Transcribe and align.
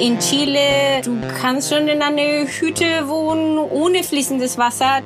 in 0.00 0.18
Chile, 0.18 1.02
du 1.04 1.20
kannst 1.40 1.72
schon 1.72 1.86
in 1.86 2.00
einer 2.00 2.46
Hütte 2.46 3.06
wohnen 3.06 3.58
ohne 3.58 4.02
fließendes 4.02 4.56
Wasser. 4.56 5.02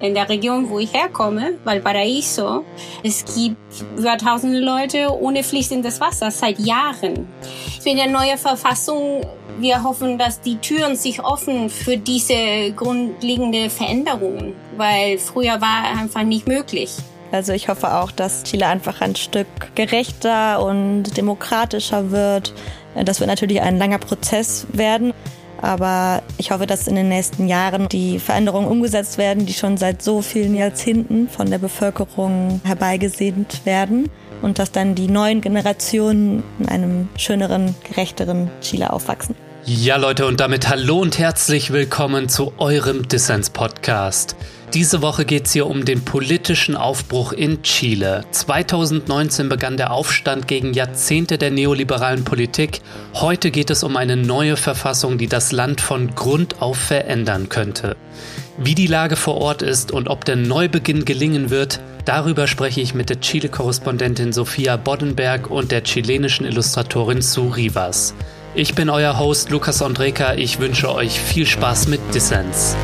In 0.00 0.14
der 0.14 0.28
Region, 0.28 0.70
wo 0.70 0.78
ich 0.78 0.94
herkomme, 0.94 1.58
Valparaiso, 1.64 2.64
es 3.02 3.24
gibt 3.24 3.58
über 3.98 4.16
tausende 4.16 4.60
Leute 4.60 5.08
ohne 5.12 5.42
fließendes 5.42 6.00
Wasser 6.00 6.30
seit 6.30 6.58
Jahren. 6.60 7.28
Mit 7.84 7.98
der 7.98 8.06
neuen 8.06 8.38
Verfassung, 8.38 9.26
wir 9.58 9.82
hoffen, 9.82 10.16
dass 10.16 10.40
die 10.40 10.56
Türen 10.56 10.96
sich 10.96 11.22
offen 11.22 11.68
für 11.68 11.98
diese 11.98 12.72
grundlegende 12.74 13.68
Veränderungen, 13.68 14.54
weil 14.76 15.18
früher 15.18 15.60
war 15.60 16.00
einfach 16.00 16.22
nicht 16.22 16.46
möglich. 16.46 16.92
Also 17.32 17.52
ich 17.52 17.68
hoffe 17.68 17.94
auch, 17.94 18.10
dass 18.10 18.42
Chile 18.42 18.66
einfach 18.66 19.00
ein 19.00 19.14
Stück 19.14 19.46
gerechter 19.74 20.64
und 20.64 21.16
demokratischer 21.16 22.10
wird. 22.10 22.52
Das 22.94 23.20
wird 23.20 23.28
natürlich 23.28 23.60
ein 23.60 23.78
langer 23.78 23.98
Prozess 23.98 24.66
werden. 24.72 25.12
Aber 25.62 26.22
ich 26.38 26.50
hoffe, 26.50 26.66
dass 26.66 26.86
in 26.86 26.94
den 26.94 27.08
nächsten 27.08 27.46
Jahren 27.46 27.88
die 27.88 28.18
Veränderungen 28.18 28.66
umgesetzt 28.66 29.18
werden, 29.18 29.44
die 29.44 29.52
schon 29.52 29.76
seit 29.76 30.02
so 30.02 30.22
vielen 30.22 30.54
Jahrzehnten 30.54 31.28
von 31.28 31.50
der 31.50 31.58
Bevölkerung 31.58 32.60
herbeigesehnt 32.64 33.66
werden 33.66 34.08
und 34.40 34.58
dass 34.58 34.72
dann 34.72 34.94
die 34.94 35.08
neuen 35.08 35.42
Generationen 35.42 36.42
in 36.58 36.68
einem 36.68 37.08
schöneren, 37.16 37.74
gerechteren 37.88 38.50
Chile 38.62 38.90
aufwachsen. 38.90 39.34
Ja, 39.66 39.96
Leute, 39.96 40.26
und 40.26 40.40
damit 40.40 40.70
hallo 40.70 41.00
und 41.00 41.18
herzlich 41.18 41.70
willkommen 41.70 42.30
zu 42.30 42.54
eurem 42.56 43.06
Dissens-Podcast. 43.06 44.34
Diese 44.74 45.02
Woche 45.02 45.24
geht 45.24 45.46
es 45.46 45.52
hier 45.52 45.66
um 45.66 45.84
den 45.84 46.04
politischen 46.04 46.76
Aufbruch 46.76 47.32
in 47.32 47.62
Chile. 47.62 48.22
2019 48.30 49.48
begann 49.48 49.76
der 49.76 49.92
Aufstand 49.92 50.46
gegen 50.46 50.74
Jahrzehnte 50.74 51.38
der 51.38 51.50
neoliberalen 51.50 52.22
Politik. 52.22 52.80
Heute 53.14 53.50
geht 53.50 53.70
es 53.70 53.82
um 53.82 53.96
eine 53.96 54.16
neue 54.16 54.56
Verfassung, 54.56 55.18
die 55.18 55.26
das 55.26 55.50
Land 55.50 55.80
von 55.80 56.14
Grund 56.14 56.62
auf 56.62 56.76
verändern 56.78 57.48
könnte. 57.48 57.96
Wie 58.58 58.76
die 58.76 58.86
Lage 58.86 59.16
vor 59.16 59.38
Ort 59.38 59.62
ist 59.62 59.90
und 59.90 60.08
ob 60.08 60.24
der 60.24 60.36
Neubeginn 60.36 61.04
gelingen 61.04 61.50
wird, 61.50 61.80
darüber 62.04 62.46
spreche 62.46 62.80
ich 62.80 62.94
mit 62.94 63.10
der 63.10 63.20
Chile-Korrespondentin 63.20 64.32
Sophia 64.32 64.76
Boddenberg 64.76 65.50
und 65.50 65.72
der 65.72 65.82
chilenischen 65.82 66.46
Illustratorin 66.46 67.22
Sue 67.22 67.56
Rivas. 67.56 68.14
Ich 68.54 68.76
bin 68.76 68.88
euer 68.88 69.18
Host 69.18 69.50
Lukas 69.50 69.82
Andreka. 69.82 70.34
Ich 70.34 70.60
wünsche 70.60 70.94
euch 70.94 71.18
viel 71.18 71.46
Spaß 71.46 71.88
mit 71.88 72.00
Dissens. 72.14 72.76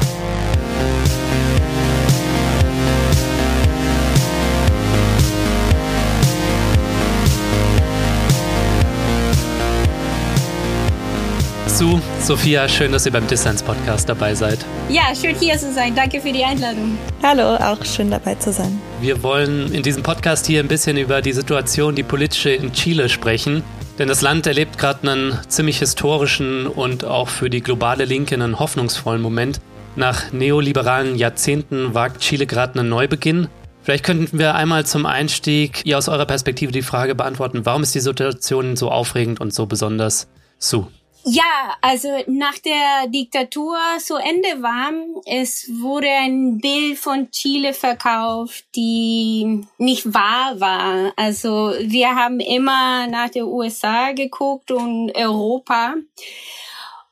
Zu. 11.77 12.01
Sophia, 12.23 12.67
schön, 12.71 12.91
dass 12.91 13.05
ihr 13.05 13.13
beim 13.13 13.27
Dissens 13.27 13.63
Podcast 13.63 14.09
dabei 14.09 14.35
seid. 14.35 14.65
Ja, 14.89 15.15
schön 15.15 15.37
hier 15.39 15.59
zu 15.59 15.71
sein. 15.75 15.95
Danke 15.95 16.23
für 16.23 16.33
die 16.33 16.43
Einladung. 16.43 16.97
Hallo, 17.23 17.57
auch 17.57 17.85
schön 17.85 18.11
dabei 18.11 18.37
zu 18.37 18.51
sein. 18.51 18.81
Wir 19.03 19.23
wollen 19.23 19.71
in 19.75 19.83
diesem 19.83 20.03
Podcast 20.03 20.47
hier 20.47 20.61
ein 20.61 20.69
bisschen 20.69 20.97
über 20.97 21.21
die 21.21 21.35
Situation, 21.35 21.95
die 21.95 22.03
politische 22.03 22.49
in 22.49 22.73
Chile 22.73 23.11
sprechen. 23.11 23.63
Denn 23.99 24.09
das 24.09 24.23
Land 24.23 24.47
erlebt 24.47 24.79
gerade 24.79 25.11
einen 25.11 25.39
ziemlich 25.49 25.79
historischen 25.79 26.67
und 26.67 27.05
auch 27.05 27.29
für 27.29 27.51
die 27.51 27.61
globale 27.61 28.07
Linke 28.07 28.35
einen 28.35 28.59
hoffnungsvollen 28.59 29.21
Moment. 29.21 29.61
Nach 29.97 30.33
neoliberalen 30.33 31.17
Jahrzehnten 31.17 31.93
wagt 31.93 32.23
Chile 32.23 32.47
gerade 32.47 32.81
einen 32.81 32.89
Neubeginn. 32.89 33.49
Vielleicht 33.83 34.05
könnten 34.05 34.39
wir 34.39 34.55
einmal 34.55 34.87
zum 34.87 35.05
Einstieg 35.05 35.83
ihr 35.85 35.99
aus 35.99 36.09
eurer 36.09 36.25
Perspektive 36.25 36.73
die 36.73 36.81
Frage 36.81 37.15
beantworten, 37.15 37.67
warum 37.67 37.83
ist 37.83 37.95
die 37.95 38.01
Situation 38.01 38.77
so 38.77 38.91
aufregend 38.91 39.43
und 39.43 39.53
so 39.53 39.67
besonders? 39.67 40.27
Sue. 40.59 40.89
Ja, 41.29 41.77
also 41.81 42.09
nach 42.29 42.57
der 42.59 43.09
Diktatur 43.09 43.77
zu 43.99 44.15
Ende 44.15 44.63
war, 44.63 44.93
es 45.25 45.69
wurde 45.81 46.09
ein 46.09 46.59
Bild 46.59 46.97
von 46.99 47.29
Chile 47.33 47.75
verkauft, 47.75 48.65
die 48.77 49.67
nicht 49.77 50.15
wahr 50.15 50.61
war. 50.61 51.13
Also 51.17 51.73
wir 51.81 52.15
haben 52.15 52.39
immer 52.39 53.09
nach 53.09 53.29
der 53.31 53.49
USA 53.49 54.13
geguckt 54.13 54.71
und 54.71 55.11
Europa. 55.17 55.95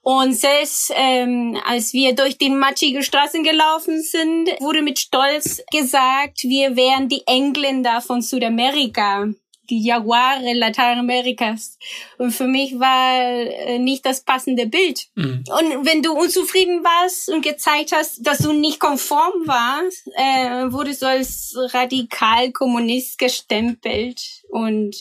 Und 0.03 0.35
selbst 0.35 0.93
ähm, 0.95 1.59
als 1.67 1.93
wir 1.93 2.15
durch 2.15 2.39
die 2.39 2.51
matschige 2.51 3.03
Straßen 3.03 3.43
gelaufen 3.43 4.01
sind, 4.01 4.49
wurde 4.61 4.83
mit 4.83 5.01
Stolz 5.01 5.61
gesagt, 5.73 6.45
wir 6.45 6.77
wären 6.77 7.09
die 7.09 7.27
Engländer 7.27 8.01
von 8.01 8.23
Südamerika 8.23 9.27
die 9.71 9.85
Jaguare 9.85 10.53
Lateinamerikas. 10.55 11.79
Und 12.19 12.33
für 12.33 12.47
mich 12.47 12.79
war 12.79 13.21
äh, 13.21 13.79
nicht 13.79 14.05
das 14.07 14.23
passende 14.23 14.67
Bild. 14.67 15.07
Mhm. 15.15 15.45
Und 15.49 15.87
wenn 15.87 16.03
du 16.03 16.13
unzufrieden 16.13 16.83
warst 16.85 17.29
und 17.29 17.43
gezeigt 17.43 17.93
hast, 17.93 18.27
dass 18.27 18.39
du 18.39 18.53
nicht 18.53 18.81
konform 18.81 19.47
warst, 19.47 20.09
äh, 20.15 20.73
wurdest 20.73 21.03
du 21.03 21.07
als 21.07 21.57
radikal 21.73 22.53
Kommunist 22.53 23.19
gestempelt. 23.19 24.21
Und 24.49 24.97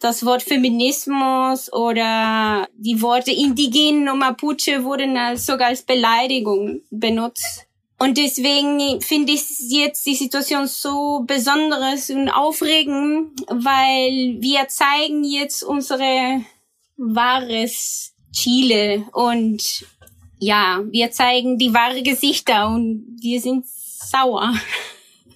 das 0.00 0.24
Wort 0.24 0.42
Feminismus 0.42 1.72
oder 1.72 2.66
die 2.74 3.00
Worte 3.02 3.30
Indigenen 3.30 4.08
und 4.08 4.18
Mapuche 4.18 4.82
wurden 4.82 5.16
als, 5.16 5.46
sogar 5.46 5.68
als 5.68 5.82
Beleidigung 5.82 6.80
benutzt. 6.90 7.66
Und 8.02 8.16
deswegen 8.16 9.02
finde 9.02 9.34
ich 9.34 9.42
jetzt 9.68 10.06
die 10.06 10.14
Situation 10.14 10.66
so 10.66 11.22
besonderes 11.26 12.08
und 12.08 12.30
aufregend, 12.30 13.42
weil 13.46 14.38
wir 14.40 14.68
zeigen 14.68 15.22
jetzt 15.22 15.62
unsere 15.62 16.40
wahres 16.96 18.14
Chile 18.32 19.04
und 19.12 19.84
ja, 20.38 20.82
wir 20.90 21.10
zeigen 21.10 21.58
die 21.58 21.74
wahre 21.74 22.02
Gesichter 22.02 22.68
und 22.68 23.18
wir 23.20 23.38
sind 23.38 23.66
sauer. 23.66 24.54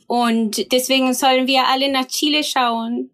Und 0.07 0.73
deswegen 0.73 1.13
sollen 1.13 1.47
wir 1.47 1.67
alle 1.67 1.93
nach 1.93 2.07
Chile 2.09 2.45
schauen, 2.45 3.11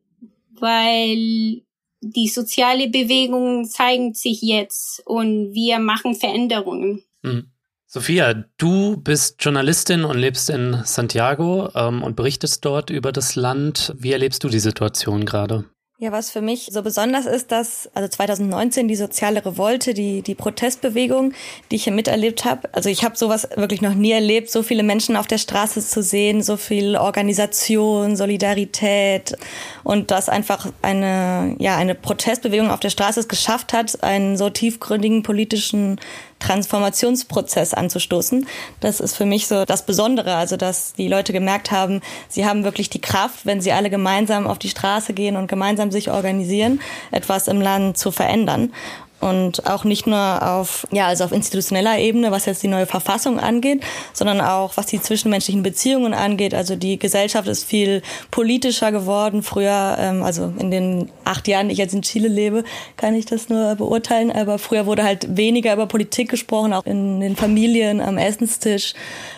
weil 0.60 1.62
die 2.00 2.28
soziale 2.28 2.88
Bewegung 2.88 3.64
zeigen 3.64 4.14
sich 4.14 4.42
jetzt 4.42 5.02
und 5.06 5.54
wir 5.54 5.80
machen 5.80 6.14
Veränderungen. 6.14 7.02
Mhm. 7.22 7.50
Sophia, 7.92 8.44
du 8.56 8.98
bist 8.98 9.42
Journalistin 9.42 10.04
und 10.04 10.16
lebst 10.16 10.48
in 10.48 10.80
Santiago 10.84 11.70
ähm, 11.74 12.04
und 12.04 12.14
berichtest 12.14 12.64
dort 12.64 12.88
über 12.88 13.10
das 13.10 13.34
Land. 13.34 13.92
Wie 13.98 14.12
erlebst 14.12 14.44
du 14.44 14.48
die 14.48 14.60
Situation 14.60 15.24
gerade? 15.24 15.64
Ja, 15.98 16.12
was 16.12 16.30
für 16.30 16.40
mich 16.40 16.68
so 16.70 16.82
besonders 16.82 17.26
ist, 17.26 17.52
dass 17.52 17.90
also 17.92 18.08
2019 18.08 18.88
die 18.88 18.96
soziale 18.96 19.44
Revolte, 19.44 19.92
die 19.92 20.22
die 20.22 20.34
Protestbewegung, 20.34 21.34
die 21.70 21.76
ich 21.76 21.84
hier 21.84 21.92
miterlebt 21.92 22.46
habe. 22.46 22.72
Also 22.72 22.88
ich 22.88 23.04
habe 23.04 23.18
sowas 23.18 23.46
wirklich 23.56 23.82
noch 23.82 23.92
nie 23.92 24.12
erlebt, 24.12 24.50
so 24.50 24.62
viele 24.62 24.82
Menschen 24.82 25.16
auf 25.16 25.26
der 25.26 25.36
Straße 25.36 25.84
zu 25.84 26.02
sehen, 26.02 26.42
so 26.42 26.56
viel 26.56 26.96
Organisation, 26.96 28.16
Solidarität 28.16 29.36
und 29.82 30.10
dass 30.10 30.30
einfach 30.30 30.72
eine 30.80 31.56
ja 31.58 31.76
eine 31.76 31.94
Protestbewegung 31.94 32.70
auf 32.70 32.80
der 32.80 32.90
Straße 32.90 33.20
es 33.20 33.28
geschafft 33.28 33.74
hat, 33.74 34.02
einen 34.02 34.38
so 34.38 34.48
tiefgründigen 34.48 35.22
politischen 35.22 36.00
Transformationsprozess 36.40 37.74
anzustoßen. 37.74 38.46
Das 38.80 39.00
ist 39.00 39.16
für 39.16 39.26
mich 39.26 39.46
so 39.46 39.64
das 39.64 39.86
Besondere, 39.86 40.34
also 40.34 40.56
dass 40.56 40.94
die 40.94 41.08
Leute 41.08 41.32
gemerkt 41.32 41.70
haben, 41.70 42.00
sie 42.28 42.44
haben 42.46 42.64
wirklich 42.64 42.90
die 42.90 43.00
Kraft, 43.00 43.46
wenn 43.46 43.60
sie 43.60 43.72
alle 43.72 43.90
gemeinsam 43.90 44.46
auf 44.46 44.58
die 44.58 44.68
Straße 44.68 45.12
gehen 45.12 45.36
und 45.36 45.46
gemeinsam 45.46 45.90
sich 45.90 46.10
organisieren, 46.10 46.80
etwas 47.12 47.46
im 47.46 47.60
Land 47.60 47.96
zu 47.96 48.10
verändern 48.10 48.72
und 49.20 49.66
auch 49.66 49.84
nicht 49.84 50.06
nur 50.06 50.42
auf 50.42 50.86
ja 50.90 51.06
also 51.06 51.24
auf 51.24 51.32
institutioneller 51.32 51.98
Ebene, 51.98 52.30
was 52.30 52.46
jetzt 52.46 52.62
die 52.62 52.68
neue 52.68 52.86
Verfassung 52.86 53.38
angeht, 53.38 53.82
sondern 54.12 54.40
auch 54.40 54.76
was 54.76 54.86
die 54.86 55.00
zwischenmenschlichen 55.00 55.62
Beziehungen 55.62 56.14
angeht. 56.14 56.54
Also 56.54 56.74
die 56.74 56.98
Gesellschaft 56.98 57.46
ist 57.46 57.64
viel 57.64 58.02
politischer 58.30 58.92
geworden. 58.92 59.42
Früher, 59.42 59.96
ähm, 59.98 60.22
also 60.22 60.52
in 60.58 60.70
den 60.70 61.10
acht 61.24 61.46
Jahren, 61.48 61.68
die 61.68 61.72
ich 61.72 61.78
jetzt 61.78 61.94
in 61.94 62.02
Chile 62.02 62.28
lebe, 62.28 62.64
kann 62.96 63.14
ich 63.14 63.26
das 63.26 63.48
nur 63.48 63.74
beurteilen. 63.74 64.32
Aber 64.32 64.58
früher 64.58 64.86
wurde 64.86 65.04
halt 65.04 65.36
weniger 65.36 65.74
über 65.74 65.86
Politik 65.86 66.30
gesprochen, 66.30 66.72
auch 66.72 66.86
in 66.86 67.20
den 67.20 67.36
Familien 67.36 68.00
am 68.00 68.16
Essenstisch. 68.16 68.94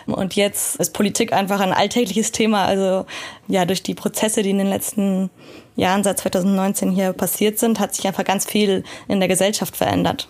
Und 0.07 0.37
jetzt 0.37 0.77
ist 0.77 0.93
Politik 0.93 1.33
einfach 1.33 1.61
ein 1.61 1.73
alltägliches 1.73 2.33
Thema. 2.33 2.65
Also 2.67 3.05
ja 3.49 3.65
durch 3.65 3.83
die 3.83 3.95
Prozesse, 3.95 4.43
die 4.43 4.51
in 4.51 4.59
den 4.59 4.69
letzten 4.69 5.31
Jahren 5.77 6.05
seit 6.05 6.19
2019 6.19 6.91
hier 6.91 7.13
passiert 7.13 7.59
sind, 7.59 7.81
hat 7.81 7.95
sich 7.95 8.07
einfach 8.07 8.25
ganz 8.25 8.45
viel 8.45 8.85
in 9.09 9.21
der 9.21 9.29
Gesellschaft 9.29 9.77
verändert. 9.77 10.29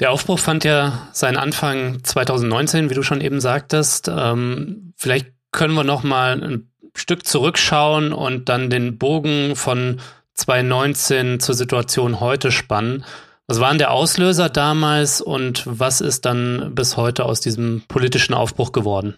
Der 0.00 0.10
Aufbruch 0.10 0.38
fand 0.38 0.64
ja 0.64 1.08
seinen 1.12 1.36
Anfang 1.36 2.02
2019, 2.02 2.90
wie 2.90 2.94
du 2.94 3.02
schon 3.02 3.20
eben 3.20 3.40
sagtest. 3.40 4.08
Ähm, 4.08 4.94
vielleicht 4.96 5.28
können 5.52 5.74
wir 5.74 5.84
noch 5.84 6.02
mal 6.02 6.42
ein 6.42 6.70
Stück 6.94 7.26
zurückschauen 7.26 8.12
und 8.12 8.48
dann 8.48 8.68
den 8.68 8.98
Bogen 8.98 9.54
von 9.54 10.00
2019 10.34 11.40
zur 11.40 11.54
Situation 11.54 12.20
heute 12.20 12.50
spannen. 12.50 13.04
Was 13.46 13.60
waren 13.60 13.78
der 13.78 13.90
Auslöser 13.90 14.48
damals 14.48 15.20
und 15.20 15.64
was 15.66 16.00
ist 16.00 16.24
dann 16.24 16.74
bis 16.74 16.96
heute 16.96 17.24
aus 17.24 17.40
diesem 17.40 17.82
politischen 17.86 18.34
Aufbruch 18.34 18.72
geworden? 18.72 19.16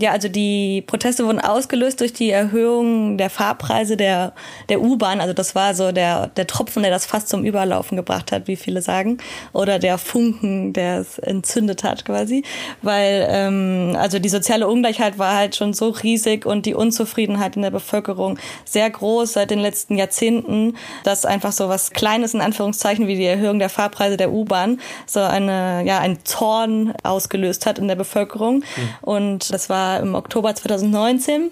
Ja, 0.00 0.12
also 0.12 0.28
die 0.28 0.84
Proteste 0.86 1.26
wurden 1.26 1.40
ausgelöst 1.40 2.00
durch 2.00 2.12
die 2.12 2.30
Erhöhung 2.30 3.18
der 3.18 3.30
Fahrpreise 3.30 3.96
der, 3.96 4.32
der 4.68 4.80
U-Bahn. 4.80 5.20
Also 5.20 5.34
das 5.34 5.56
war 5.56 5.74
so 5.74 5.90
der, 5.90 6.28
der 6.28 6.46
Tropfen, 6.46 6.84
der 6.84 6.92
das 6.92 7.04
fast 7.04 7.28
zum 7.28 7.44
Überlaufen 7.44 7.96
gebracht 7.96 8.30
hat, 8.30 8.46
wie 8.46 8.54
viele 8.54 8.80
sagen. 8.80 9.18
Oder 9.52 9.80
der 9.80 9.98
Funken, 9.98 10.72
der 10.72 11.00
es 11.00 11.18
entzündet 11.18 11.82
hat 11.82 12.04
quasi. 12.04 12.44
Weil 12.80 13.26
ähm, 13.28 13.96
also 13.98 14.20
die 14.20 14.28
soziale 14.28 14.68
Ungleichheit 14.68 15.18
war 15.18 15.34
halt 15.34 15.56
schon 15.56 15.72
so 15.72 15.88
riesig 15.88 16.46
und 16.46 16.64
die 16.66 16.74
Unzufriedenheit 16.74 17.56
in 17.56 17.62
der 17.62 17.72
Bevölkerung 17.72 18.38
sehr 18.64 18.88
groß 18.88 19.32
seit 19.32 19.50
den 19.50 19.58
letzten 19.58 19.98
Jahrzehnten, 19.98 20.76
dass 21.02 21.24
einfach 21.24 21.50
so 21.50 21.68
was 21.68 21.90
Kleines 21.90 22.34
in 22.34 22.40
Anführungszeichen 22.40 23.08
wie 23.08 23.16
die 23.16 23.24
Erhöhung 23.24 23.58
der 23.58 23.68
Fahrpreise 23.68 24.16
der 24.16 24.30
U-Bahn 24.30 24.78
so 25.06 25.18
eine, 25.18 25.82
ja, 25.84 25.98
ein 25.98 26.24
Zorn 26.24 26.94
ausgelöst 27.02 27.66
hat 27.66 27.80
in 27.80 27.88
der 27.88 27.96
Bevölkerung. 27.96 28.58
Mhm. 28.58 28.62
Und 29.00 29.52
das 29.52 29.68
war 29.68 29.87
im 29.96 30.14
Oktober 30.14 30.54
2019. 30.54 31.50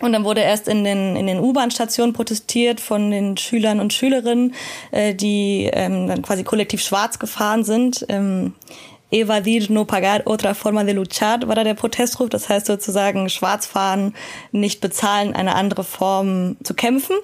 Und 0.00 0.12
dann 0.12 0.24
wurde 0.24 0.40
erst 0.40 0.66
in 0.68 0.82
den, 0.82 1.14
in 1.14 1.26
den 1.28 1.38
U-Bahn-Stationen 1.38 2.12
protestiert 2.12 2.80
von 2.80 3.10
den 3.10 3.36
Schülern 3.36 3.78
und 3.78 3.92
Schülerinnen, 3.92 4.54
äh, 4.90 5.14
die 5.14 5.70
ähm, 5.72 6.08
dann 6.08 6.22
quasi 6.22 6.42
kollektiv 6.42 6.82
schwarz 6.82 7.18
gefahren 7.18 7.62
sind. 7.62 8.04
Ähm, 8.08 8.54
evadir 9.12 9.70
no 9.70 9.84
pagar 9.84 10.22
otra 10.26 10.54
forma 10.54 10.84
de 10.84 10.94
luchar 10.94 11.46
war 11.46 11.54
da 11.54 11.64
der 11.64 11.74
Protestruf. 11.74 12.28
Das 12.30 12.48
heißt 12.48 12.66
sozusagen 12.66 13.28
Schwarzfahren, 13.28 14.14
nicht 14.50 14.80
bezahlen, 14.80 15.34
eine 15.34 15.54
andere 15.54 15.84
Form 15.84 16.56
zu 16.62 16.74
kämpfen. 16.74 17.16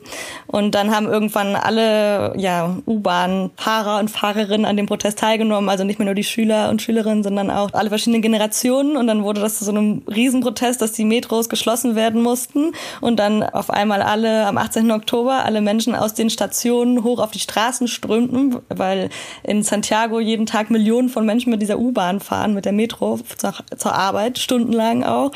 Und 0.46 0.75
dann 0.75 0.94
haben 0.94 1.06
irgendwann 1.06 1.56
alle 1.56 2.35
ja, 2.37 2.76
U-Bahn-Fahrer 2.87 3.99
und 3.99 4.11
Fahrerinnen 4.11 4.67
an 4.67 4.76
dem 4.76 4.87
Protest 4.87 5.19
teilgenommen. 5.19 5.69
Also 5.69 5.85
nicht 5.85 5.99
mehr 5.99 6.06
nur 6.06 6.14
die 6.14 6.25
Schüler 6.25 6.69
und 6.69 6.82
Schülerinnen, 6.82 7.23
sondern 7.23 7.50
auch 7.50 7.73
alle 7.73 7.88
verschiedenen 7.88 8.23
Generationen. 8.23 8.96
Und 8.96 9.06
dann 9.06 9.25
wurde 9.25 9.40
das 9.40 9.58
zu 9.58 9.64
so 9.64 9.70
einem 9.70 10.02
Riesenprotest, 10.06 10.81
dass 10.82 10.93
die 10.93 11.05
Metros 11.05 11.49
geschlossen 11.49 11.96
werden 11.96 12.23
mussten. 12.23 12.73
Und 13.00 13.19
dann 13.19 13.43
auf 13.43 13.70
einmal 13.70 14.02
alle 14.02 14.46
am 14.46 14.58
18. 14.58 14.90
Oktober 14.90 15.44
alle 15.44 15.61
Menschen 15.61 15.94
aus 15.94 16.14
den 16.14 16.31
Stationen 16.31 17.02
hoch 17.05 17.19
auf 17.19 17.31
die 17.31 17.38
Straßen 17.38 17.88
strömten, 17.88 18.56
weil 18.69 19.08
in 19.43 19.62
Santiago 19.62 20.20
jeden 20.20 20.46
Tag 20.46 20.70
Millionen 20.70 21.08
von 21.08 21.25
Menschen 21.25 21.50
mit 21.50 21.62
dieser 21.62 21.77
U-Bahn 21.78 22.20
fahren, 22.20 22.54
mit 22.54 22.64
der 22.64 22.72
Metro 22.72 23.19
zur, 23.36 23.54
zur 23.76 23.94
Arbeit, 23.94 24.38
stundenlang 24.38 25.04
auch. 25.04 25.32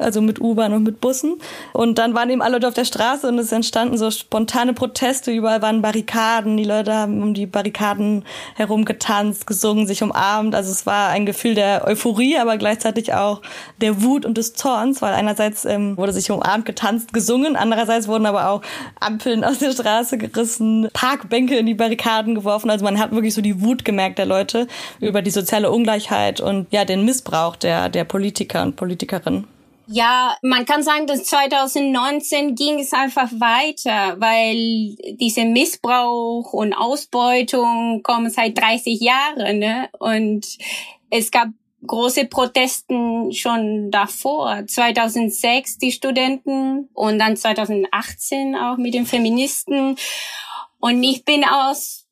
Also 0.00 0.20
mit 0.20 0.40
U-Bahn 0.40 0.72
und 0.72 0.82
mit 0.82 1.00
Bussen. 1.00 1.36
Und 1.72 1.98
dann 1.98 2.14
waren 2.14 2.30
eben 2.30 2.42
alle 2.42 2.54
Leute 2.54 2.68
auf 2.68 2.74
der 2.74 2.84
Straße 2.84 3.28
und 3.28 3.38
es 3.38 3.52
entstanden 3.52 3.98
so 3.98 4.10
spontane 4.10 4.72
Proteste. 4.72 5.30
Überall 5.30 5.62
waren 5.62 5.82
Barrikaden. 5.82 6.56
Die 6.56 6.64
Leute 6.64 6.94
haben 6.94 7.22
um 7.22 7.34
die 7.34 7.46
Barrikaden 7.46 8.24
herum 8.54 8.84
getanzt, 8.84 9.46
gesungen, 9.46 9.86
sich 9.86 10.02
umarmt. 10.02 10.54
Also 10.54 10.72
es 10.72 10.86
war 10.86 11.10
ein 11.10 11.26
Gefühl 11.26 11.54
der 11.54 11.86
Euphorie, 11.86 12.38
aber 12.38 12.56
gleichzeitig 12.56 13.14
auch 13.14 13.42
der 13.80 14.02
Wut 14.02 14.24
und 14.24 14.38
des 14.38 14.54
Zorns, 14.54 15.02
weil 15.02 15.14
einerseits 15.14 15.64
ähm, 15.64 15.96
wurde 15.96 16.12
sich 16.12 16.30
umarmt, 16.30 16.64
getanzt, 16.64 17.12
gesungen. 17.12 17.56
Andererseits 17.56 18.08
wurden 18.08 18.26
aber 18.26 18.50
auch 18.50 18.62
Ampeln 19.00 19.44
aus 19.44 19.58
der 19.58 19.72
Straße 19.72 20.18
gerissen, 20.18 20.88
Parkbänke 20.92 21.56
in 21.56 21.66
die 21.66 21.74
Barrikaden 21.74 22.34
geworfen. 22.34 22.70
Also 22.70 22.84
man 22.84 22.98
hat 22.98 23.12
wirklich 23.12 23.34
so 23.34 23.42
die 23.42 23.60
Wut 23.60 23.84
gemerkt 23.84 24.18
der 24.18 24.26
Leute 24.26 24.66
über 25.00 25.22
die 25.22 25.30
soziale 25.30 25.70
Ungleichheit 25.70 26.40
und 26.40 26.66
ja, 26.70 26.84
den 26.84 27.04
Missbrauch 27.04 27.56
der, 27.56 27.88
der 27.88 28.04
Politiker 28.04 28.62
und 28.62 28.76
Politikerinnen. 28.76 29.59
Ja, 29.92 30.36
man 30.42 30.66
kann 30.66 30.84
sagen, 30.84 31.08
dass 31.08 31.24
2019 31.24 32.54
ging 32.54 32.78
es 32.78 32.92
einfach 32.92 33.28
weiter, 33.32 34.20
weil 34.20 34.94
diese 35.16 35.44
Missbrauch 35.44 36.52
und 36.52 36.74
Ausbeutung 36.74 38.00
kommen 38.04 38.30
seit 38.30 38.56
30 38.56 39.00
Jahren, 39.00 39.58
ne? 39.58 39.88
Und 39.98 40.46
es 41.10 41.32
gab 41.32 41.48
große 41.84 42.26
Protesten 42.26 43.32
schon 43.32 43.90
davor. 43.90 44.64
2006 44.64 45.78
die 45.78 45.90
Studenten 45.90 46.88
und 46.94 47.18
dann 47.18 47.36
2018 47.36 48.54
auch 48.54 48.76
mit 48.76 48.94
den 48.94 49.06
Feministen. 49.06 49.96
Und 50.78 51.02
ich 51.02 51.24
bin 51.24 51.44
aus 51.44 52.06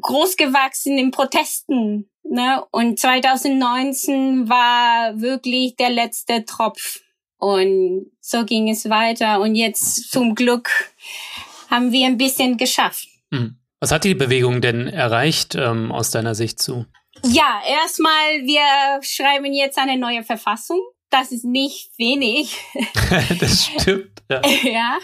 großgewachsen 0.00 0.98
in 0.98 1.10
Protesten. 1.10 2.08
Ne? 2.22 2.64
Und 2.70 3.00
2019 3.00 4.48
war 4.48 5.20
wirklich 5.20 5.74
der 5.74 5.90
letzte 5.90 6.44
Tropf. 6.44 7.03
Und 7.44 8.10
so 8.22 8.46
ging 8.46 8.70
es 8.70 8.88
weiter. 8.88 9.38
Und 9.42 9.54
jetzt 9.54 10.10
zum 10.10 10.34
Glück 10.34 10.70
haben 11.68 11.92
wir 11.92 12.06
ein 12.06 12.16
bisschen 12.16 12.56
geschafft. 12.56 13.06
Hm. 13.30 13.58
Was 13.80 13.92
hat 13.92 14.04
die 14.04 14.14
Bewegung 14.14 14.62
denn 14.62 14.86
erreicht 14.88 15.54
ähm, 15.54 15.92
aus 15.92 16.10
deiner 16.10 16.34
Sicht 16.34 16.58
zu? 16.58 16.86
Ja, 17.22 17.60
erstmal, 17.68 18.40
wir 18.44 19.02
schreiben 19.02 19.52
jetzt 19.52 19.76
eine 19.76 19.98
neue 19.98 20.22
Verfassung. 20.24 20.80
Das 21.10 21.32
ist 21.32 21.44
nicht 21.44 21.90
wenig. 21.98 22.56
das 23.38 23.66
stimmt. 23.66 24.22
Ja. 24.30 24.40
ja. 24.62 24.98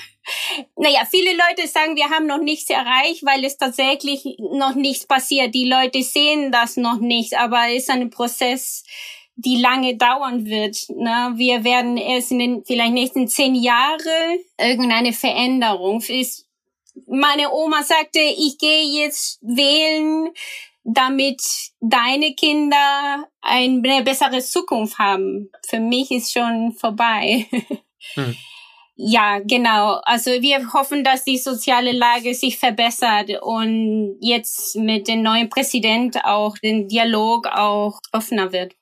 Naja, 0.77 1.01
viele 1.11 1.33
Leute 1.33 1.69
sagen, 1.69 1.95
wir 1.95 2.09
haben 2.09 2.27
noch 2.27 2.41
nichts 2.41 2.71
erreicht, 2.71 3.23
weil 3.27 3.45
es 3.45 3.59
tatsächlich 3.59 4.25
noch 4.39 4.75
nichts 4.75 5.07
passiert. 5.07 5.55
Die 5.55 5.69
Leute 5.69 6.03
sehen 6.03 6.51
das 6.51 6.79
noch 6.79 7.01
nicht, 7.01 7.37
aber 7.37 7.69
es 7.69 7.83
ist 7.83 7.91
ein 7.91 8.09
Prozess, 8.09 8.85
die 9.45 9.57
lange 9.61 9.97
dauern 9.97 10.47
wird. 10.47 10.89
Ne? 10.89 11.33
Wir 11.37 11.65
werden 11.65 11.97
erst 11.97 12.31
in 12.33 12.39
den 12.39 12.65
vielleicht 12.65 12.93
nächsten 12.93 13.29
zehn 13.29 13.55
Jahren 13.55 14.39
irgendeine 14.59 15.13
Veränderung. 15.13 16.03
Meine 17.07 17.51
Oma 17.53 17.83
sagte, 17.83 18.21
ich 18.21 18.59
gehe 18.59 19.03
jetzt 19.03 19.39
wählen, 19.43 20.29
damit 20.85 21.43
deine 21.81 22.35
Kinder 22.35 23.27
eine 23.41 24.03
bessere 24.03 24.41
Zukunft 24.41 24.99
haben. 24.99 25.51
Für 25.67 25.81
mich 25.81 26.11
ist 26.11 26.33
schon 26.33 26.73
vorbei. 26.73 27.47
Hm. 28.15 28.37
Ja, 29.03 29.39
genau. 29.39 29.99
Also 30.03 30.31
wir 30.31 30.75
hoffen, 30.75 31.03
dass 31.03 31.25
die 31.25 31.39
soziale 31.39 31.93
Lage 31.93 32.35
sich 32.35 32.59
verbessert 32.59 33.31
und 33.41 34.19
jetzt 34.21 34.77
mit 34.77 35.09
dem 35.09 35.23
neuen 35.23 35.49
Präsident 35.49 36.23
auch 36.23 36.59
den 36.59 36.87
Dialog 36.87 37.47
auch 37.47 37.99
offener 38.13 38.53
wird. 38.53 38.75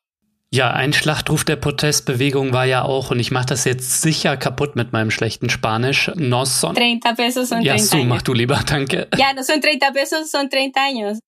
Ja, 0.50 0.70
ein 0.70 0.94
Schlachtruf 0.94 1.44
der 1.44 1.56
Protestbewegung 1.56 2.54
war 2.54 2.64
ja 2.64 2.82
auch, 2.82 3.10
und 3.10 3.20
ich 3.20 3.30
mache 3.30 3.46
das 3.46 3.64
jetzt 3.64 4.00
sicher 4.00 4.36
kaputt 4.38 4.76
mit 4.76 4.92
meinem 4.92 5.10
schlechten 5.10 5.50
Spanisch, 5.50 6.10
nos 6.14 6.60
son... 6.60 6.74
30 6.74 7.16
pesos 7.16 7.48
son 7.50 7.62
30 7.62 7.66
Ja, 7.66 7.78
so, 7.78 8.04
mach 8.04 8.22
du 8.22 8.32
lieber, 8.32 8.58
danke. 8.66 9.08
Ja, 9.18 9.34
no 9.34 9.42
son 9.42 9.60
30 9.60 9.92
pesos, 9.92 10.30
son 10.30 10.48
30 10.48 10.74
años. 10.76 11.18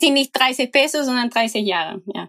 Sind 0.00 0.12
nicht 0.12 0.38
30 0.38 0.70
pesos, 0.70 1.06
sondern 1.06 1.30
30 1.30 1.66
Jahre, 1.66 2.02
ja. 2.14 2.28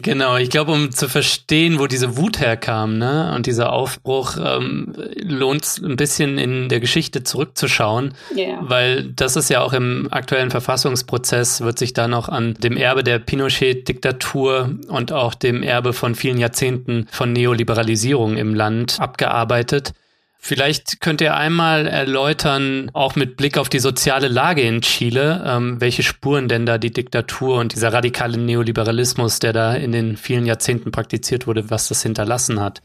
Genau, 0.00 0.36
ich 0.36 0.48
glaube, 0.48 0.72
um 0.72 0.90
zu 0.90 1.08
verstehen, 1.08 1.78
wo 1.78 1.86
diese 1.86 2.16
Wut 2.16 2.40
herkam, 2.40 2.96
ne, 2.96 3.32
und 3.36 3.46
dieser 3.46 3.72
Aufbruch, 3.72 4.36
ähm, 4.42 4.94
lohnt 5.16 5.64
es 5.64 5.82
ein 5.82 5.96
bisschen 5.96 6.38
in 6.38 6.70
der 6.70 6.80
Geschichte 6.80 7.24
zurückzuschauen, 7.24 8.14
yeah. 8.34 8.58
weil 8.62 9.04
das 9.04 9.36
ist 9.36 9.50
ja 9.50 9.60
auch 9.60 9.74
im 9.74 10.08
aktuellen 10.10 10.50
Verfassungsprozess, 10.50 11.60
wird 11.60 11.78
sich 11.78 11.92
da 11.92 12.08
noch 12.08 12.30
an 12.30 12.54
dem 12.54 12.76
Erbe 12.76 13.04
der 13.04 13.18
Pinochet-Diktatur 13.18 14.78
und 14.88 15.12
auch 15.12 15.34
dem 15.34 15.62
Erbe 15.62 15.92
von 15.92 16.14
vielen 16.14 16.38
Jahrzehnten 16.38 17.06
von 17.10 17.32
Neoliberalisierung 17.32 18.36
im 18.38 18.54
Land 18.54 18.98
abgearbeitet. 18.98 19.92
Vielleicht 20.44 21.00
könnt 21.00 21.20
ihr 21.20 21.36
einmal 21.36 21.86
erläutern, 21.86 22.90
auch 22.94 23.14
mit 23.14 23.36
Blick 23.36 23.56
auf 23.56 23.68
die 23.68 23.78
soziale 23.78 24.26
Lage 24.26 24.62
in 24.62 24.80
Chile, 24.80 25.40
ähm, 25.46 25.80
welche 25.80 26.02
Spuren 26.02 26.48
denn 26.48 26.66
da 26.66 26.78
die 26.78 26.92
Diktatur 26.92 27.60
und 27.60 27.76
dieser 27.76 27.92
radikale 27.92 28.36
Neoliberalismus, 28.38 29.38
der 29.38 29.52
da 29.52 29.72
in 29.72 29.92
den 29.92 30.16
vielen 30.16 30.44
Jahrzehnten 30.44 30.90
praktiziert 30.90 31.46
wurde, 31.46 31.70
was 31.70 31.86
das 31.86 32.02
hinterlassen 32.02 32.60
hat. 32.60 32.82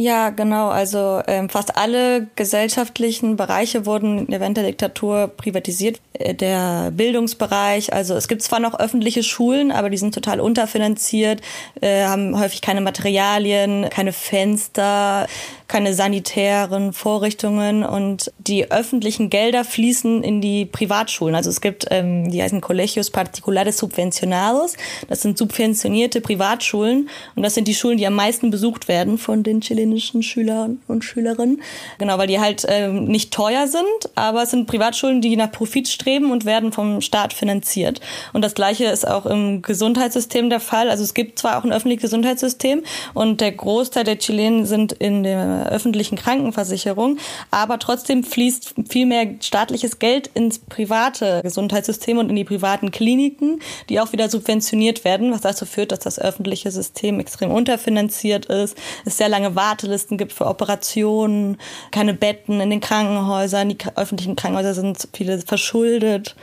Ja, 0.00 0.30
genau. 0.30 0.68
Also 0.68 1.20
ähm, 1.26 1.48
fast 1.48 1.76
alle 1.76 2.28
gesellschaftlichen 2.36 3.34
Bereiche 3.34 3.84
wurden 3.84 4.26
während 4.28 4.56
der 4.56 4.62
Diktatur 4.62 5.26
privatisiert. 5.26 6.00
Äh, 6.12 6.34
der 6.34 6.92
Bildungsbereich, 6.92 7.92
also 7.92 8.14
es 8.14 8.28
gibt 8.28 8.42
zwar 8.42 8.60
noch 8.60 8.78
öffentliche 8.78 9.24
Schulen, 9.24 9.72
aber 9.72 9.90
die 9.90 9.96
sind 9.96 10.14
total 10.14 10.38
unterfinanziert, 10.38 11.40
äh, 11.80 12.04
haben 12.04 12.38
häufig 12.38 12.60
keine 12.60 12.80
Materialien, 12.80 13.88
keine 13.90 14.12
Fenster, 14.12 15.26
keine 15.68 15.92
sanitären 15.92 16.94
Vorrichtungen 16.94 17.84
und 17.84 18.32
die 18.38 18.70
öffentlichen 18.70 19.28
Gelder 19.28 19.64
fließen 19.64 20.24
in 20.24 20.40
die 20.40 20.64
Privatschulen. 20.64 21.34
Also 21.34 21.50
es 21.50 21.60
gibt, 21.60 21.84
ähm, 21.90 22.30
die 22.30 22.42
heißen 22.42 22.62
Colegios 22.62 23.10
Particulares 23.10 23.76
Subvencionados. 23.76 24.74
Das 25.08 25.20
sind 25.20 25.36
subventionierte 25.36 26.22
Privatschulen 26.22 27.10
und 27.36 27.42
das 27.42 27.54
sind 27.54 27.68
die 27.68 27.74
Schulen, 27.74 27.98
die 27.98 28.06
am 28.06 28.14
meisten 28.14 28.50
besucht 28.50 28.88
werden 28.88 29.18
von 29.18 29.42
den 29.42 29.60
chilenischen 29.60 30.22
Schülern 30.22 30.80
und 30.88 31.04
Schülerinnen. 31.04 31.60
Genau, 31.98 32.16
weil 32.16 32.28
die 32.28 32.40
halt 32.40 32.64
ähm, 32.66 33.04
nicht 33.04 33.30
teuer 33.34 33.66
sind, 33.66 33.84
aber 34.14 34.44
es 34.44 34.50
sind 34.50 34.66
Privatschulen, 34.66 35.20
die 35.20 35.36
nach 35.36 35.52
Profit 35.52 35.88
streben 35.88 36.32
und 36.32 36.46
werden 36.46 36.72
vom 36.72 37.02
Staat 37.02 37.34
finanziert. 37.34 38.00
Und 38.32 38.40
das 38.40 38.54
Gleiche 38.54 38.86
ist 38.86 39.06
auch 39.06 39.26
im 39.26 39.60
Gesundheitssystem 39.60 40.48
der 40.48 40.60
Fall. 40.60 40.88
Also 40.88 41.04
es 41.04 41.12
gibt 41.12 41.38
zwar 41.38 41.58
auch 41.58 41.64
ein 41.64 41.72
öffentliches 41.72 42.04
Gesundheitssystem 42.04 42.84
und 43.12 43.42
der 43.42 43.52
Großteil 43.52 44.04
der 44.04 44.18
Chilenen 44.18 44.64
sind 44.64 44.94
in 44.94 45.24
der 45.24 45.57
öffentlichen 45.66 46.16
Krankenversicherung, 46.16 47.18
aber 47.50 47.78
trotzdem 47.78 48.24
fließt 48.24 48.74
viel 48.88 49.06
mehr 49.06 49.26
staatliches 49.40 49.98
Geld 49.98 50.28
ins 50.34 50.58
private 50.58 51.40
Gesundheitssystem 51.42 52.18
und 52.18 52.30
in 52.30 52.36
die 52.36 52.44
privaten 52.44 52.90
Kliniken, 52.90 53.60
die 53.88 54.00
auch 54.00 54.12
wieder 54.12 54.28
subventioniert 54.28 55.04
werden, 55.04 55.32
was 55.32 55.40
dazu 55.42 55.66
führt, 55.66 55.92
dass 55.92 56.00
das 56.00 56.18
öffentliche 56.18 56.70
System 56.70 57.20
extrem 57.20 57.50
unterfinanziert 57.50 58.46
ist, 58.46 58.76
es 59.04 59.16
sehr 59.16 59.28
lange 59.28 59.54
Wartelisten 59.54 60.18
gibt 60.18 60.32
für 60.32 60.46
Operationen, 60.46 61.58
keine 61.90 62.14
Betten 62.14 62.60
in 62.60 62.70
den 62.70 62.80
Krankenhäusern, 62.80 63.68
die 63.68 63.78
öffentlichen 63.96 64.36
Krankenhäuser 64.36 64.74
sind 64.74 65.08
viele 65.12 65.38
verschuldet. 65.38 66.36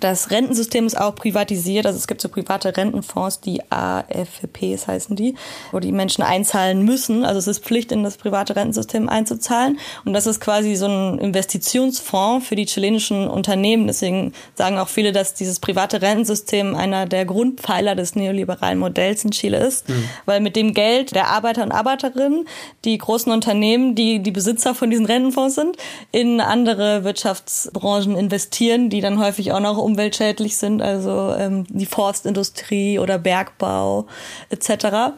Das 0.00 0.30
Rentensystem 0.30 0.86
ist 0.86 0.98
auch 0.98 1.16
privatisiert. 1.16 1.86
Also 1.86 1.98
es 1.98 2.06
gibt 2.06 2.20
so 2.20 2.28
private 2.28 2.76
Rentenfonds, 2.76 3.40
die 3.40 3.60
AFPs 3.68 4.86
heißen 4.86 5.16
die, 5.16 5.34
wo 5.72 5.80
die 5.80 5.90
Menschen 5.90 6.22
einzahlen 6.22 6.84
müssen. 6.84 7.24
Also 7.24 7.40
es 7.40 7.48
ist 7.48 7.64
Pflicht, 7.64 7.90
in 7.90 8.04
das 8.04 8.16
private 8.16 8.54
Rentensystem 8.54 9.08
einzuzahlen. 9.08 9.80
Und 10.04 10.12
das 10.12 10.26
ist 10.28 10.40
quasi 10.40 10.76
so 10.76 10.86
ein 10.86 11.18
Investitionsfonds 11.18 12.46
für 12.46 12.54
die 12.54 12.66
chilenischen 12.66 13.26
Unternehmen. 13.26 13.88
Deswegen 13.88 14.32
sagen 14.54 14.78
auch 14.78 14.88
viele, 14.88 15.10
dass 15.10 15.34
dieses 15.34 15.58
private 15.58 16.00
Rentensystem 16.00 16.76
einer 16.76 17.06
der 17.06 17.24
Grundpfeiler 17.24 17.96
des 17.96 18.14
neoliberalen 18.14 18.78
Modells 18.78 19.24
in 19.24 19.32
Chile 19.32 19.58
ist. 19.58 19.88
Mhm. 19.88 20.04
Weil 20.26 20.40
mit 20.40 20.54
dem 20.54 20.74
Geld 20.74 21.12
der 21.14 21.26
Arbeiter 21.28 21.64
und 21.64 21.72
Arbeiterinnen 21.72 22.46
die 22.84 22.98
großen 22.98 23.32
Unternehmen, 23.32 23.96
die 23.96 24.20
die 24.20 24.30
Besitzer 24.30 24.76
von 24.76 24.90
diesen 24.90 25.06
Rentenfonds 25.06 25.56
sind, 25.56 25.76
in 26.12 26.40
andere 26.40 27.02
Wirtschaftsbranchen 27.02 28.16
investieren, 28.16 28.88
die 28.88 29.00
dann 29.00 29.18
häufig 29.18 29.50
auch 29.50 29.60
noch 29.60 29.71
auch 29.72 29.78
umweltschädlich 29.78 30.56
sind, 30.56 30.82
also 30.82 31.34
ähm, 31.36 31.64
die 31.68 31.86
Forstindustrie 31.86 32.98
oder 32.98 33.18
Bergbau 33.18 34.06
etc. 34.50 35.14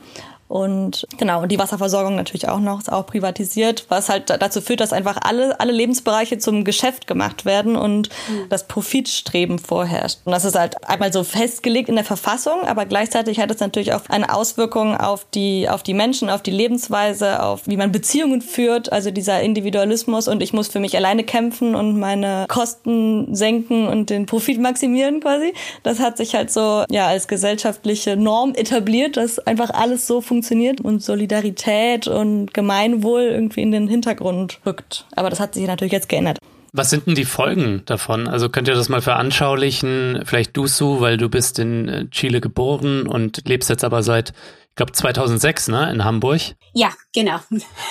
Und 0.47 1.07
genau, 1.19 1.43
und 1.43 1.51
die 1.51 1.59
Wasserversorgung 1.59 2.17
natürlich 2.17 2.49
auch 2.49 2.61
noch, 2.61 2.81
ist 2.81 2.93
auch 2.93 3.07
privatisiert, 3.07 3.87
was 3.89 4.09
halt 4.09 4.29
dazu 4.29 4.61
führt, 4.61 4.81
dass 4.81 4.93
einfach 4.93 5.19
alle, 5.23 5.59
alle 5.59 5.73
Lebensbereiche 5.73 6.39
zum 6.39 6.65
Geschäft 6.65 7.07
gemacht 7.07 7.45
werden 7.45 7.77
und 7.77 8.11
mhm. 8.29 8.49
das 8.51 8.69
Profitstreben 8.69 9.59
vorherrscht. 9.59 10.19
Und 10.25 10.33
das 10.33 10.45
ist 10.45 10.57
halt 10.57 10.87
einmal 10.89 11.13
so 11.13 11.25
festgelegt 11.25 11.89
in 11.89 11.95
der 11.95 12.05
Verfassung, 12.05 12.61
aber 12.67 12.85
gleichzeitig 12.85 13.41
hat 13.41 13.51
es 13.51 13.61
natürlich 13.61 13.95
auch 13.95 14.03
eine 14.09 14.35
Auswirkung 14.35 14.97
auf 14.97 15.27
die, 15.33 15.69
auf 15.69 15.83
die 15.83 15.95
Menschen, 15.95 16.29
auf 16.29 16.43
die 16.43 16.51
Lebensweise, 16.51 17.43
auf 17.43 17.63
wie 17.67 17.79
man 17.79 17.91
Beziehungen 17.91 18.43
führt, 18.43 18.93
also 18.93 19.11
dieser 19.11 19.41
Individualismus 19.41 20.29
und 20.29 20.43
ich 20.43 20.53
muss 20.53 20.69
für 20.69 20.81
mich 20.81 20.97
alleine 20.97 21.25
kämpfen 21.25 21.75
und 21.75 21.99
meine 21.99 22.45
Kosten 22.49 23.35
senken 23.35 23.89
und 23.89 24.11
den 24.11 24.27
Profit 24.27 24.61
maximieren 24.61 25.21
quasi. 25.21 25.55
Das 25.83 26.01
hat 26.01 26.19
sich 26.19 26.35
halt 26.35 26.53
so, 26.53 26.85
ja, 26.91 27.07
als 27.07 27.29
gesellschaftliche 27.29 28.17
Norm 28.17 28.55
etabliert, 28.55 29.17
dass 29.17 29.39
einfach 29.39 29.71
alles 29.71 30.07
so 30.07 30.21
funktioniert 30.21 30.34
funktioniert 30.35 30.81
und 30.81 31.00
Solidarität 31.00 32.09
und 32.09 32.53
Gemeinwohl 32.53 33.23
irgendwie 33.23 33.62
in 33.62 33.71
den 33.71 33.87
Hintergrund 33.87 34.59
rückt. 34.67 35.07
Aber 35.14 35.31
das 35.31 35.38
hat 35.38 35.55
sich 35.55 35.67
natürlich 35.67 35.93
jetzt 35.93 36.09
geändert. 36.09 36.38
Was 36.73 36.91
sind 36.91 37.07
denn 37.07 37.14
die 37.14 37.25
Folgen 37.25 37.83
davon? 37.87 38.26
Also 38.26 38.49
könnt 38.49 38.67
ihr 38.67 38.75
das 38.75 38.88
mal 38.88 39.00
veranschaulichen? 39.00 40.23
Vielleicht 40.25 40.57
du, 40.57 40.67
Su, 40.67 41.00
weil 41.00 41.19
du 41.19 41.29
bist 41.29 41.61
in 41.61 41.88
äh, 41.88 42.07
Chile 42.11 42.41
geboren 42.41 43.07
und 43.07 43.47
lebst 43.47 43.71
jetzt 43.71 43.85
aber 43.85 44.03
seit 44.03 44.33
ich 44.75 44.76
glaube 44.76 44.90
2006, 44.90 45.69
ne, 45.69 45.88
in 45.93 46.02
Hamburg. 46.02 46.40
Ja, 46.73 46.93
genau. 47.12 47.38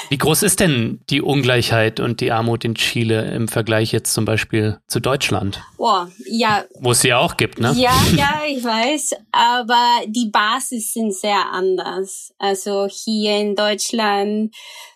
Wie 0.10 0.18
groß 0.18 0.44
ist 0.44 0.60
denn 0.60 1.00
die 1.10 1.22
Ungleichheit 1.22 2.02
und 2.02 2.20
die 2.20 2.30
Armut 2.30 2.66
in 2.66 2.76
Chile 2.76 3.32
im 3.32 3.48
Vergleich 3.48 3.94
jetzt 3.94 4.14
zum 4.14 4.26
Beispiel 4.26 4.80
zu 4.88 5.00
Deutschland? 5.00 5.62
Oh, 5.78 6.04
ja. 6.26 6.66
Wo 6.82 6.92
es 6.92 7.00
sie 7.00 7.08
ja 7.08 7.20
auch 7.20 7.38
gibt, 7.38 7.62
ne? 7.62 7.74
Ja, 7.78 7.94
ja, 8.18 8.42
ich 8.46 8.62
weiß. 8.62 9.12
Aber 9.32 10.02
die 10.08 10.30
Basis 10.30 10.92
sind 10.92 11.16
sehr 11.16 11.54
anders. 11.54 12.34
Also 12.38 12.90
hier 12.92 13.38
in 13.40 13.56
Deutschland, 13.56 14.54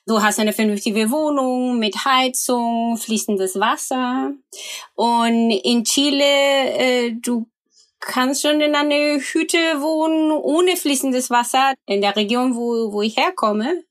du 0.08 0.22
hast 0.22 0.42
eine 0.42 0.52
vernünftige 0.52 1.10
Wohnung 1.10 1.80
mit 1.80 2.04
Heizung, 2.04 2.98
fließendes 2.98 3.62
Wasser. 3.62 4.32
Und 4.96 5.52
in 5.52 5.86
Chile, 5.86 6.22
äh, 6.22 7.14
du 7.14 7.48
kannst 8.00 8.42
schon 8.42 8.62
in 8.62 8.76
einer 8.76 9.20
Hütte 9.20 9.58
wohnen 9.82 10.32
ohne 10.32 10.76
fließendes 10.76 11.30
Wasser 11.30 11.74
in 11.86 12.02
der 12.02 12.16
Region, 12.16 12.56
wo, 12.56 12.92
wo 12.92 13.02
ich 13.02 13.18
herkomme, 13.18 13.84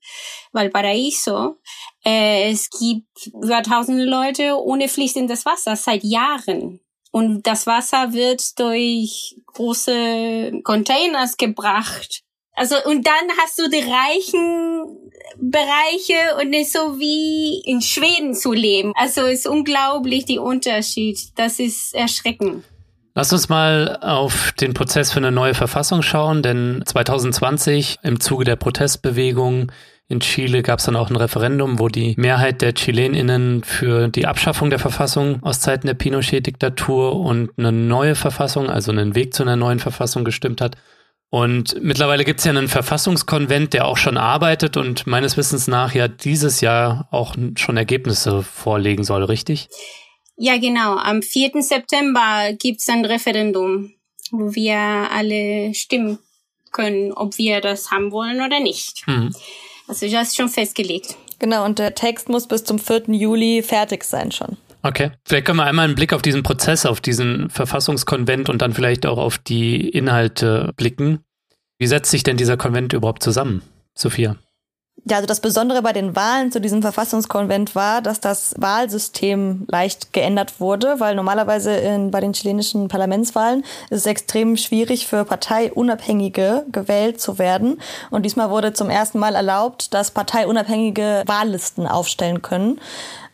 Valparaiso. 0.51 1.57
Äh, 2.05 2.51
es 2.51 2.69
gibt 2.69 3.27
über 3.27 3.61
tausende 3.63 4.05
Leute 4.05 4.57
ohne 4.61 4.87
fließendes 4.87 5.45
Wasser 5.45 5.75
seit 5.75 6.03
Jahren. 6.03 6.79
Und 7.11 7.47
das 7.47 7.67
Wasser 7.67 8.13
wird 8.13 8.59
durch 8.59 9.35
große 9.47 10.61
Containers 10.63 11.37
gebracht. 11.37 12.21
Also, 12.53 12.75
und 12.85 13.05
dann 13.05 13.37
hast 13.39 13.59
du 13.59 13.69
die 13.69 13.79
reichen 13.79 15.11
Bereiche 15.37 16.37
und 16.41 16.49
nicht 16.49 16.71
so 16.71 16.99
wie 16.99 17.61
in 17.65 17.81
Schweden 17.81 18.33
zu 18.33 18.51
leben. 18.51 18.93
Also, 18.95 19.25
ist 19.25 19.47
unglaublich 19.47 20.25
die 20.25 20.39
Unterschied. 20.39 21.19
Das 21.35 21.59
ist 21.59 21.93
erschreckend. 21.93 22.65
Lass 23.17 23.33
uns 23.33 23.49
mal 23.49 23.97
auf 24.01 24.51
den 24.51 24.75
Prozess 24.75 25.11
für 25.11 25.17
eine 25.17 25.31
neue 25.31 25.55
Verfassung 25.55 26.03
schauen, 26.03 26.43
denn 26.43 26.83
2020 26.85 27.97
im 28.03 28.19
Zuge 28.19 28.45
der 28.45 28.57
Protestbewegung 28.57 29.71
in 30.07 30.19
Chile 30.19 30.61
gab 30.61 30.77
es 30.77 30.85
dann 30.85 30.95
auch 30.95 31.09
ein 31.09 31.15
Referendum, 31.15 31.79
wo 31.79 31.87
die 31.87 32.13
Mehrheit 32.15 32.61
der 32.61 32.75
Chileninnen 32.75 33.63
für 33.63 34.07
die 34.07 34.27
Abschaffung 34.27 34.69
der 34.69 34.77
Verfassung 34.77 35.41
aus 35.41 35.61
Zeiten 35.61 35.87
der 35.87 35.95
Pinochet-Diktatur 35.95 37.19
und 37.19 37.49
eine 37.57 37.71
neue 37.71 38.13
Verfassung, 38.13 38.69
also 38.69 38.91
einen 38.91 39.15
Weg 39.15 39.33
zu 39.33 39.41
einer 39.41 39.55
neuen 39.55 39.79
Verfassung 39.79 40.23
gestimmt 40.23 40.61
hat. 40.61 40.77
Und 41.31 41.75
mittlerweile 41.81 42.23
gibt 42.23 42.37
es 42.37 42.45
ja 42.45 42.51
einen 42.51 42.67
Verfassungskonvent, 42.67 43.73
der 43.73 43.87
auch 43.87 43.97
schon 43.97 44.17
arbeitet 44.17 44.77
und 44.77 45.07
meines 45.07 45.37
Wissens 45.37 45.67
nach 45.67 45.95
ja 45.95 46.07
dieses 46.07 46.61
Jahr 46.61 47.07
auch 47.09 47.33
schon 47.55 47.77
Ergebnisse 47.77 48.43
vorlegen 48.43 49.03
soll, 49.03 49.23
richtig? 49.23 49.69
Ja, 50.37 50.57
genau. 50.57 50.95
Am 50.97 51.21
4. 51.21 51.61
September 51.61 52.53
gibt's 52.53 52.87
ein 52.89 53.03
Referendum, 53.03 53.93
wo 54.31 54.53
wir 54.53 54.77
alle 54.77 55.73
stimmen 55.73 56.19
können, 56.71 57.11
ob 57.11 57.37
wir 57.37 57.59
das 57.59 57.91
haben 57.91 58.11
wollen 58.11 58.41
oder 58.41 58.59
nicht. 58.59 59.05
Mhm. 59.07 59.33
Also 59.87 60.07
das 60.09 60.29
ist 60.29 60.37
schon 60.37 60.49
festgelegt. 60.49 61.15
Genau, 61.39 61.65
und 61.65 61.79
der 61.79 61.95
Text 61.95 62.29
muss 62.29 62.47
bis 62.47 62.63
zum 62.63 62.79
4. 62.79 63.03
Juli 63.07 63.63
fertig 63.63 64.03
sein 64.03 64.31
schon. 64.31 64.57
Okay. 64.83 65.11
Vielleicht 65.25 65.45
können 65.45 65.57
wir 65.57 65.65
einmal 65.65 65.85
einen 65.85 65.95
Blick 65.95 66.13
auf 66.13 66.21
diesen 66.21 66.43
Prozess, 66.43 66.85
auf 66.85 67.01
diesen 67.01 67.49
Verfassungskonvent 67.49 68.49
und 68.49 68.61
dann 68.61 68.73
vielleicht 68.73 69.05
auch 69.05 69.17
auf 69.17 69.37
die 69.37 69.89
Inhalte 69.89 70.71
blicken. 70.77 71.19
Wie 71.79 71.87
setzt 71.87 72.11
sich 72.11 72.23
denn 72.23 72.37
dieser 72.37 72.57
Konvent 72.57 72.93
überhaupt 72.93 73.23
zusammen, 73.23 73.61
Sophia? 73.93 74.37
Ja, 75.09 75.17
also 75.17 75.27
das 75.27 75.39
Besondere 75.39 75.81
bei 75.81 75.93
den 75.93 76.17
Wahlen 76.17 76.51
zu 76.51 76.59
diesem 76.59 76.81
Verfassungskonvent 76.81 77.75
war, 77.75 78.01
dass 78.01 78.19
das 78.19 78.53
Wahlsystem 78.57 79.65
leicht 79.69 80.11
geändert 80.11 80.59
wurde, 80.59 80.99
weil 80.99 81.15
normalerweise 81.15 81.71
in, 81.75 82.11
bei 82.11 82.19
den 82.19 82.33
chilenischen 82.33 82.89
Parlamentswahlen 82.89 83.63
ist 83.89 83.99
es 83.99 84.05
extrem 84.05 84.57
schwierig 84.57 85.07
für 85.07 85.23
Parteiunabhängige 85.23 86.65
gewählt 86.73 87.21
zu 87.21 87.39
werden. 87.39 87.79
Und 88.09 88.25
diesmal 88.25 88.49
wurde 88.49 88.73
zum 88.73 88.89
ersten 88.89 89.19
Mal 89.19 89.35
erlaubt, 89.35 89.93
dass 89.93 90.11
Parteiunabhängige 90.11 91.23
Wahllisten 91.25 91.87
aufstellen 91.87 92.41
können. 92.41 92.81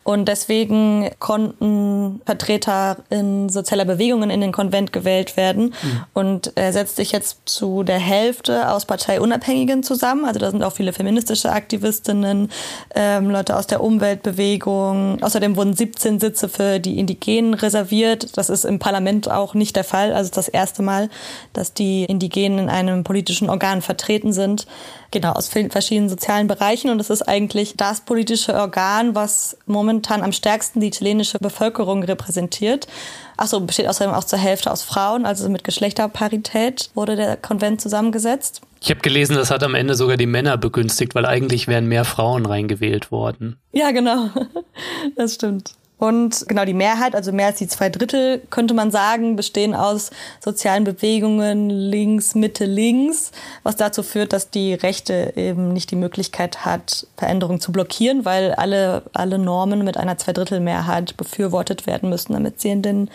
Und 0.04 0.28
deswegen 0.28 1.10
konnten 1.18 2.20
Vertreter 2.26 2.98
in 3.08 3.48
sozialer 3.48 3.86
Bewegungen 3.86 4.28
in 4.28 4.42
den 4.42 4.52
Konvent 4.52 4.92
gewählt 4.92 5.38
werden. 5.38 5.74
Mhm. 5.82 6.04
Und 6.12 6.52
er 6.56 6.74
setzt 6.74 6.96
sich 6.96 7.10
jetzt 7.10 7.38
zu 7.46 7.84
der 7.84 7.98
Hälfte 7.98 8.70
aus 8.70 8.84
Parteiunabhängigen 8.84 9.82
zusammen. 9.82 10.26
Also 10.26 10.38
da 10.38 10.50
sind 10.50 10.62
auch 10.62 10.74
viele 10.74 10.92
feministische 10.92 11.50
Aktivistinnen, 11.50 12.50
ähm, 12.94 13.30
Leute 13.30 13.56
aus 13.56 13.66
der 13.66 13.82
Umweltbewegung. 13.82 15.22
Außerdem 15.22 15.56
wurden 15.56 15.74
17 15.74 16.20
Sitze 16.20 16.50
für 16.50 16.80
die 16.80 16.98
Indigenen 16.98 17.54
reserviert. 17.54 18.36
Das 18.36 18.50
ist 18.50 18.66
im 18.66 18.78
Parlament 18.78 19.30
auch 19.30 19.54
nicht 19.54 19.74
der 19.74 19.84
Fall. 19.84 20.12
Also 20.12 20.30
das 20.34 20.48
erste 20.48 20.82
Mal, 20.82 21.08
dass 21.54 21.72
die 21.72 22.04
Indigenen 22.04 22.58
in 22.58 22.68
einem 22.68 23.04
politischen 23.04 23.48
Organ 23.48 23.80
vertreten 23.80 24.34
sind. 24.34 24.66
Genau, 25.14 25.30
aus 25.30 25.46
verschiedenen 25.46 26.08
sozialen 26.08 26.48
Bereichen. 26.48 26.90
Und 26.90 27.00
es 27.00 27.08
ist 27.08 27.22
eigentlich 27.22 27.74
das 27.76 28.00
politische 28.00 28.52
Organ, 28.52 29.14
was 29.14 29.56
momentan 29.64 30.24
am 30.24 30.32
stärksten 30.32 30.80
die 30.80 30.90
chilenische 30.90 31.38
Bevölkerung 31.38 32.02
repräsentiert. 32.02 32.88
Achso, 33.36 33.60
besteht 33.60 33.86
außerdem 33.86 34.12
auch 34.12 34.24
zur 34.24 34.40
Hälfte 34.40 34.72
aus 34.72 34.82
Frauen, 34.82 35.24
also 35.24 35.48
mit 35.48 35.62
Geschlechterparität 35.62 36.90
wurde 36.94 37.14
der 37.14 37.36
Konvent 37.36 37.80
zusammengesetzt. 37.80 38.62
Ich 38.80 38.90
habe 38.90 39.02
gelesen, 39.02 39.36
das 39.36 39.52
hat 39.52 39.62
am 39.62 39.76
Ende 39.76 39.94
sogar 39.94 40.16
die 40.16 40.26
Männer 40.26 40.56
begünstigt, 40.56 41.14
weil 41.14 41.26
eigentlich 41.26 41.68
wären 41.68 41.86
mehr 41.86 42.04
Frauen 42.04 42.44
reingewählt 42.44 43.12
worden. 43.12 43.56
Ja, 43.72 43.92
genau. 43.92 44.30
Das 45.16 45.34
stimmt. 45.34 45.74
Und 46.04 46.44
genau 46.48 46.66
die 46.66 46.74
Mehrheit, 46.74 47.14
also 47.14 47.32
mehr 47.32 47.46
als 47.46 47.56
die 47.56 47.66
zwei 47.66 47.88
Drittel, 47.88 48.42
könnte 48.50 48.74
man 48.74 48.90
sagen, 48.90 49.36
bestehen 49.36 49.74
aus 49.74 50.10
sozialen 50.38 50.84
Bewegungen 50.84 51.70
links, 51.70 52.34
Mitte, 52.34 52.66
links, 52.66 53.30
was 53.62 53.76
dazu 53.76 54.02
führt, 54.02 54.34
dass 54.34 54.50
die 54.50 54.74
Rechte 54.74 55.32
eben 55.34 55.72
nicht 55.72 55.90
die 55.90 55.96
Möglichkeit 55.96 56.66
hat, 56.66 57.06
Veränderungen 57.16 57.58
zu 57.58 57.72
blockieren, 57.72 58.26
weil 58.26 58.52
alle, 58.52 59.04
alle 59.14 59.38
Normen 59.38 59.82
mit 59.82 59.96
einer 59.96 60.18
Zweidrittelmehrheit 60.18 61.16
befürwortet 61.16 61.86
werden 61.86 62.10
müssen, 62.10 62.34
damit 62.34 62.60
sie 62.60 62.68
in, 62.68 62.82
den, 62.82 63.10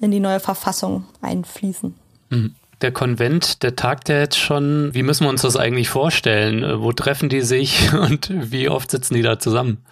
in 0.00 0.10
die 0.10 0.20
neue 0.20 0.40
Verfassung 0.40 1.04
einfließen. 1.20 1.94
Mhm. 2.30 2.54
der 2.80 2.92
Konvent, 2.92 3.62
der 3.62 3.76
tagt 3.76 4.08
ja 4.08 4.18
jetzt 4.18 4.38
schon. 4.38 4.94
Wie 4.94 5.02
müssen 5.02 5.24
wir 5.24 5.30
uns 5.30 5.42
das 5.42 5.56
eigentlich 5.56 5.90
vorstellen? 5.90 6.80
Wo 6.80 6.92
treffen 6.92 7.28
die 7.28 7.42
sich 7.42 7.92
und 8.00 8.30
wie 8.32 8.70
oft 8.70 8.90
sitzen 8.90 9.12
die 9.12 9.22
da 9.22 9.38
zusammen? 9.38 9.84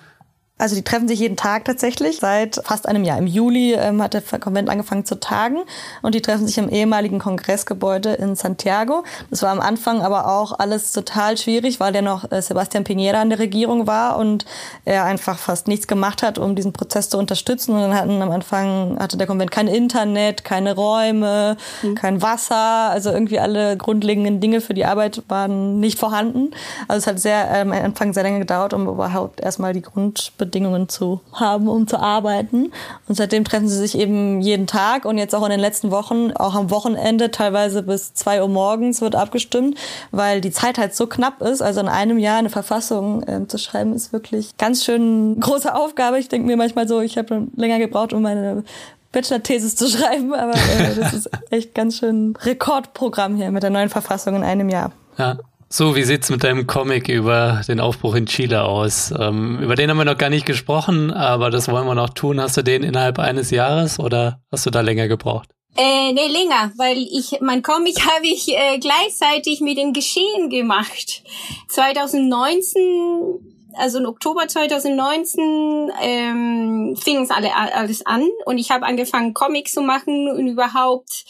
Also 0.59 0.75
die 0.75 0.83
treffen 0.83 1.07
sich 1.07 1.21
jeden 1.21 1.37
Tag 1.37 1.65
tatsächlich. 1.65 2.19
Seit 2.19 2.61
fast 2.65 2.89
einem 2.89 3.05
Jahr. 3.05 3.17
Im 3.17 3.29
Juli 3.29 3.75
ähm, 3.75 4.03
hat 4.03 4.15
der 4.15 4.23
Konvent 4.41 4.69
angefangen 4.69 5.05
zu 5.05 5.21
tagen 5.21 5.59
und 6.03 6.15
die 6.15 6.21
treffen 6.21 6.47
sich 6.47 6.59
im 6.59 6.69
ehemaligen 6.69 7.21
Kongressgebäude 7.21 8.15
in 8.15 8.35
Santiago. 8.35 9.05
Das 9.31 9.43
war 9.43 9.51
am 9.51 9.61
Anfang 9.61 10.03
aber 10.03 10.27
auch 10.27 10.59
alles 10.59 10.93
total 10.93 11.37
schwierig, 11.37 11.79
weil 11.79 11.95
ja 11.95 12.03
noch 12.03 12.31
äh, 12.33 12.43
Sebastian 12.43 12.85
Piñera 12.85 13.23
in 13.23 13.31
der 13.31 13.39
Regierung 13.39 13.87
war 13.87 14.19
und 14.19 14.45
er 14.85 15.05
einfach 15.05 15.39
fast 15.39 15.69
nichts 15.69 15.87
gemacht 15.87 16.23
hat, 16.23 16.39
um 16.39 16.57
diesen 16.57 16.73
Prozess 16.73 17.09
zu 17.09 17.19
unterstützen. 17.19 17.75
Und 17.75 17.81
dann 17.81 17.95
hatten 17.95 18.21
am 18.21 18.31
Anfang 18.33 18.99
hatte 18.99 19.17
der 19.17 19.29
Konvent 19.29 19.53
kein 19.53 19.69
Internet, 19.69 20.43
keine 20.43 20.75
Räume, 20.75 21.57
mhm. 21.83 21.95
kein 21.95 22.21
Wasser, 22.21 22.91
also 22.91 23.11
irgendwie 23.11 23.39
alle 23.39 23.77
grundlegenden 23.77 24.41
Dinge 24.41 24.61
für 24.61 24.75
die 24.75 24.85
Arbeit 24.85 25.23
waren 25.29 25.79
nicht 25.79 26.01
vorhanden. 26.01 26.51
Also 26.89 26.99
es 26.99 27.07
hat 27.07 27.21
sehr 27.21 27.49
ähm, 27.53 27.73
am 27.73 27.85
Anfang 27.85 28.13
sehr 28.13 28.25
lange 28.25 28.41
gedauert, 28.41 28.73
um 28.75 28.89
überhaupt 28.89 29.41
erstmal 29.41 29.73
die 29.73 29.83
Grundbedingungen 29.83 30.48
Bedingungen 30.49 30.89
zu 30.89 31.21
haben, 31.33 31.69
um 31.69 31.87
zu 31.87 31.99
arbeiten. 31.99 32.73
Und 33.07 33.15
seitdem 33.15 33.45
treffen 33.45 33.69
sie 33.69 33.77
sich 33.77 33.99
eben 33.99 34.41
jeden 34.41 34.67
Tag 34.67 35.05
und 35.05 35.19
jetzt 35.19 35.35
auch 35.35 35.45
in 35.45 35.51
den 35.51 35.61
letzten 35.61 35.91
Wochen, 35.91 36.33
auch 36.33 36.55
am 36.55 36.71
Wochenende, 36.71 37.31
teilweise 37.31 37.83
bis 37.83 38.15
zwei 38.15 38.41
Uhr 38.41 38.49
morgens 38.49 39.03
wird 39.03 39.15
abgestimmt, 39.15 39.77
weil 40.11 40.41
die 40.41 40.51
Zeit 40.51 40.79
halt 40.79 40.95
so 40.95 41.07
knapp 41.07 41.43
ist. 41.43 41.61
Also 41.61 41.81
in 41.81 41.89
einem 41.89 42.19
Jahr 42.19 42.39
eine 42.39 42.51
Verfassung 42.51 43.23
äh, 43.25 43.47
zu 43.47 43.59
schreiben, 43.59 43.93
ist 43.93 44.13
wirklich 44.13 44.57
ganz 44.57 44.85
schön 44.85 45.39
große 45.39 45.75
Aufgabe. 45.75 46.19
Ich 46.19 46.29
denke 46.29 46.47
mir 46.47 46.57
manchmal 46.57 46.89
so, 46.89 47.01
ich 47.01 47.19
habe 47.19 47.47
länger 47.55 47.79
gebraucht, 47.79 48.15
um 48.15 48.23
meine 48.23 48.65
Bachelor-Thesis 49.13 49.77
zu 49.77 49.87
schreiben, 49.97 50.33
aber 50.33 50.55
äh, 50.55 50.95
das 50.99 51.13
ist 51.13 51.31
echt 51.51 51.75
ganz 51.75 51.99
schön 51.99 52.35
Rekordprogramm 52.41 53.37
hier 53.37 53.51
mit 53.51 53.63
der 53.63 53.71
neuen 53.71 53.91
Verfassung 53.91 54.37
in 54.37 54.43
einem 54.43 54.71
Jahr. 54.71 54.93
Ja. 55.19 55.37
So, 55.71 55.95
wie 55.95 56.03
sieht's 56.03 56.31
mit 56.31 56.45
deinem 56.45 56.67
Comic 56.67 57.11
über 57.11 57.61
den 57.69 57.79
Aufbruch 57.79 58.15
in 58.15 58.25
Chile 58.25 58.65
aus? 58.65 59.13
Ähm, 59.19 59.59
über 59.61 59.75
den 59.75 59.91
haben 59.91 59.99
wir 59.99 60.07
noch 60.07 60.17
gar 60.17 60.31
nicht 60.31 60.47
gesprochen, 60.47 61.13
aber 61.13 61.51
das 61.51 61.69
wollen 61.69 61.87
wir 61.87 61.95
noch 61.95 62.09
tun. 62.09 62.41
Hast 62.41 62.57
du 62.57 62.63
den 62.63 62.83
innerhalb 62.83 63.19
eines 63.19 63.51
Jahres 63.51 63.99
oder 63.99 64.41
hast 64.51 64.65
du 64.65 64.71
da 64.71 64.81
länger 64.81 65.09
gebraucht? 65.09 65.51
Äh, 65.77 66.15
nee, 66.15 66.29
länger, 66.29 66.73
weil 66.79 66.97
ich, 66.97 67.43
mein 67.43 67.61
Comic 67.61 68.01
habe 68.07 68.27
ich 68.27 68.49
äh, 68.49 68.79
gleichzeitig 68.79 69.61
mit 69.61 69.77
den 69.77 69.93
Geschehen 69.93 70.49
gemacht. 70.49 71.23
2019, 71.69 73.67
also 73.75 73.99
im 73.99 74.07
Oktober 74.07 74.49
2019 74.49 75.91
ähm, 76.03 76.97
fing 76.99 77.25
es 77.25 77.31
alle, 77.31 77.55
alles 77.55 78.07
an 78.07 78.27
und 78.47 78.57
ich 78.57 78.71
habe 78.71 78.87
angefangen 78.87 79.35
Comics 79.35 79.73
zu 79.73 79.83
machen 79.83 80.31
und 80.31 80.47
überhaupt 80.47 81.27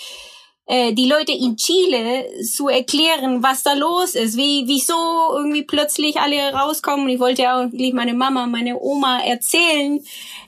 äh, 0.71 0.93
die 0.93 1.09
Leute 1.09 1.33
in 1.33 1.57
Chile 1.57 2.27
zu 2.45 2.69
erklären, 2.69 3.43
was 3.43 3.63
da 3.63 3.73
los 3.73 4.15
ist, 4.15 4.37
wie 4.37 4.65
wieso 4.67 4.95
irgendwie 5.35 5.63
plötzlich 5.63 6.21
alle 6.21 6.53
rauskommen. 6.53 7.09
Ich 7.09 7.19
wollte 7.19 7.51
auch 7.51 7.69
meine 7.95 8.13
Mama, 8.13 8.47
meine 8.47 8.79
Oma 8.79 9.21
erzählen, 9.21 9.99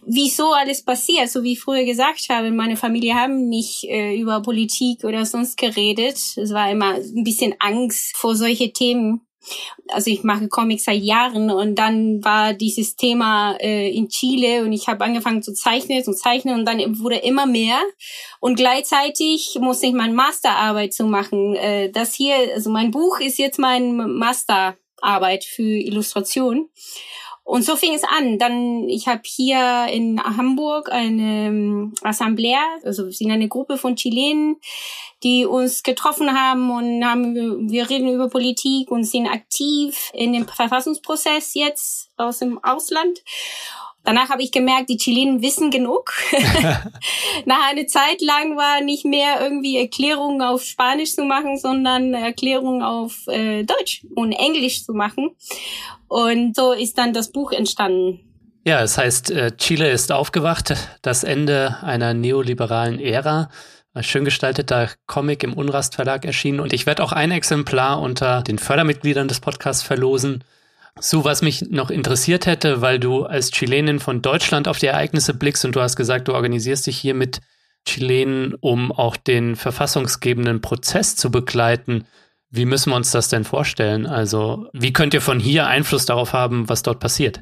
wieso 0.04 0.52
alles 0.52 0.82
passiert. 0.82 1.30
So 1.30 1.42
wie 1.42 1.52
ich 1.52 1.60
früher 1.60 1.84
gesagt 1.84 2.28
habe, 2.28 2.50
meine 2.50 2.76
Familie 2.76 3.14
haben 3.14 3.48
nicht 3.48 3.84
äh, 3.84 4.14
über 4.14 4.42
Politik 4.42 5.04
oder 5.04 5.24
sonst 5.24 5.56
geredet. 5.56 6.18
Es 6.36 6.52
war 6.52 6.70
immer 6.70 6.96
ein 6.96 7.24
bisschen 7.24 7.54
Angst 7.58 8.14
vor 8.14 8.36
solche 8.36 8.74
Themen 8.74 9.22
also 9.88 10.10
ich 10.10 10.22
mache 10.22 10.48
Comics 10.48 10.84
seit 10.84 11.02
Jahren 11.02 11.50
und 11.50 11.74
dann 11.76 12.22
war 12.24 12.52
dieses 12.54 12.96
Thema 12.96 13.56
äh, 13.60 13.90
in 13.90 14.08
Chile 14.08 14.62
und 14.62 14.72
ich 14.72 14.88
habe 14.88 15.04
angefangen 15.04 15.42
zu 15.42 15.52
zeichnen, 15.52 16.04
zu 16.04 16.14
zeichnen 16.14 16.58
und 16.58 16.64
dann 16.66 17.00
wurde 17.00 17.16
immer 17.16 17.46
mehr 17.46 17.78
und 18.40 18.56
gleichzeitig 18.56 19.58
musste 19.60 19.86
ich 19.86 19.92
meine 19.92 20.14
Masterarbeit 20.14 20.92
zu 20.92 21.04
machen. 21.04 21.54
Äh, 21.56 21.90
das 21.90 22.14
hier, 22.14 22.34
also 22.54 22.70
mein 22.70 22.90
Buch 22.90 23.20
ist 23.20 23.38
jetzt 23.38 23.58
mein 23.58 23.96
Masterarbeit 23.96 25.44
für 25.44 25.62
Illustration. 25.62 26.68
Und 27.50 27.64
so 27.64 27.74
fing 27.74 27.94
es 27.94 28.04
an. 28.04 28.38
Dann, 28.38 28.88
ich 28.88 29.08
habe 29.08 29.22
hier 29.24 29.88
in 29.90 30.22
Hamburg 30.22 30.92
eine 30.92 31.48
ähm, 31.48 31.94
Assemblée, 32.00 32.56
also 32.84 33.06
wir 33.06 33.12
sind 33.12 33.32
eine 33.32 33.48
Gruppe 33.48 33.76
von 33.76 33.96
Chilenen, 33.96 34.60
die 35.24 35.46
uns 35.46 35.82
getroffen 35.82 36.32
haben 36.32 36.70
und 36.70 37.04
haben, 37.04 37.68
wir 37.68 37.90
reden 37.90 38.08
über 38.08 38.28
Politik 38.28 38.92
und 38.92 39.02
sind 39.02 39.26
aktiv 39.26 40.10
in 40.12 40.32
dem 40.32 40.46
Verfassungsprozess 40.46 41.54
jetzt 41.54 42.10
aus 42.16 42.38
dem 42.38 42.62
Ausland. 42.62 43.20
Danach 44.04 44.30
habe 44.30 44.42
ich 44.42 44.50
gemerkt, 44.50 44.88
die 44.88 44.96
Chilenen 44.96 45.42
wissen 45.42 45.70
genug. 45.70 46.12
Nach 47.44 47.70
einer 47.70 47.86
Zeit 47.86 48.22
lang 48.22 48.56
war 48.56 48.80
nicht 48.80 49.04
mehr 49.04 49.40
irgendwie 49.40 49.76
Erklärungen 49.76 50.40
auf 50.40 50.62
Spanisch 50.62 51.14
zu 51.14 51.24
machen, 51.24 51.58
sondern 51.58 52.14
Erklärungen 52.14 52.82
auf 52.82 53.26
äh, 53.26 53.62
Deutsch 53.64 54.06
und 54.14 54.32
Englisch 54.32 54.84
zu 54.84 54.94
machen. 54.94 55.30
Und 56.08 56.56
so 56.56 56.72
ist 56.72 56.96
dann 56.96 57.12
das 57.12 57.30
Buch 57.30 57.52
entstanden. 57.52 58.20
Ja, 58.64 58.82
es 58.82 58.98
heißt, 58.98 59.30
äh, 59.30 59.56
Chile 59.56 59.90
ist 59.90 60.12
aufgewacht, 60.12 60.74
das 61.02 61.24
Ende 61.24 61.76
einer 61.82 62.14
neoliberalen 62.14 63.00
Ära. 63.00 63.50
Ein 63.92 64.04
schön 64.04 64.24
gestalteter 64.24 64.90
Comic 65.06 65.42
im 65.42 65.54
Unrast 65.54 65.94
Verlag 65.94 66.24
erschienen 66.24 66.60
und 66.60 66.72
ich 66.72 66.86
werde 66.86 67.02
auch 67.02 67.12
ein 67.12 67.32
Exemplar 67.32 68.00
unter 68.00 68.42
den 68.42 68.58
Fördermitgliedern 68.58 69.28
des 69.28 69.40
Podcasts 69.40 69.82
verlosen. 69.82 70.44
So, 71.00 71.24
was 71.24 71.42
mich 71.42 71.62
noch 71.70 71.90
interessiert 71.90 72.46
hätte, 72.46 72.82
weil 72.82 72.98
du 73.00 73.24
als 73.24 73.50
Chilenin 73.50 74.00
von 74.00 74.22
Deutschland 74.22 74.68
auf 74.68 74.78
die 74.78 74.86
Ereignisse 74.86 75.34
blickst 75.34 75.64
und 75.64 75.74
du 75.74 75.80
hast 75.80 75.96
gesagt, 75.96 76.28
du 76.28 76.34
organisierst 76.34 76.86
dich 76.86 76.98
hier 76.98 77.14
mit 77.14 77.40
Chilenen, 77.86 78.54
um 78.60 78.92
auch 78.92 79.16
den 79.16 79.56
verfassungsgebenden 79.56 80.60
Prozess 80.60 81.16
zu 81.16 81.30
begleiten. 81.30 82.04
Wie 82.52 82.64
müssen 82.64 82.90
wir 82.90 82.96
uns 82.96 83.12
das 83.12 83.28
denn 83.28 83.44
vorstellen? 83.44 84.06
Also, 84.06 84.66
wie 84.72 84.92
könnt 84.92 85.14
ihr 85.14 85.20
von 85.20 85.38
hier 85.38 85.68
Einfluss 85.68 86.04
darauf 86.04 86.32
haben, 86.32 86.68
was 86.68 86.82
dort 86.82 86.98
passiert? 86.98 87.40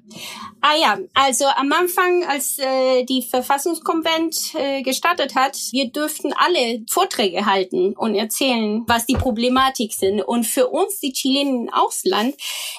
Ah 0.61 0.77
ja, 0.79 0.99
also 1.15 1.47
am 1.47 1.73
Anfang, 1.73 2.25
als 2.29 2.59
äh, 2.59 3.05
die 3.05 3.23
Verfassungskonvent 3.23 4.55
äh, 4.55 4.83
gestartet 4.83 5.35
hat, 5.35 5.57
wir 5.71 5.91
dürften 5.91 6.35
alle 6.37 6.85
Vorträge 6.91 7.47
halten 7.47 7.95
und 7.97 8.17
erzählen, 8.17 8.83
was 8.87 9.07
die 9.07 9.15
Problematik 9.15 9.95
sind. 9.95 10.21
Und 10.21 10.47
für 10.47 10.69
uns, 10.69 11.01
die 11.01 11.15
Chilenen 11.15 11.69
im 11.69 11.73
Ausland, 11.73 12.35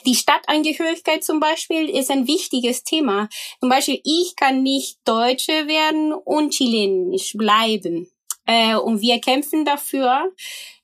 die 0.05 0.13
Stadtangehörigkeit 0.13 1.23
zum 1.23 1.39
Beispiel 1.39 1.89
ist 1.89 2.11
ein 2.11 2.27
wichtiges 2.27 2.83
Thema. 2.83 3.27
Zum 3.59 3.69
Beispiel, 3.69 4.01
ich 4.03 4.35
kann 4.35 4.61
nicht 4.61 4.99
Deutsche 5.03 5.67
werden 5.67 6.13
und 6.13 6.51
Chilenisch 6.51 7.33
bleiben. 7.35 8.07
Äh, 8.45 8.75
und 8.75 9.01
wir 9.01 9.19
kämpfen 9.19 9.65
dafür, 9.65 10.31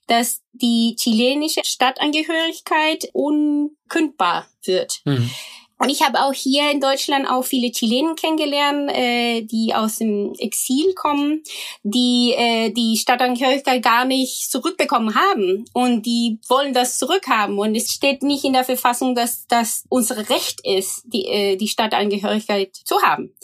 dass 0.06 0.42
die 0.52 0.96
chilenische 0.98 1.62
Stadtangehörigkeit 1.64 3.10
unkündbar 3.12 4.46
wird. 4.64 5.00
Mhm. 5.04 5.30
Und 5.78 5.90
ich 5.90 6.02
habe 6.02 6.22
auch 6.22 6.32
hier 6.32 6.70
in 6.70 6.80
Deutschland 6.80 7.28
auch 7.28 7.44
viele 7.44 7.70
Chilenen 7.70 8.16
kennengelernt, 8.16 8.90
äh, 8.94 9.42
die 9.42 9.74
aus 9.74 9.96
dem 9.98 10.32
Exil 10.38 10.94
kommen, 10.94 11.42
die 11.82 12.34
äh, 12.36 12.70
die 12.70 12.96
Stadtangehörigkeit 12.96 13.82
gar 13.82 14.06
nicht 14.06 14.50
zurückbekommen 14.50 15.14
haben 15.14 15.66
und 15.74 16.06
die 16.06 16.38
wollen 16.48 16.72
das 16.72 16.98
zurückhaben. 16.98 17.58
Und 17.58 17.74
es 17.74 17.92
steht 17.92 18.22
nicht 18.22 18.44
in 18.44 18.54
der 18.54 18.64
Verfassung, 18.64 19.14
dass 19.14 19.46
das 19.48 19.84
unser 19.90 20.30
Recht 20.30 20.60
ist, 20.64 21.02
die, 21.06 21.26
äh, 21.26 21.56
die 21.56 21.68
Stadtangehörigkeit 21.68 22.74
zu 22.74 23.02
haben. 23.02 23.34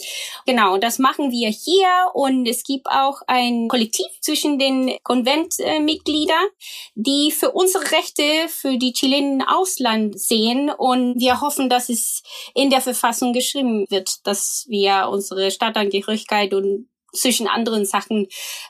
Genau, 0.46 0.78
das 0.78 0.98
machen 0.98 1.30
wir 1.30 1.50
hier 1.50 1.88
und 2.14 2.46
es 2.46 2.64
gibt 2.64 2.86
auch 2.86 3.20
ein 3.26 3.68
Kollektiv 3.68 4.06
zwischen 4.20 4.58
den 4.58 4.96
Konventmitgliedern, 5.02 6.46
die 6.94 7.30
für 7.30 7.50
unsere 7.50 7.90
Rechte 7.90 8.22
für 8.48 8.78
die 8.78 8.94
Chilenen 8.94 9.40
im 9.40 9.48
Ausland 9.48 10.18
sehen 10.18 10.70
und 10.70 11.20
wir 11.20 11.42
hoffen, 11.42 11.68
dass 11.68 11.90
es 11.90 12.21
in 12.54 12.70
der 12.70 12.80
Verfassung 12.80 13.32
geschrieben 13.32 13.86
wird, 13.90 14.26
dass 14.26 14.66
wir 14.68 15.08
unsere 15.10 15.50
Stadtangehörigkeit 15.50 16.54
und 16.54 16.88
zwischen 17.12 17.46
anderen 17.46 17.84
Sachen 17.84 18.26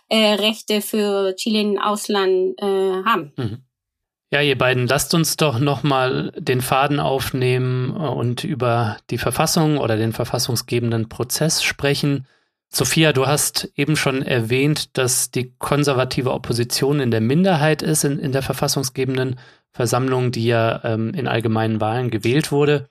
äh, 0.09 0.35
Rechte 0.35 0.81
für 0.81 1.35
Chile 1.37 1.61
im 1.61 1.79
Ausland 1.79 2.61
äh, 2.61 3.05
haben. 3.05 3.33
Mhm. 3.37 3.65
Ja, 4.33 4.41
ihr 4.41 4.57
beiden, 4.57 4.87
lasst 4.87 5.13
uns 5.13 5.37
doch 5.37 5.59
nochmal 5.59 6.33
den 6.39 6.63
Faden 6.63 7.01
aufnehmen 7.01 7.95
und 7.95 8.45
über 8.45 8.97
die 9.11 9.19
Verfassung 9.19 9.77
oder 9.77 9.99
den 9.99 10.15
verfassungsgebenden 10.15 11.11
Prozess 11.11 11.63
sprechen. 11.63 12.27
Sophia, 12.71 13.13
du 13.13 13.27
hast 13.27 13.71
eben 13.77 13.95
schon 13.95 14.23
erwähnt, 14.23 14.97
dass 14.97 15.31
die 15.31 15.55
konservative 15.59 16.33
Opposition 16.33 17.01
in 17.01 17.11
der 17.11 17.21
Minderheit 17.21 17.83
ist 17.83 18.05
in, 18.05 18.19
in 18.19 18.33
der 18.33 18.41
verfassungsgebenden 18.41 19.39
Versammlung, 19.71 20.33
die 20.33 20.47
ja 20.47 20.83
ähm, 20.83 21.13
in 21.13 21.29
allgemeinen 21.29 21.83
Wahlen 21.83 22.11
gewählt 22.11 22.51
wurde. 22.51 22.89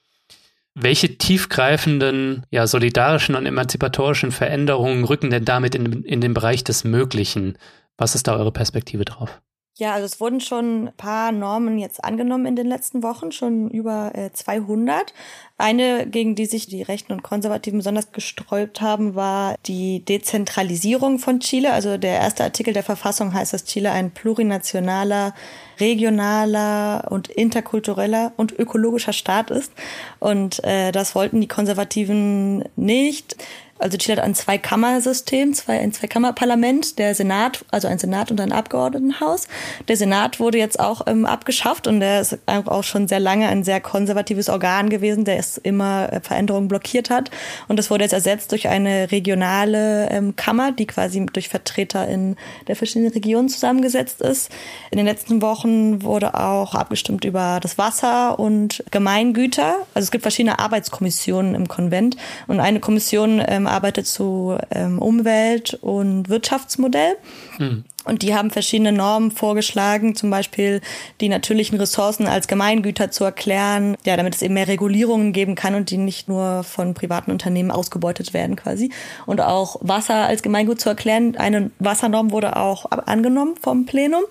Welche 0.74 1.18
tiefgreifenden, 1.18 2.46
ja, 2.50 2.66
solidarischen 2.66 3.36
und 3.36 3.46
emanzipatorischen 3.46 4.32
Veränderungen 4.32 5.04
rücken 5.04 5.30
denn 5.30 5.44
damit 5.44 5.76
in, 5.76 6.04
in 6.04 6.22
den 6.22 6.34
Bereich 6.34 6.64
des 6.64 6.84
Möglichen? 6.84 7.58
Was 7.98 8.16
ist 8.16 8.28
da 8.28 8.38
eure 8.38 8.52
Perspektive 8.52 9.04
drauf? 9.04 9.42
Ja, 9.78 9.94
also 9.94 10.06
es 10.06 10.20
wurden 10.20 10.42
schon 10.42 10.88
ein 10.88 10.94
paar 10.96 11.32
Normen 11.32 11.80
jetzt 11.80 12.04
angenommen 12.04 12.46
in 12.46 12.56
den 12.56 12.68
letzten 12.68 13.04
Wochen, 13.04 13.32
schon 13.32 13.70
über 13.70 14.12
äh, 14.14 14.32
200. 14.32 15.14
Eine, 15.58 16.06
gegen 16.08 16.36
die 16.36 16.46
sich 16.46 16.68
die 16.68 16.84
Rechten 16.84 17.14
und 17.14 17.24
Konservativen 17.24 17.80
besonders 17.80 18.12
gesträubt 18.12 18.82
haben, 18.82 19.16
war 19.16 19.56
die 19.66 20.06
Dezentralisierung 20.06 21.20
von 21.20 21.40
Chile. 21.40 21.72
Also 21.72 21.98
der 21.98 22.20
erste 22.20 22.44
Artikel 22.44 22.74
der 22.74 22.84
Verfassung 22.84 23.34
heißt, 23.34 23.54
dass 23.54 23.66
Chile 23.66 23.92
ein 23.92 24.12
plurinationaler, 24.12 25.34
regionaler 25.82 27.12
und 27.12 27.28
interkultureller 27.28 28.32
und 28.38 28.58
ökologischer 28.58 29.14
Staat 29.14 29.52
ist. 29.52 29.74
Und 30.20 30.64
äh, 30.64 30.92
das 30.94 31.16
wollten 31.16 31.42
die 31.42 31.48
Konservativen 31.48 32.64
nicht. 32.78 33.36
Also 33.82 33.98
Chile 33.98 34.18
hat 34.18 34.24
ein 34.24 34.36
Zweikammersystem, 34.36 35.56
zwei, 35.56 35.80
ein 35.80 35.92
Zweikammerparlament, 35.92 37.00
der 37.00 37.16
Senat, 37.16 37.66
also 37.72 37.88
ein 37.88 37.98
Senat 37.98 38.30
und 38.30 38.40
ein 38.40 38.52
Abgeordnetenhaus. 38.52 39.48
Der 39.88 39.98
Senat 39.98 40.40
wurde 40.40 40.60
jetzt 40.60 40.80
auch 40.80 41.08
ähm, 41.08 41.26
abgeschafft 41.26 41.88
und 41.88 42.00
der 42.00 42.22
ist 42.22 42.38
auch 42.46 42.84
schon 42.84 43.08
sehr 43.08 43.20
lange 43.20 43.48
ein 43.48 43.64
sehr 43.64 43.82
konservatives 43.82 44.50
Organ 44.50 44.90
gewesen, 44.90 45.26
der 45.26 45.40
es 45.40 45.58
immer 45.58 46.14
äh, 46.14 46.22
Veränderungen 46.22 46.68
blockiert 46.68 47.10
hat. 47.10 47.32
Und 47.68 47.78
das 47.78 47.90
wurde 47.90 48.04
jetzt 48.04 48.14
ersetzt 48.14 48.52
durch 48.52 48.68
eine 48.68 49.12
regionale 49.12 50.10
ähm, 50.12 50.36
Kammer, 50.36 50.72
die 50.72 50.86
quasi 50.86 51.26
durch 51.34 51.50
Vertreter 51.50 52.08
in 52.08 52.36
der 52.68 52.76
verschiedenen 52.76 53.12
Regionen 53.12 53.50
zusammengesetzt 53.50 54.22
ist. 54.22 54.52
In 54.92 54.98
den 54.98 55.08
letzten 55.08 55.42
Wochen 55.42 56.04
wurde 56.04 56.36
auch 56.36 56.76
abgestimmt 56.76 57.26
über 57.26 57.60
das 57.60 57.80
Wasser 57.80 58.38
und 58.38 58.84
Gemeingüter. 58.92 59.78
Also 59.96 60.06
es 60.06 60.12
gibt 60.12 60.22
verschiedene 60.22 60.60
Arbeitskommissionen 60.60 61.56
im 61.56 61.68
Konvent 61.68 62.16
und 62.46 62.60
eine 62.60 62.80
Kommission 62.80 63.44
ähm, 63.48 63.71
arbeitet 63.72 64.08
zu 64.08 64.58
ähm, 64.70 65.00
Umwelt- 65.00 65.74
und 65.82 66.30
Wirtschaftsmodell. 66.30 67.16
Hm. 67.58 67.84
Und 68.06 68.24
die 68.24 68.34
haben 68.34 68.50
verschiedene 68.50 68.92
Normen 68.92 69.32
vorgeschlagen, 69.32 70.16
zum 70.16 70.30
Beispiel 70.30 70.82
die 71.20 71.30
natürlichen 71.30 71.78
Ressourcen 71.78 72.28
als 72.28 72.48
Gemeingüter 72.48 73.12
zu 73.12 73.24
erklären, 73.24 73.96
ja, 74.06 74.18
damit 74.18 74.36
es 74.36 74.42
eben 74.42 74.56
mehr 74.56 74.68
Regulierungen 74.68 75.34
geben 75.34 75.56
kann 75.56 75.76
und 75.76 75.92
die 75.92 75.98
nicht 75.98 76.28
nur 76.28 76.64
von 76.64 76.94
privaten 76.94 77.32
Unternehmen 77.32 77.70
ausgebeutet 77.70 78.34
werden 78.34 78.56
quasi. 78.56 78.92
Und 79.26 79.42
auch 79.42 79.78
Wasser 79.82 80.26
als 80.26 80.42
Gemeingut 80.42 80.82
zu 80.82 80.90
erklären. 80.90 81.36
Eine 81.38 81.72
Wassernorm 81.80 82.32
wurde 82.32 82.56
auch 82.56 82.86
angenommen 82.90 83.56
vom 83.62 83.86
Plenum 83.86 84.24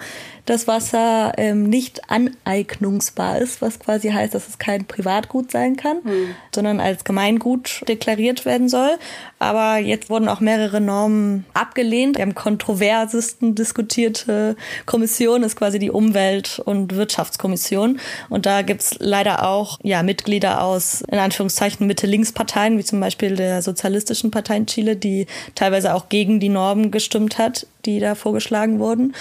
dass 0.51 0.67
Wasser 0.67 1.33
ähm, 1.37 1.65
nicht 1.65 2.11
aneignungsbar 2.11 3.39
ist, 3.39 3.63
was 3.63 3.79
quasi 3.79 4.11
heißt, 4.11 4.35
dass 4.35 4.49
es 4.49 4.59
kein 4.59 4.85
Privatgut 4.85 5.53
sein 5.53 5.77
kann, 5.77 5.99
mhm. 6.03 6.35
sondern 6.53 6.81
als 6.81 7.05
Gemeingut 7.05 7.85
deklariert 7.87 8.45
werden 8.45 8.69
soll. 8.69 8.99
Aber 9.39 9.79
jetzt 9.79 10.11
wurden 10.11 10.29
auch 10.29 10.41
mehrere 10.41 10.81
Normen 10.81 11.45
abgelehnt. 11.55 12.17
Wir 12.17 12.23
haben 12.23 12.35
kontroversesten 12.35 13.55
diskutierte 13.61 14.57
Kommission, 14.87 15.43
ist 15.43 15.57
quasi 15.57 15.79
die 15.79 15.91
Umwelt- 15.91 16.61
und 16.65 16.97
Wirtschaftskommission. 16.97 18.01
Und 18.29 18.47
da 18.47 18.63
gibt's 18.63 18.97
leider 18.99 19.47
auch 19.47 19.79
ja, 19.83 20.03
Mitglieder 20.03 20.63
aus, 20.65 21.03
in 21.03 21.19
Anführungszeichen, 21.19 21.87
Mitte-Links-Parteien, 21.87 22.79
wie 22.79 22.85
zum 22.85 23.01
Beispiel 23.01 23.37
der 23.37 23.63
Sozialistischen 23.63 24.31
Partei 24.31 24.57
in 24.57 24.67
Chile, 24.67 24.97
die 24.97 25.27
teilweise 25.55 25.95
auch 25.95 26.09
gegen 26.09 26.41
die 26.41 26.49
Normen 26.49 26.91
gestimmt 26.91 27.39
hat, 27.39 27.67
die 27.85 28.01
da 28.01 28.15
vorgeschlagen 28.15 28.79
wurden. 28.81 29.15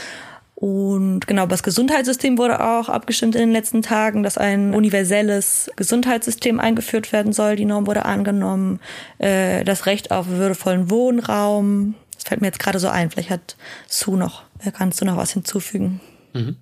Und 0.59 1.25
genau, 1.25 1.45
das 1.45 1.63
Gesundheitssystem 1.63 2.37
wurde 2.37 2.61
auch 2.61 2.89
abgestimmt 2.89 3.33
in 3.35 3.41
den 3.41 3.51
letzten 3.51 3.81
Tagen, 3.81 4.23
dass 4.23 4.37
ein 4.37 4.73
universelles 4.73 5.71
Gesundheitssystem 5.77 6.59
eingeführt 6.59 7.13
werden 7.13 7.31
soll. 7.31 7.55
Die 7.55 7.63
Norm 7.63 7.87
wurde 7.87 8.03
angenommen. 8.03 8.81
Äh, 9.19 9.63
das 9.63 9.85
Recht 9.85 10.11
auf 10.11 10.27
würdevollen 10.27 10.89
Wohnraum. 10.89 11.95
Das 12.19 12.27
fällt 12.27 12.41
mir 12.41 12.47
jetzt 12.47 12.59
gerade 12.59 12.79
so 12.79 12.89
ein. 12.89 13.09
Vielleicht 13.09 13.29
hat 13.29 13.55
Sue 13.87 14.17
noch, 14.17 14.43
äh, 14.59 14.71
kannst 14.71 14.99
du 14.99 15.05
noch 15.05 15.15
was 15.15 15.31
hinzufügen? 15.31 16.01
Mhm. 16.33 16.57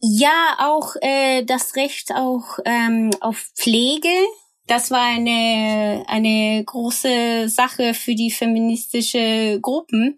Ja, 0.00 0.56
auch 0.58 0.94
äh, 1.00 1.44
das 1.44 1.74
Recht 1.74 2.12
auch 2.14 2.58
ähm, 2.64 3.10
auf 3.20 3.38
Pflege 3.56 4.14
das 4.68 4.90
war 4.90 5.02
eine, 5.02 6.04
eine 6.06 6.62
große 6.64 7.48
Sache 7.48 7.94
für 7.94 8.14
die 8.14 8.30
feministische 8.30 9.58
Gruppen, 9.60 10.16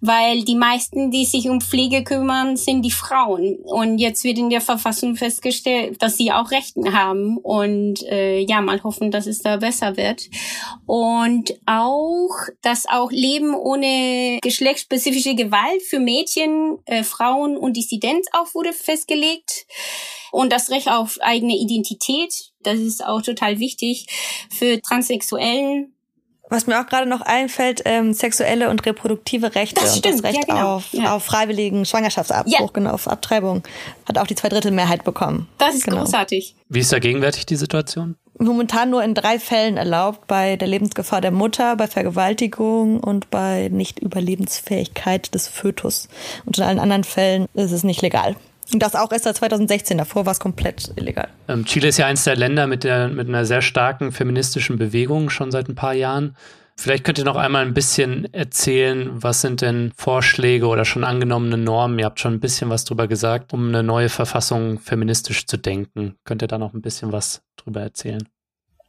weil 0.00 0.44
die 0.44 0.54
meisten, 0.54 1.10
die 1.10 1.24
sich 1.24 1.48
um 1.48 1.60
Pflege 1.60 2.04
kümmern, 2.04 2.56
sind 2.56 2.82
die 2.82 2.90
Frauen. 2.90 3.56
Und 3.64 3.98
jetzt 3.98 4.24
wird 4.24 4.38
in 4.38 4.48
der 4.48 4.60
Verfassung 4.60 5.16
festgestellt, 5.16 6.00
dass 6.00 6.16
sie 6.16 6.32
auch 6.32 6.50
Rechten 6.50 6.94
haben. 6.94 7.36
Und 7.36 8.02
äh, 8.04 8.38
ja, 8.38 8.60
mal 8.60 8.82
hoffen, 8.82 9.10
dass 9.10 9.26
es 9.26 9.42
da 9.42 9.56
besser 9.56 9.96
wird. 9.96 10.30
Und 10.86 11.54
auch, 11.66 12.30
dass 12.62 12.88
auch 12.88 13.10
Leben 13.10 13.54
ohne 13.54 14.38
geschlechtsspezifische 14.40 15.34
Gewalt 15.34 15.82
für 15.82 15.98
Mädchen, 15.98 16.78
äh, 16.86 17.02
Frauen 17.02 17.56
und 17.56 17.76
Dissidenz 17.76 18.26
auch 18.32 18.54
wurde 18.54 18.72
festgelegt. 18.72 19.66
Und 20.32 20.52
das 20.52 20.70
Recht 20.70 20.88
auf 20.88 21.18
eigene 21.20 21.56
Identität, 21.56 22.52
das 22.62 22.78
ist 22.78 23.04
auch 23.04 23.22
total 23.22 23.58
wichtig 23.58 24.06
für 24.50 24.80
Transsexuellen. 24.80 25.94
Was 26.50 26.66
mir 26.66 26.80
auch 26.80 26.86
gerade 26.86 27.08
noch 27.08 27.20
einfällt, 27.20 27.82
ähm, 27.84 28.12
sexuelle 28.12 28.70
und 28.70 28.84
reproduktive 28.84 29.54
Rechte 29.54 29.80
das 29.80 29.98
stimmt, 29.98 30.16
und 30.16 30.24
das 30.24 30.32
Recht 30.32 30.48
ja, 30.48 30.54
genau. 30.54 30.76
auf, 30.76 30.92
ja. 30.92 31.14
auf 31.14 31.24
freiwilligen 31.24 31.84
Schwangerschaftsabbruch, 31.84 32.52
ja. 32.52 32.66
genau, 32.72 32.90
auf 32.90 33.06
Abtreibung, 33.06 33.62
hat 34.08 34.18
auch 34.18 34.26
die 34.26 34.34
Zweidrittelmehrheit 34.34 35.04
bekommen. 35.04 35.48
Das 35.58 35.76
ist 35.76 35.84
genau. 35.84 35.98
großartig. 35.98 36.56
Wie 36.68 36.80
ist 36.80 36.92
da 36.92 36.98
gegenwärtig 36.98 37.46
die 37.46 37.54
Situation? 37.54 38.16
Momentan 38.36 38.90
nur 38.90 39.04
in 39.04 39.14
drei 39.14 39.38
Fällen 39.38 39.76
erlaubt, 39.76 40.26
bei 40.26 40.56
der 40.56 40.66
Lebensgefahr 40.66 41.20
der 41.20 41.30
Mutter, 41.30 41.76
bei 41.76 41.86
Vergewaltigung 41.86 42.98
und 42.98 43.30
bei 43.30 43.68
Nicht-Überlebensfähigkeit 43.70 45.32
des 45.34 45.46
Fötus. 45.46 46.08
Und 46.46 46.58
in 46.58 46.64
allen 46.64 46.78
anderen 46.80 47.04
Fällen 47.04 47.46
ist 47.54 47.70
es 47.70 47.84
nicht 47.84 48.02
legal. 48.02 48.34
Und 48.72 48.80
das 48.80 48.94
auch 48.94 49.10
erst 49.10 49.24
seit 49.24 49.36
2016. 49.36 49.98
Davor 49.98 50.26
war 50.26 50.32
es 50.32 50.40
komplett 50.40 50.92
illegal. 50.96 51.28
Ähm, 51.48 51.64
Chile 51.64 51.88
ist 51.88 51.98
ja 51.98 52.06
eines 52.06 52.24
der 52.24 52.36
Länder 52.36 52.66
mit, 52.66 52.84
der, 52.84 53.08
mit 53.08 53.28
einer 53.28 53.44
sehr 53.44 53.62
starken 53.62 54.12
feministischen 54.12 54.78
Bewegung 54.78 55.30
schon 55.30 55.50
seit 55.50 55.68
ein 55.68 55.74
paar 55.74 55.94
Jahren. 55.94 56.36
Vielleicht 56.76 57.04
könnt 57.04 57.18
ihr 57.18 57.24
noch 57.24 57.36
einmal 57.36 57.66
ein 57.66 57.74
bisschen 57.74 58.32
erzählen, 58.32 59.10
was 59.12 59.42
sind 59.42 59.60
denn 59.60 59.92
Vorschläge 59.96 60.66
oder 60.66 60.86
schon 60.86 61.04
angenommene 61.04 61.58
Normen? 61.58 61.98
Ihr 61.98 62.06
habt 62.06 62.20
schon 62.20 62.32
ein 62.32 62.40
bisschen 62.40 62.70
was 62.70 62.86
drüber 62.86 63.06
gesagt, 63.06 63.52
um 63.52 63.68
eine 63.68 63.82
neue 63.82 64.08
Verfassung 64.08 64.78
feministisch 64.78 65.46
zu 65.46 65.58
denken. 65.58 66.14
Könnt 66.24 66.40
ihr 66.42 66.48
da 66.48 66.56
noch 66.56 66.72
ein 66.72 66.80
bisschen 66.80 67.12
was 67.12 67.42
drüber 67.56 67.82
erzählen? 67.82 68.26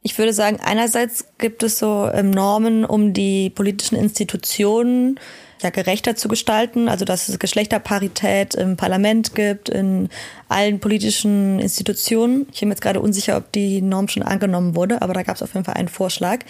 Ich 0.00 0.16
würde 0.16 0.32
sagen, 0.32 0.58
einerseits 0.64 1.26
gibt 1.36 1.62
es 1.62 1.78
so 1.78 2.08
ähm, 2.12 2.30
Normen, 2.30 2.86
um 2.86 3.12
die 3.12 3.50
politischen 3.50 3.96
Institutionen 3.96 5.20
ja 5.62 5.70
gerechter 5.70 6.16
zu 6.16 6.28
gestalten, 6.28 6.88
also 6.88 7.04
dass 7.04 7.28
es 7.28 7.38
Geschlechterparität 7.38 8.54
im 8.54 8.76
Parlament 8.76 9.34
gibt, 9.34 9.68
in 9.68 10.08
allen 10.48 10.80
politischen 10.80 11.58
Institutionen. 11.58 12.46
Ich 12.52 12.60
bin 12.60 12.70
jetzt 12.70 12.82
gerade 12.82 13.00
unsicher, 13.00 13.36
ob 13.36 13.52
die 13.52 13.82
Norm 13.82 14.08
schon 14.08 14.22
angenommen 14.22 14.74
wurde, 14.74 15.02
aber 15.02 15.14
da 15.14 15.22
gab 15.22 15.36
es 15.36 15.42
auf 15.42 15.54
jeden 15.54 15.64
Fall 15.64 15.74
einen 15.74 15.88
Vorschlag 15.88 16.40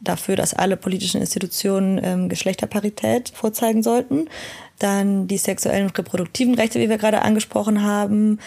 dafür, 0.00 0.36
dass 0.36 0.54
alle 0.54 0.76
politischen 0.76 1.20
Institutionen 1.20 2.00
ähm, 2.02 2.28
Geschlechterparität 2.28 3.30
vorzeigen 3.34 3.82
sollten. 3.82 4.28
Dann 4.78 5.26
die 5.26 5.38
sexuellen 5.38 5.86
und 5.86 5.98
reproduktiven 5.98 6.54
Rechte, 6.54 6.78
wie 6.80 6.88
wir 6.88 6.98
gerade 6.98 7.22
angesprochen 7.22 7.82
haben. 7.82 8.38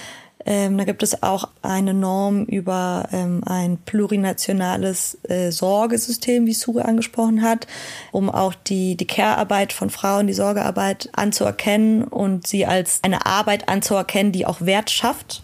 Ähm, 0.46 0.78
da 0.78 0.86
gibt 0.86 1.04
es 1.04 1.22
auch 1.22 1.50
eine 1.62 1.94
Norm 1.94 2.46
über 2.46 3.10
ähm, 3.12 3.42
ein 3.46 3.78
plurinationales 3.78 5.18
äh, 5.24 5.52
Sorgesystem, 5.52 6.46
wie 6.46 6.54
Suge 6.54 6.86
angesprochen 6.86 7.42
hat, 7.42 7.68
um 8.12 8.30
auch 8.30 8.54
die, 8.54 8.96
die 8.96 9.08
Care-Arbeit 9.08 9.74
von 9.74 9.90
Frauen, 9.90 10.28
die 10.28 10.34
Sorgearbeit 10.34 11.10
anzuerkennen 11.14 12.04
und 12.06 12.48
sie 12.48 12.66
als 12.66 13.00
eine 13.04 13.26
Arbeit 13.26 13.68
anzuerkennen, 13.68 14.32
die 14.32 14.46
auch 14.46 14.62
Wert 14.62 14.90
schafft. 14.90 15.44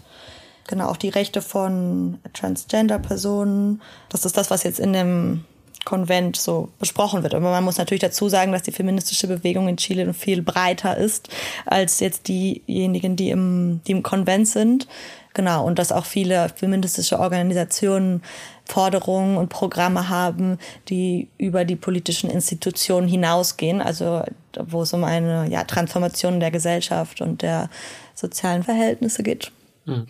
Genau, 0.66 0.88
auch 0.88 0.96
die 0.96 1.10
Rechte 1.10 1.42
von 1.42 2.18
Transgender-Personen. 2.32 3.82
Das 4.08 4.24
ist 4.24 4.36
das, 4.36 4.50
was 4.50 4.62
jetzt 4.62 4.80
in 4.80 4.92
dem 4.92 5.44
Konvent 5.86 6.36
so 6.36 6.68
besprochen 6.78 7.22
wird. 7.22 7.34
Aber 7.34 7.50
man 7.50 7.64
muss 7.64 7.78
natürlich 7.78 8.02
dazu 8.02 8.28
sagen, 8.28 8.52
dass 8.52 8.62
die 8.62 8.72
feministische 8.72 9.28
Bewegung 9.28 9.68
in 9.68 9.78
Chile 9.78 10.12
viel 10.12 10.42
breiter 10.42 10.98
ist 10.98 11.30
als 11.64 12.00
jetzt 12.00 12.28
diejenigen, 12.28 13.16
die 13.16 13.30
im, 13.30 13.80
die 13.86 13.92
im 13.92 14.02
Konvent 14.02 14.48
sind. 14.48 14.86
Genau, 15.32 15.64
und 15.64 15.78
dass 15.78 15.92
auch 15.92 16.06
viele 16.06 16.48
feministische 16.48 17.18
Organisationen 17.18 18.22
Forderungen 18.64 19.36
und 19.36 19.48
Programme 19.48 20.08
haben, 20.08 20.58
die 20.88 21.28
über 21.38 21.64
die 21.64 21.76
politischen 21.76 22.30
Institutionen 22.30 23.06
hinausgehen, 23.06 23.80
also 23.80 24.22
wo 24.58 24.82
es 24.82 24.92
um 24.92 25.04
eine 25.04 25.46
ja, 25.48 25.64
Transformation 25.64 26.40
der 26.40 26.50
Gesellschaft 26.50 27.20
und 27.20 27.42
der 27.42 27.70
sozialen 28.14 28.64
Verhältnisse 28.64 29.22
geht. 29.22 29.52
Mhm. 29.84 30.06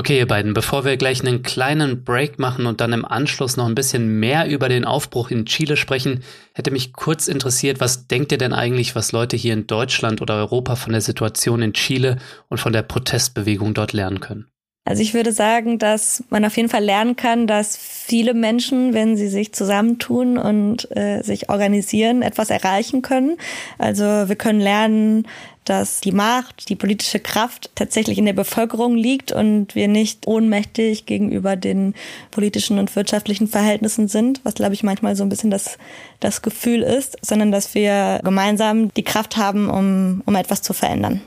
Okay, 0.00 0.16
ihr 0.16 0.26
beiden, 0.26 0.54
bevor 0.54 0.86
wir 0.86 0.96
gleich 0.96 1.20
einen 1.20 1.42
kleinen 1.42 2.04
Break 2.04 2.38
machen 2.38 2.64
und 2.64 2.80
dann 2.80 2.94
im 2.94 3.04
Anschluss 3.04 3.58
noch 3.58 3.66
ein 3.66 3.74
bisschen 3.74 4.18
mehr 4.18 4.48
über 4.48 4.70
den 4.70 4.86
Aufbruch 4.86 5.30
in 5.30 5.44
Chile 5.44 5.76
sprechen, 5.76 6.22
hätte 6.54 6.70
mich 6.70 6.94
kurz 6.94 7.28
interessiert, 7.28 7.80
was 7.80 8.06
denkt 8.06 8.32
ihr 8.32 8.38
denn 8.38 8.54
eigentlich, 8.54 8.96
was 8.96 9.12
Leute 9.12 9.36
hier 9.36 9.52
in 9.52 9.66
Deutschland 9.66 10.22
oder 10.22 10.36
Europa 10.36 10.76
von 10.76 10.92
der 10.92 11.02
Situation 11.02 11.60
in 11.60 11.74
Chile 11.74 12.16
und 12.48 12.56
von 12.56 12.72
der 12.72 12.80
Protestbewegung 12.80 13.74
dort 13.74 13.92
lernen 13.92 14.20
können? 14.20 14.46
Also 14.84 15.02
ich 15.02 15.12
würde 15.12 15.32
sagen, 15.32 15.78
dass 15.78 16.24
man 16.30 16.44
auf 16.44 16.56
jeden 16.56 16.70
Fall 16.70 16.82
lernen 16.82 17.14
kann, 17.14 17.46
dass 17.46 17.76
viele 17.76 18.34
Menschen, 18.34 18.94
wenn 18.94 19.16
sie 19.16 19.28
sich 19.28 19.52
zusammentun 19.52 20.38
und 20.38 20.88
äh, 20.96 21.22
sich 21.22 21.50
organisieren, 21.50 22.22
etwas 22.22 22.50
erreichen 22.50 23.02
können. 23.02 23.36
Also 23.78 24.04
wir 24.04 24.36
können 24.36 24.58
lernen, 24.58 25.26
dass 25.64 26.00
die 26.00 26.12
Macht, 26.12 26.70
die 26.70 26.76
politische 26.76 27.20
Kraft 27.20 27.70
tatsächlich 27.74 28.18
in 28.18 28.24
der 28.24 28.32
Bevölkerung 28.32 28.96
liegt 28.96 29.30
und 29.30 29.74
wir 29.74 29.86
nicht 29.86 30.26
ohnmächtig 30.26 31.04
gegenüber 31.04 31.54
den 31.54 31.94
politischen 32.30 32.78
und 32.78 32.96
wirtschaftlichen 32.96 33.46
Verhältnissen 33.46 34.08
sind, 34.08 34.40
was 34.44 34.54
glaube 34.54 34.74
ich 34.74 34.82
manchmal 34.82 35.14
so 35.14 35.22
ein 35.22 35.28
bisschen 35.28 35.50
das, 35.50 35.78
das 36.18 36.42
Gefühl 36.42 36.82
ist, 36.82 37.18
sondern 37.20 37.52
dass 37.52 37.74
wir 37.74 38.20
gemeinsam 38.24 38.92
die 38.94 39.04
Kraft 39.04 39.36
haben, 39.36 39.68
um, 39.68 40.22
um 40.24 40.34
etwas 40.34 40.62
zu 40.62 40.72
verändern. 40.72 41.20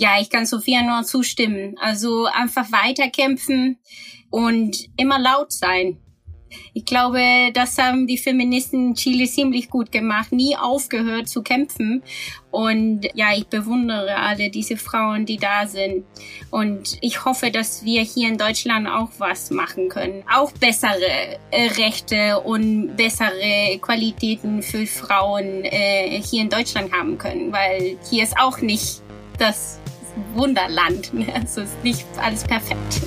Ja, 0.00 0.20
ich 0.20 0.30
kann 0.30 0.46
Sophia 0.46 0.80
nur 0.82 1.02
zustimmen. 1.02 1.74
Also 1.80 2.26
einfach 2.26 2.70
weiterkämpfen 2.70 3.78
und 4.30 4.76
immer 4.96 5.18
laut 5.18 5.50
sein. 5.50 5.98
Ich 6.72 6.84
glaube, 6.84 7.50
das 7.52 7.76
haben 7.78 8.06
die 8.06 8.16
Feministen 8.16 8.90
in 8.90 8.94
Chile 8.94 9.26
ziemlich 9.26 9.68
gut 9.68 9.90
gemacht, 9.90 10.30
nie 10.30 10.56
aufgehört 10.56 11.28
zu 11.28 11.42
kämpfen. 11.42 12.04
Und 12.52 13.08
ja, 13.14 13.34
ich 13.36 13.48
bewundere 13.48 14.14
alle 14.14 14.50
diese 14.50 14.76
Frauen, 14.76 15.26
die 15.26 15.36
da 15.36 15.66
sind. 15.66 16.04
Und 16.52 16.96
ich 17.00 17.24
hoffe, 17.24 17.50
dass 17.50 17.84
wir 17.84 18.02
hier 18.02 18.28
in 18.28 18.38
Deutschland 18.38 18.86
auch 18.86 19.10
was 19.18 19.50
machen 19.50 19.88
können. 19.88 20.22
Auch 20.32 20.52
bessere 20.52 21.40
äh, 21.50 21.70
Rechte 21.76 22.40
und 22.40 22.96
bessere 22.96 23.78
Qualitäten 23.82 24.62
für 24.62 24.86
Frauen 24.86 25.64
äh, 25.64 26.22
hier 26.22 26.42
in 26.42 26.50
Deutschland 26.50 26.92
haben 26.92 27.18
können, 27.18 27.52
weil 27.52 27.98
hier 28.08 28.22
ist 28.22 28.38
auch 28.38 28.60
nicht 28.60 29.02
das 29.38 29.80
Wunderland. 30.34 31.10
Also 31.34 31.60
ist 31.62 31.82
nicht 31.84 32.06
alles 32.20 32.44
perfekt. 32.44 33.02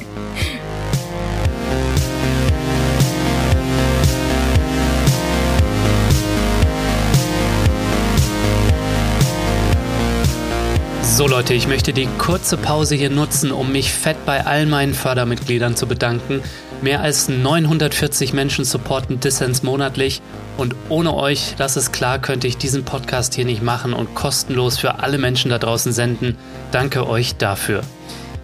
So 11.21 11.27
Leute, 11.27 11.53
ich 11.53 11.67
möchte 11.67 11.93
die 11.93 12.07
kurze 12.17 12.57
Pause 12.57 12.95
hier 12.95 13.09
nutzen, 13.09 13.51
um 13.51 13.71
mich 13.71 13.91
fett 13.91 14.25
bei 14.25 14.45
all 14.45 14.65
meinen 14.65 14.93
Fördermitgliedern 14.93 15.75
zu 15.75 15.85
bedanken. 15.85 16.41
Mehr 16.81 17.01
als 17.01 17.29
940 17.29 18.33
Menschen 18.33 18.65
supporten 18.65 19.19
Dissens 19.19 19.61
monatlich 19.61 20.19
und 20.57 20.75
ohne 20.89 21.13
euch, 21.13 21.53
das 21.59 21.77
ist 21.77 21.93
klar, 21.93 22.17
könnte 22.17 22.47
ich 22.47 22.57
diesen 22.57 22.85
Podcast 22.85 23.35
hier 23.35 23.45
nicht 23.45 23.61
machen 23.61 23.93
und 23.93 24.15
kostenlos 24.15 24.79
für 24.79 25.03
alle 25.03 25.19
Menschen 25.19 25.51
da 25.51 25.59
draußen 25.59 25.93
senden. 25.93 26.37
Danke 26.71 27.07
euch 27.07 27.35
dafür. 27.35 27.81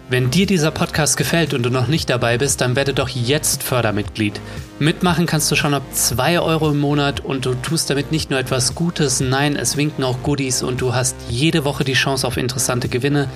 Wenn 0.08 0.30
dir 0.30 0.46
dieser 0.46 0.70
Podcast 0.70 1.16
gefällt 1.16 1.52
und 1.52 1.64
du 1.64 1.70
noch 1.70 1.88
nicht 1.88 2.08
dabei 2.08 2.38
bist, 2.38 2.60
dann 2.60 2.76
werde 2.76 2.94
doch 2.94 3.08
jetzt 3.08 3.64
Fördermitglied. 3.64 4.40
Mitmachen 4.78 5.26
kannst 5.26 5.50
du 5.50 5.56
schon 5.56 5.74
ab 5.74 5.82
2 5.92 6.40
Euro 6.40 6.70
im 6.70 6.78
Monat 6.78 7.20
und 7.20 7.44
du 7.44 7.54
tust 7.54 7.90
damit 7.90 8.12
nicht 8.12 8.30
nur 8.30 8.38
etwas 8.38 8.76
Gutes, 8.76 9.18
nein, 9.18 9.56
es 9.56 9.76
winken 9.76 10.04
auch 10.04 10.22
Goodies 10.22 10.62
und 10.62 10.80
du 10.80 10.94
hast 10.94 11.16
jede 11.28 11.64
Woche 11.64 11.84
die 11.84 11.94
Chance 11.94 12.26
auf 12.26 12.36
interessante 12.36 12.88
Gewinne. 12.88 13.28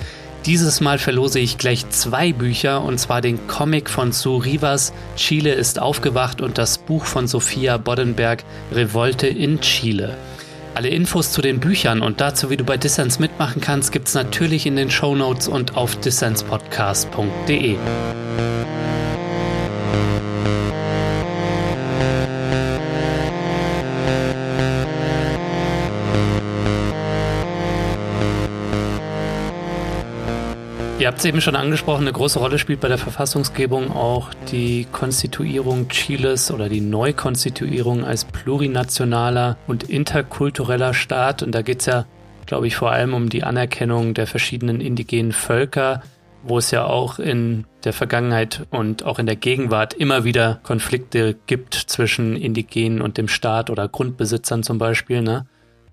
Dieses 0.45 0.81
Mal 0.81 0.99
verlose 0.99 1.39
ich 1.39 1.57
gleich 1.57 1.89
zwei 1.89 2.33
Bücher 2.33 2.83
und 2.83 2.99
zwar 2.99 3.21
den 3.21 3.47
Comic 3.47 3.89
von 3.89 4.11
Sue 4.11 4.43
Rivas, 4.43 4.91
Chile 5.15 5.53
ist 5.53 5.79
aufgewacht 5.79 6.41
und 6.41 6.57
das 6.57 6.79
Buch 6.79 7.05
von 7.05 7.27
Sophia 7.27 7.77
Boddenberg, 7.77 8.43
Revolte 8.73 9.27
in 9.27 9.61
Chile. 9.61 10.17
Alle 10.75 10.89
Infos 10.89 11.31
zu 11.31 11.41
den 11.41 11.61
Büchern 11.61 12.01
und 12.01 12.19
dazu, 12.19 12.49
wie 12.49 12.57
du 12.57 12.65
bei 12.65 12.75
Dissens 12.75 13.19
mitmachen 13.19 13.61
kannst, 13.61 13.93
gibt's 13.93 14.15
natürlich 14.15 14.65
in 14.65 14.75
den 14.75 14.91
Show 14.91 15.15
Notes 15.15 15.47
und 15.47 15.77
auf 15.77 15.95
dissenspodcast.de. 16.01 17.77
Ihr 31.03 31.07
habt 31.07 31.19
es 31.19 31.25
eben 31.25 31.41
schon 31.41 31.57
angesprochen, 31.57 32.03
eine 32.03 32.13
große 32.13 32.39
Rolle 32.39 32.57
spielt 32.57 32.79
bei 32.79 32.87
der 32.87 32.97
Verfassungsgebung 32.97 33.91
auch 33.91 34.33
die 34.49 34.87
Konstituierung 34.89 35.89
Chiles 35.89 36.49
oder 36.49 36.69
die 36.69 36.79
Neukonstituierung 36.79 38.05
als 38.05 38.23
plurinationaler 38.23 39.57
und 39.67 39.83
interkultureller 39.83 40.93
Staat. 40.93 41.43
Und 41.43 41.51
da 41.51 41.61
geht 41.61 41.81
es 41.81 41.87
ja, 41.87 42.05
glaube 42.45 42.67
ich, 42.67 42.77
vor 42.77 42.93
allem 42.93 43.13
um 43.13 43.27
die 43.27 43.43
Anerkennung 43.43 44.13
der 44.13 44.27
verschiedenen 44.27 44.79
indigenen 44.79 45.33
Völker, 45.33 46.03
wo 46.41 46.57
es 46.57 46.71
ja 46.71 46.85
auch 46.85 47.19
in 47.19 47.65
der 47.83 47.91
Vergangenheit 47.91 48.65
und 48.69 49.03
auch 49.03 49.19
in 49.19 49.25
der 49.25 49.35
Gegenwart 49.35 49.93
immer 49.93 50.23
wieder 50.23 50.61
Konflikte 50.63 51.35
gibt 51.47 51.73
zwischen 51.73 52.37
Indigenen 52.37 53.01
und 53.01 53.17
dem 53.17 53.27
Staat 53.27 53.69
oder 53.69 53.89
Grundbesitzern 53.89 54.63
zum 54.63 54.77
Beispiel. 54.77 55.21
Ne? 55.21 55.47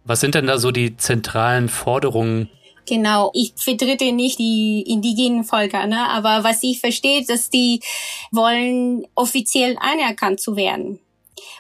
Was 0.05 0.21
sind 0.21 0.37
denn 0.37 0.47
da 0.47 0.59
so 0.59 0.71
die 0.71 0.97
zentralen 0.97 1.69
Forderungen 1.69 2.49
Genau, 2.91 3.31
ich 3.35 3.53
vertrete 3.57 4.11
nicht 4.11 4.41
die 4.41 4.83
indigenen 4.85 5.45
Völker, 5.45 5.87
ne? 5.87 6.09
aber 6.09 6.43
was 6.43 6.61
ich 6.65 6.81
verstehe, 6.81 7.25
dass 7.25 7.49
die 7.49 7.79
wollen 8.33 9.07
offiziell 9.15 9.77
anerkannt 9.79 10.41
zu 10.41 10.57
werden. 10.57 10.99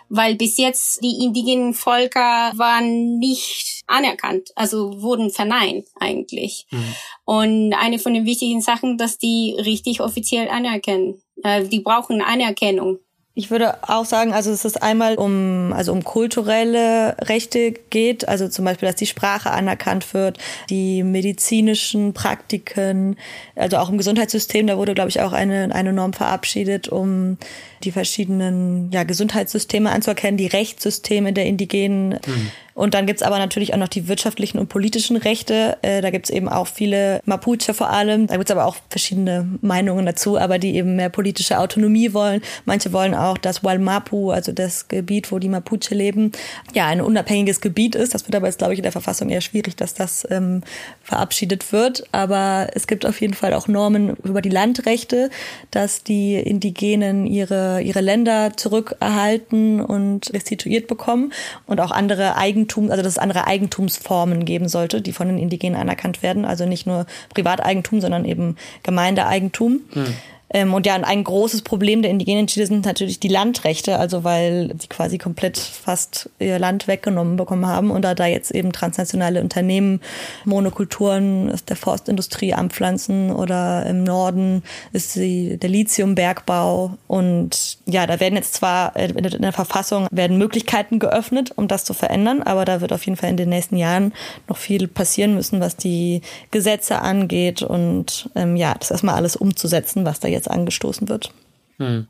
Weil 0.08 0.34
bis 0.34 0.58
jetzt 0.58 1.04
die 1.04 1.22
indigenen 1.22 1.72
Völker 1.72 2.50
waren 2.56 3.20
nicht 3.20 3.82
anerkannt, 3.86 4.50
also 4.56 5.00
wurden 5.00 5.30
verneint 5.30 5.86
eigentlich. 6.00 6.66
Mhm. 6.72 6.94
Und 7.24 7.74
eine 7.74 8.00
von 8.00 8.14
den 8.14 8.26
wichtigen 8.26 8.60
Sachen, 8.60 8.98
dass 8.98 9.16
die 9.16 9.54
richtig 9.56 10.00
offiziell 10.00 10.48
anerkennen. 10.48 11.22
Äh, 11.44 11.62
die 11.62 11.78
brauchen 11.78 12.22
Anerkennung. 12.22 12.98
Ich 13.34 13.50
würde 13.50 13.76
auch 13.88 14.04
sagen, 14.04 14.32
also 14.32 14.50
es 14.50 14.64
ist 14.64 14.82
einmal 14.82 15.14
um, 15.14 15.72
also 15.72 15.92
um 15.92 16.02
kulturelle 16.02 17.16
Rechte 17.20 17.70
geht, 17.70 18.28
also 18.28 18.48
zum 18.48 18.64
Beispiel, 18.64 18.88
dass 18.88 18.96
die 18.96 19.06
Sprache 19.06 19.52
anerkannt 19.52 20.12
wird, 20.14 20.38
die 20.68 21.04
medizinischen 21.04 22.12
Praktiken, 22.12 23.16
also 23.54 23.76
auch 23.76 23.88
im 23.88 23.98
Gesundheitssystem, 23.98 24.66
da 24.66 24.76
wurde, 24.76 24.94
glaube 24.94 25.10
ich, 25.10 25.20
auch 25.20 25.32
eine, 25.32 25.72
eine 25.72 25.92
Norm 25.92 26.12
verabschiedet, 26.12 26.88
um 26.88 27.38
die 27.84 27.92
verschiedenen 27.92 28.90
ja, 28.90 29.04
Gesundheitssysteme 29.04 29.90
anzuerkennen, 29.90 30.36
die 30.36 30.48
Rechtssysteme 30.48 31.32
der 31.32 31.46
indigenen 31.46 32.18
mhm. 32.26 32.50
Und 32.80 32.94
dann 32.94 33.04
gibt's 33.04 33.22
aber 33.22 33.38
natürlich 33.38 33.74
auch 33.74 33.78
noch 33.78 33.88
die 33.88 34.08
wirtschaftlichen 34.08 34.58
und 34.58 34.70
politischen 34.70 35.18
Rechte. 35.18 35.76
Äh, 35.82 36.00
da 36.00 36.08
gibt's 36.08 36.30
eben 36.30 36.48
auch 36.48 36.66
viele 36.66 37.20
Mapuche 37.26 37.74
vor 37.74 37.90
allem. 37.90 38.26
Da 38.26 38.36
gibt's 38.36 38.50
aber 38.50 38.64
auch 38.64 38.76
verschiedene 38.88 39.46
Meinungen 39.60 40.06
dazu, 40.06 40.38
aber 40.38 40.58
die 40.58 40.74
eben 40.76 40.96
mehr 40.96 41.10
politische 41.10 41.58
Autonomie 41.58 42.14
wollen. 42.14 42.40
Manche 42.64 42.90
wollen 42.94 43.14
auch, 43.14 43.36
dass 43.36 43.62
Walmapu, 43.62 44.30
also 44.30 44.52
das 44.52 44.88
Gebiet, 44.88 45.30
wo 45.30 45.38
die 45.38 45.50
Mapuche 45.50 45.94
leben, 45.94 46.32
ja 46.72 46.86
ein 46.86 47.02
unabhängiges 47.02 47.60
Gebiet 47.60 47.94
ist. 47.94 48.14
Das 48.14 48.26
wird 48.26 48.34
aber 48.34 48.46
jetzt, 48.46 48.56
glaube 48.56 48.72
ich, 48.72 48.78
in 48.78 48.84
der 48.84 48.92
Verfassung 48.92 49.28
eher 49.28 49.42
schwierig, 49.42 49.76
dass 49.76 49.92
das 49.92 50.26
ähm, 50.30 50.62
verabschiedet 51.02 51.74
wird. 51.74 52.04
Aber 52.12 52.68
es 52.72 52.86
gibt 52.86 53.04
auf 53.04 53.20
jeden 53.20 53.34
Fall 53.34 53.52
auch 53.52 53.68
Normen 53.68 54.16
über 54.24 54.40
die 54.40 54.48
Landrechte, 54.48 55.28
dass 55.70 56.02
die 56.02 56.36
Indigenen 56.36 57.26
ihre, 57.26 57.82
ihre 57.82 58.00
Länder 58.00 58.56
zurückerhalten 58.56 59.82
und 59.82 60.32
restituiert 60.32 60.86
bekommen 60.86 61.34
und 61.66 61.78
auch 61.78 61.90
andere 61.90 62.36
Eigentum 62.36 62.69
Eigentum, 62.70 62.90
also 62.90 63.02
dass 63.02 63.12
es 63.12 63.18
andere 63.18 63.46
Eigentumsformen 63.46 64.44
geben 64.44 64.68
sollte, 64.68 65.00
die 65.00 65.12
von 65.12 65.28
den 65.28 65.38
Indigenen 65.38 65.80
anerkannt 65.80 66.22
werden. 66.22 66.44
Also 66.44 66.66
nicht 66.66 66.86
nur 66.86 67.06
Privateigentum, 67.34 68.00
sondern 68.00 68.24
eben 68.24 68.56
Gemeindeeigentum. 68.82 69.80
Hm. 69.92 70.14
Ähm, 70.52 70.74
und 70.74 70.86
ja, 70.86 70.94
ein 70.94 71.24
großes 71.24 71.62
Problem 71.62 72.02
der 72.02 72.10
indigenen 72.10 72.46
Chile 72.46 72.66
sind 72.66 72.84
natürlich 72.84 73.20
die 73.20 73.28
Landrechte, 73.28 73.98
also 73.98 74.24
weil 74.24 74.74
sie 74.78 74.88
quasi 74.88 75.18
komplett 75.18 75.58
fast 75.58 76.28
ihr 76.38 76.58
Land 76.58 76.88
weggenommen 76.88 77.36
bekommen 77.36 77.66
haben 77.66 77.90
und 77.90 78.02
da 78.02 78.14
da 78.14 78.26
jetzt 78.26 78.50
eben 78.50 78.72
transnationale 78.72 79.40
Unternehmen 79.40 80.00
Monokulturen 80.44 81.50
aus 81.52 81.64
der 81.64 81.76
Forstindustrie 81.76 82.52
anpflanzen 82.52 83.30
oder 83.30 83.86
im 83.86 84.02
Norden 84.02 84.62
ist 84.92 85.12
sie 85.12 85.56
der 85.56 85.70
Lithiumbergbau 85.70 86.98
und 87.06 87.78
ja, 87.86 88.06
da 88.06 88.18
werden 88.18 88.34
jetzt 88.36 88.54
zwar 88.54 88.96
in 88.96 89.42
der 89.42 89.52
Verfassung 89.52 90.08
werden 90.10 90.36
Möglichkeiten 90.38 90.98
geöffnet, 90.98 91.52
um 91.56 91.68
das 91.68 91.84
zu 91.84 91.94
verändern, 91.94 92.42
aber 92.42 92.64
da 92.64 92.80
wird 92.80 92.92
auf 92.92 93.04
jeden 93.04 93.16
Fall 93.16 93.30
in 93.30 93.36
den 93.36 93.48
nächsten 93.48 93.76
Jahren 93.76 94.12
noch 94.48 94.56
viel 94.56 94.88
passieren 94.88 95.34
müssen, 95.34 95.60
was 95.60 95.76
die 95.76 96.22
Gesetze 96.50 97.00
angeht 97.00 97.62
und 97.62 98.30
ähm, 98.34 98.56
ja, 98.56 98.74
das 98.74 98.90
erstmal 98.90 99.14
alles 99.14 99.36
umzusetzen, 99.36 100.04
was 100.04 100.20
da 100.20 100.28
jetzt 100.28 100.39
jetzt 100.40 100.50
angestoßen 100.50 101.08
wird. 101.08 101.32
Hm. 101.78 102.06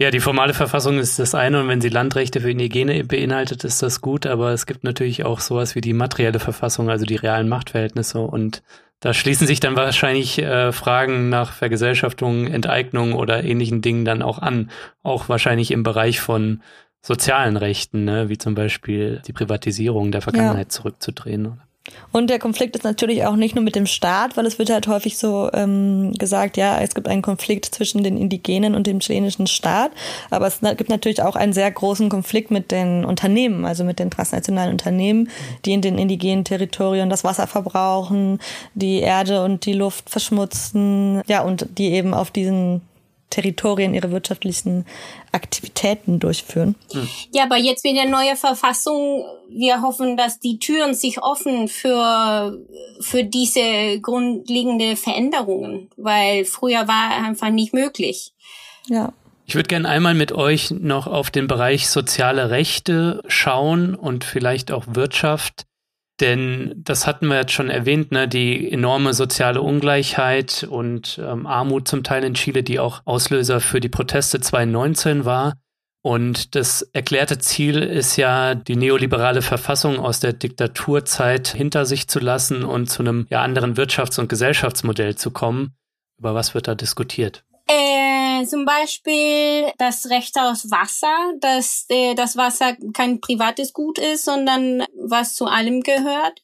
Ja, 0.00 0.12
die 0.12 0.20
formale 0.20 0.54
Verfassung 0.54 0.98
ist 0.98 1.18
das 1.18 1.34
eine 1.34 1.60
und 1.60 1.68
wenn 1.68 1.80
sie 1.80 1.88
Landrechte 1.88 2.40
für 2.40 2.52
Indigene 2.52 3.02
beinhaltet, 3.02 3.64
ist 3.64 3.82
das 3.82 4.00
gut, 4.00 4.26
aber 4.26 4.52
es 4.52 4.66
gibt 4.66 4.84
natürlich 4.84 5.24
auch 5.24 5.40
sowas 5.40 5.74
wie 5.74 5.80
die 5.80 5.92
materielle 5.92 6.38
Verfassung, 6.38 6.88
also 6.88 7.04
die 7.04 7.16
realen 7.16 7.48
Machtverhältnisse 7.48 8.20
und 8.20 8.62
da 9.00 9.12
schließen 9.14 9.46
sich 9.46 9.60
dann 9.60 9.76
wahrscheinlich 9.76 10.38
äh, 10.38 10.72
Fragen 10.72 11.28
nach 11.28 11.52
Vergesellschaftung, 11.52 12.46
Enteignung 12.46 13.12
oder 13.12 13.44
ähnlichen 13.44 13.80
Dingen 13.80 14.04
dann 14.04 14.22
auch 14.22 14.38
an, 14.38 14.70
auch 15.02 15.28
wahrscheinlich 15.28 15.70
im 15.72 15.82
Bereich 15.82 16.20
von 16.20 16.62
sozialen 17.00 17.56
Rechten, 17.56 18.04
ne, 18.04 18.28
wie 18.28 18.38
zum 18.38 18.54
Beispiel 18.54 19.22
die 19.26 19.32
Privatisierung 19.32 20.10
der 20.10 20.20
Vergangenheit 20.22 20.66
ja. 20.66 20.70
zurückzudrehen. 20.70 21.60
Und 22.12 22.30
der 22.30 22.38
Konflikt 22.38 22.74
ist 22.76 22.84
natürlich 22.84 23.24
auch 23.26 23.36
nicht 23.36 23.54
nur 23.54 23.64
mit 23.64 23.74
dem 23.74 23.86
Staat, 23.86 24.36
weil 24.36 24.46
es 24.46 24.58
wird 24.58 24.70
halt 24.70 24.88
häufig 24.88 25.18
so 25.18 25.50
ähm, 25.52 26.12
gesagt, 26.14 26.56
ja, 26.56 26.80
es 26.80 26.94
gibt 26.94 27.08
einen 27.08 27.22
Konflikt 27.22 27.66
zwischen 27.66 28.02
den 28.02 28.16
Indigenen 28.16 28.74
und 28.74 28.86
dem 28.86 29.00
chilenischen 29.00 29.46
Staat, 29.46 29.92
aber 30.30 30.46
es 30.46 30.60
gibt 30.60 30.88
natürlich 30.88 31.22
auch 31.22 31.36
einen 31.36 31.52
sehr 31.52 31.70
großen 31.70 32.08
Konflikt 32.08 32.50
mit 32.50 32.70
den 32.70 33.04
Unternehmen, 33.04 33.64
also 33.64 33.84
mit 33.84 33.98
den 33.98 34.10
transnationalen 34.10 34.72
Unternehmen, 34.72 35.30
die 35.64 35.72
in 35.72 35.82
den 35.82 35.98
indigenen 35.98 36.44
Territorien 36.44 37.10
das 37.10 37.24
Wasser 37.24 37.46
verbrauchen, 37.46 38.38
die 38.74 39.00
Erde 39.00 39.44
und 39.44 39.66
die 39.66 39.74
Luft 39.74 40.10
verschmutzen, 40.10 41.22
ja, 41.26 41.42
und 41.42 41.66
die 41.78 41.92
eben 41.92 42.14
auf 42.14 42.30
diesen 42.30 42.82
Territorien 43.30 43.94
ihre 43.94 44.10
wirtschaftlichen 44.10 44.86
Aktivitäten 45.32 46.18
durchführen. 46.18 46.74
Hm. 46.92 47.08
Ja, 47.32 47.44
aber 47.44 47.56
jetzt 47.56 47.84
mit 47.84 47.96
der 47.96 48.08
neuen 48.08 48.36
Verfassung, 48.36 49.24
wir 49.48 49.82
hoffen, 49.82 50.16
dass 50.16 50.40
die 50.40 50.58
Türen 50.58 50.94
sich 50.94 51.22
offen 51.22 51.68
für, 51.68 52.58
für 53.00 53.24
diese 53.24 54.00
grundlegende 54.00 54.96
Veränderungen, 54.96 55.90
weil 55.96 56.44
früher 56.44 56.88
war 56.88 57.24
einfach 57.26 57.50
nicht 57.50 57.74
möglich. 57.74 58.32
Ja. 58.88 59.12
Ich 59.46 59.54
würde 59.54 59.68
gerne 59.68 59.88
einmal 59.88 60.12
mit 60.12 60.32
euch 60.32 60.70
noch 60.70 61.06
auf 61.06 61.30
den 61.30 61.46
Bereich 61.46 61.88
soziale 61.88 62.50
Rechte 62.50 63.22
schauen 63.28 63.94
und 63.94 64.24
vielleicht 64.24 64.70
auch 64.70 64.84
Wirtschaft. 64.88 65.67
Denn 66.20 66.74
das 66.76 67.06
hatten 67.06 67.28
wir 67.28 67.36
jetzt 67.36 67.52
schon 67.52 67.70
erwähnt, 67.70 68.10
ne, 68.10 68.26
die 68.26 68.70
enorme 68.72 69.14
soziale 69.14 69.62
Ungleichheit 69.62 70.66
und 70.68 71.20
ähm, 71.22 71.46
Armut 71.46 71.86
zum 71.86 72.02
Teil 72.02 72.24
in 72.24 72.34
Chile, 72.34 72.62
die 72.62 72.80
auch 72.80 73.02
Auslöser 73.04 73.60
für 73.60 73.80
die 73.80 73.88
Proteste 73.88 74.40
2019 74.40 75.24
war. 75.24 75.54
Und 76.02 76.54
das 76.54 76.82
erklärte 76.92 77.38
Ziel 77.38 77.82
ist 77.82 78.16
ja, 78.16 78.54
die 78.54 78.76
neoliberale 78.76 79.42
Verfassung 79.42 79.98
aus 79.98 80.20
der 80.20 80.32
Diktaturzeit 80.32 81.48
hinter 81.48 81.86
sich 81.86 82.08
zu 82.08 82.18
lassen 82.18 82.64
und 82.64 82.88
zu 82.88 83.02
einem 83.02 83.26
ja, 83.30 83.42
anderen 83.42 83.76
Wirtschafts- 83.76 84.18
und 84.18 84.28
Gesellschaftsmodell 84.28 85.16
zu 85.16 85.30
kommen. 85.30 85.74
Über 86.18 86.34
was 86.34 86.54
wird 86.54 86.66
da 86.66 86.74
diskutiert? 86.74 87.44
Äh, 87.68 88.07
zum 88.46 88.64
Beispiel 88.64 89.72
das 89.78 90.10
Recht 90.10 90.38
aus 90.38 90.70
Wasser, 90.70 91.14
dass 91.40 91.86
äh, 91.88 92.14
das 92.14 92.36
Wasser 92.36 92.76
kein 92.92 93.20
privates 93.20 93.72
Gut 93.72 93.98
ist, 93.98 94.24
sondern 94.24 94.84
was 94.94 95.34
zu 95.34 95.46
allem 95.46 95.82
gehört. 95.82 96.42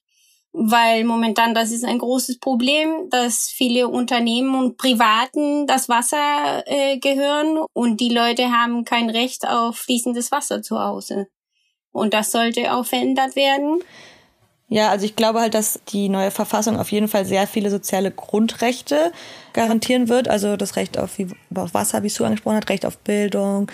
Weil 0.53 1.03
momentan 1.05 1.53
das 1.53 1.73
ist 1.73 1.85
ein 1.85 1.99
großes 1.99 2.39
Problem, 2.39 3.11
dass 3.11 3.49
viele 3.49 3.89
Unternehmen 3.89 4.55
und 4.55 4.77
Privaten 4.77 5.67
das 5.67 5.89
Wasser 5.89 6.63
äh, 6.67 6.99
gehören 6.99 7.59
und 7.73 8.01
die 8.01 8.11
Leute 8.11 8.53
haben 8.53 8.85
kein 8.85 9.11
Recht 9.11 9.49
auf 9.49 9.77
fließendes 9.79 10.31
Wasser 10.31 10.63
zu 10.63 10.79
Hause. 10.79 11.27
Und 11.91 12.15
das 12.15 12.31
sollte 12.31 12.73
auch 12.73 12.87
verändert 12.87 13.35
werden. 13.35 13.83
Ja, 14.75 14.91
also 14.91 15.07
ich 15.07 15.15
glaube 15.15 15.39
halt, 15.39 15.55
dass 15.55 15.79
die 15.91 16.09
neue 16.09 16.33
Verfassung 16.33 16.81
auf 16.81 16.91
jeden 16.91 17.07
Fall 17.07 17.25
sehr 17.25 17.47
viele 17.47 17.71
soziale 17.71 18.11
Grundrechte 18.11 19.13
garantieren 19.53 20.09
wird. 20.09 20.27
Also 20.27 20.57
das 20.57 20.75
Recht 20.75 20.99
auf, 20.99 21.13
auf 21.55 21.75
Wasser, 21.75 22.03
wie 22.03 22.09
Sue 22.09 22.27
angesprochen 22.27 22.57
hat, 22.57 22.69
Recht 22.69 22.85
auf 22.85 22.99
Bildung, 22.99 23.71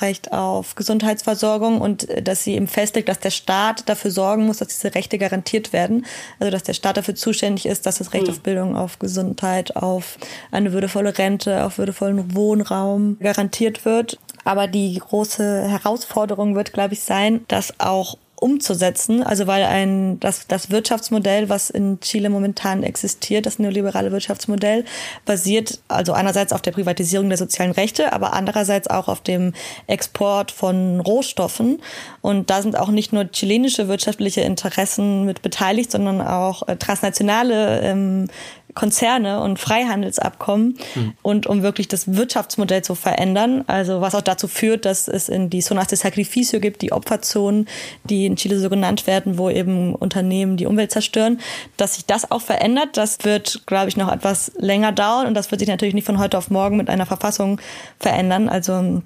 Recht 0.00 0.32
auf 0.32 0.74
Gesundheitsversorgung 0.74 1.82
und 1.82 2.08
äh, 2.08 2.22
dass 2.22 2.44
sie 2.44 2.54
eben 2.54 2.66
festlegt, 2.66 3.10
dass 3.10 3.18
der 3.18 3.28
Staat 3.28 3.90
dafür 3.90 4.10
sorgen 4.10 4.46
muss, 4.46 4.56
dass 4.56 4.68
diese 4.68 4.94
Rechte 4.94 5.18
garantiert 5.18 5.74
werden. 5.74 6.06
Also 6.38 6.50
dass 6.50 6.62
der 6.62 6.72
Staat 6.72 6.96
dafür 6.96 7.14
zuständig 7.14 7.66
ist, 7.66 7.84
dass 7.84 7.98
das 7.98 8.14
Recht 8.14 8.24
mhm. 8.24 8.30
auf 8.30 8.40
Bildung, 8.40 8.74
auf 8.74 8.98
Gesundheit, 8.98 9.76
auf 9.76 10.16
eine 10.50 10.72
würdevolle 10.72 11.18
Rente, 11.18 11.66
auf 11.66 11.76
würdevollen 11.76 12.34
Wohnraum 12.34 13.18
garantiert 13.20 13.84
wird. 13.84 14.18
Aber 14.44 14.66
die 14.66 14.98
große 14.98 15.68
Herausforderung 15.68 16.54
wird, 16.54 16.72
glaube 16.72 16.94
ich, 16.94 17.00
sein, 17.00 17.44
dass 17.48 17.78
auch 17.80 18.16
umzusetzen. 18.40 19.22
Also 19.22 19.46
weil 19.46 19.64
ein 19.64 20.20
das, 20.20 20.46
das 20.46 20.70
Wirtschaftsmodell, 20.70 21.48
was 21.48 21.70
in 21.70 22.00
Chile 22.00 22.30
momentan 22.30 22.82
existiert, 22.82 23.46
das 23.46 23.58
neoliberale 23.58 24.12
Wirtschaftsmodell, 24.12 24.84
basiert 25.24 25.80
also 25.88 26.12
einerseits 26.12 26.52
auf 26.52 26.62
der 26.62 26.72
Privatisierung 26.72 27.28
der 27.28 27.38
sozialen 27.38 27.72
Rechte, 27.72 28.12
aber 28.12 28.32
andererseits 28.32 28.88
auch 28.88 29.08
auf 29.08 29.20
dem 29.20 29.52
Export 29.86 30.50
von 30.50 31.00
Rohstoffen. 31.00 31.80
Und 32.20 32.50
da 32.50 32.62
sind 32.62 32.76
auch 32.76 32.90
nicht 32.90 33.12
nur 33.12 33.30
chilenische 33.30 33.88
wirtschaftliche 33.88 34.42
Interessen 34.42 35.24
mit 35.24 35.42
beteiligt, 35.42 35.90
sondern 35.90 36.20
auch 36.20 36.66
äh, 36.68 36.76
transnationale 36.76 37.80
ähm, 37.80 38.28
Konzerne 38.74 39.40
und 39.40 39.58
Freihandelsabkommen 39.58 40.78
mhm. 40.94 41.12
und 41.22 41.46
um 41.46 41.62
wirklich 41.62 41.88
das 41.88 42.14
Wirtschaftsmodell 42.14 42.82
zu 42.82 42.94
verändern. 42.94 43.64
Also 43.66 44.00
was 44.00 44.14
auch 44.14 44.22
dazu 44.22 44.48
führt, 44.48 44.84
dass 44.84 45.08
es 45.08 45.28
in 45.28 45.50
die 45.50 45.60
Zonas 45.60 45.88
de 45.88 45.98
Sacrificio 45.98 46.60
gibt, 46.60 46.82
die 46.82 46.92
Opferzonen, 46.92 47.66
die 48.04 48.26
in 48.26 48.36
Chile 48.36 48.58
so 48.58 48.68
genannt 48.70 49.06
werden, 49.06 49.38
wo 49.38 49.50
eben 49.50 49.94
Unternehmen 49.94 50.56
die 50.56 50.66
Umwelt 50.66 50.92
zerstören. 50.92 51.40
Dass 51.76 51.94
sich 51.94 52.06
das 52.06 52.30
auch 52.30 52.42
verändert, 52.42 52.96
das 52.96 53.24
wird, 53.24 53.62
glaube 53.66 53.88
ich, 53.88 53.96
noch 53.96 54.12
etwas 54.12 54.52
länger 54.58 54.92
dauern 54.92 55.26
und 55.26 55.34
das 55.34 55.50
wird 55.50 55.60
sich 55.60 55.68
natürlich 55.68 55.94
nicht 55.94 56.06
von 56.06 56.18
heute 56.18 56.38
auf 56.38 56.50
morgen 56.50 56.76
mit 56.76 56.90
einer 56.90 57.06
Verfassung 57.06 57.60
verändern. 57.98 58.48
Also 58.48 59.02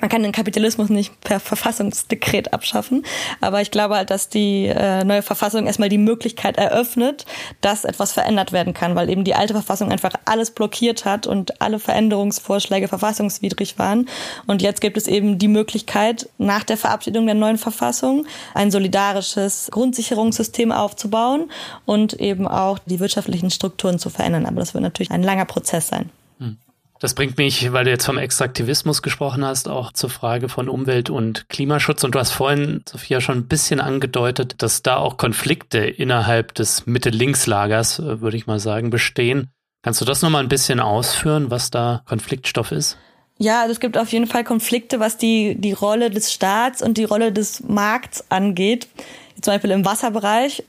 man 0.00 0.08
kann 0.08 0.22
den 0.22 0.32
Kapitalismus 0.32 0.90
nicht 0.90 1.20
per 1.22 1.40
Verfassungsdekret 1.40 2.52
abschaffen, 2.52 3.04
aber 3.40 3.60
ich 3.60 3.70
glaube 3.70 3.96
halt, 3.96 4.10
dass 4.10 4.28
die 4.28 4.66
äh, 4.66 5.04
neue 5.04 5.22
Verfassung 5.22 5.66
erstmal 5.66 5.88
die 5.88 5.98
Möglichkeit 5.98 6.56
eröffnet, 6.56 7.26
dass 7.60 7.84
etwas 7.84 8.12
verändert 8.12 8.52
werden 8.52 8.74
kann, 8.74 8.94
weil 8.94 9.10
eben 9.10 9.24
die 9.24 9.34
alte 9.34 9.54
Verfassung 9.54 9.90
einfach 9.90 10.12
alles 10.24 10.50
blockiert 10.50 11.04
hat 11.04 11.26
und 11.26 11.60
alle 11.60 11.78
Veränderungsvorschläge 11.78 12.88
verfassungswidrig 12.88 13.78
waren. 13.78 14.08
Und 14.46 14.62
jetzt 14.62 14.80
gibt 14.80 14.96
es 14.96 15.06
eben 15.06 15.38
die 15.38 15.48
Möglichkeit, 15.48 16.28
nach 16.38 16.64
der 16.64 16.76
Verabschiedung 16.76 17.26
der 17.26 17.34
neuen 17.34 17.58
Verfassung 17.58 18.26
ein 18.54 18.70
solidarisches 18.70 19.68
Grundsicherungssystem 19.70 20.72
aufzubauen 20.72 21.50
und 21.86 22.14
eben 22.14 22.46
auch 22.46 22.78
die 22.78 23.00
wirtschaftlichen 23.00 23.50
Strukturen 23.50 23.98
zu 23.98 24.10
verändern. 24.10 24.46
Aber 24.46 24.60
das 24.60 24.74
wird 24.74 24.82
natürlich 24.82 25.10
ein 25.10 25.22
langer 25.22 25.44
Prozess 25.44 25.88
sein. 25.88 26.10
Das 27.00 27.14
bringt 27.14 27.38
mich, 27.38 27.72
weil 27.72 27.84
du 27.84 27.90
jetzt 27.90 28.06
vom 28.06 28.18
Extraktivismus 28.18 29.02
gesprochen 29.02 29.44
hast, 29.44 29.68
auch 29.68 29.92
zur 29.92 30.10
Frage 30.10 30.48
von 30.48 30.68
Umwelt- 30.68 31.10
und 31.10 31.48
Klimaschutz. 31.48 32.02
Und 32.02 32.14
du 32.14 32.18
hast 32.18 32.32
vorhin, 32.32 32.82
Sophia, 32.88 33.20
schon 33.20 33.38
ein 33.38 33.46
bisschen 33.46 33.80
angedeutet, 33.80 34.56
dass 34.58 34.82
da 34.82 34.96
auch 34.96 35.16
Konflikte 35.16 35.78
innerhalb 35.78 36.54
des 36.54 36.86
Mitte-Links-Lagers, 36.86 38.00
äh, 38.00 38.20
würde 38.20 38.36
ich 38.36 38.48
mal 38.48 38.58
sagen, 38.58 38.90
bestehen. 38.90 39.50
Kannst 39.82 40.00
du 40.00 40.04
das 40.04 40.22
nochmal 40.22 40.42
ein 40.42 40.48
bisschen 40.48 40.80
ausführen, 40.80 41.52
was 41.52 41.70
da 41.70 42.02
Konfliktstoff 42.04 42.72
ist? 42.72 42.98
Ja, 43.38 43.60
also 43.60 43.72
es 43.72 43.78
gibt 43.78 43.96
auf 43.96 44.10
jeden 44.10 44.26
Fall 44.26 44.42
Konflikte, 44.42 44.98
was 44.98 45.16
die, 45.16 45.54
die 45.56 45.72
Rolle 45.72 46.10
des 46.10 46.32
Staats 46.32 46.82
und 46.82 46.98
die 46.98 47.04
Rolle 47.04 47.30
des 47.30 47.62
Markts 47.62 48.24
angeht. 48.28 48.88
Zum 49.40 49.54
Beispiel 49.54 49.70
im 49.70 49.84
Wasserbereich. 49.84 50.64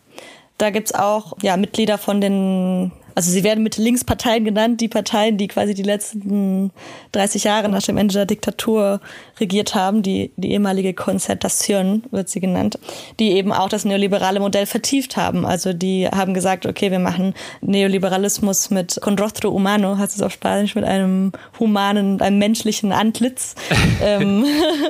Da 0.59 0.69
gibt's 0.69 0.93
auch 0.93 1.33
ja, 1.41 1.57
Mitglieder 1.57 1.97
von 1.97 2.21
den 2.21 2.91
also 3.19 3.31
sie 3.31 3.43
werden 3.43 3.65
mit 3.65 3.75
Linksparteien 3.75 4.45
genannt, 4.45 4.79
die 4.79 4.87
Parteien, 4.87 5.35
die 5.35 5.49
quasi 5.49 5.73
die 5.73 5.83
letzten 5.83 6.71
30 7.11 7.43
Jahre 7.43 7.67
nach 7.67 7.81
dem 7.81 7.97
Ende 7.97 8.13
der 8.13 8.25
Diktatur 8.25 9.01
regiert 9.41 9.75
haben, 9.75 10.03
die, 10.03 10.31
die 10.37 10.53
ehemalige 10.53 10.91
Concertación 10.91 12.03
wird 12.11 12.29
sie 12.29 12.39
genannt, 12.39 12.79
die 13.19 13.31
eben 13.31 13.51
auch 13.51 13.67
das 13.67 13.83
neoliberale 13.83 14.39
Modell 14.39 14.65
vertieft 14.65 15.17
haben. 15.17 15.45
Also 15.45 15.73
die 15.73 16.07
haben 16.07 16.33
gesagt, 16.33 16.65
okay, 16.65 16.91
wir 16.91 16.99
machen 16.99 17.33
Neoliberalismus 17.59 18.69
mit 18.69 18.97
con 19.01 19.19
rostro 19.19 19.51
humano, 19.51 19.97
heißt 19.97 20.15
es 20.15 20.21
auf 20.21 20.31
Spanisch, 20.31 20.75
mit 20.75 20.85
einem 20.85 21.33
humanen, 21.59 22.21
einem 22.21 22.37
menschlichen 22.37 22.93
Antlitz. 22.93 23.55
ähm, 24.01 24.45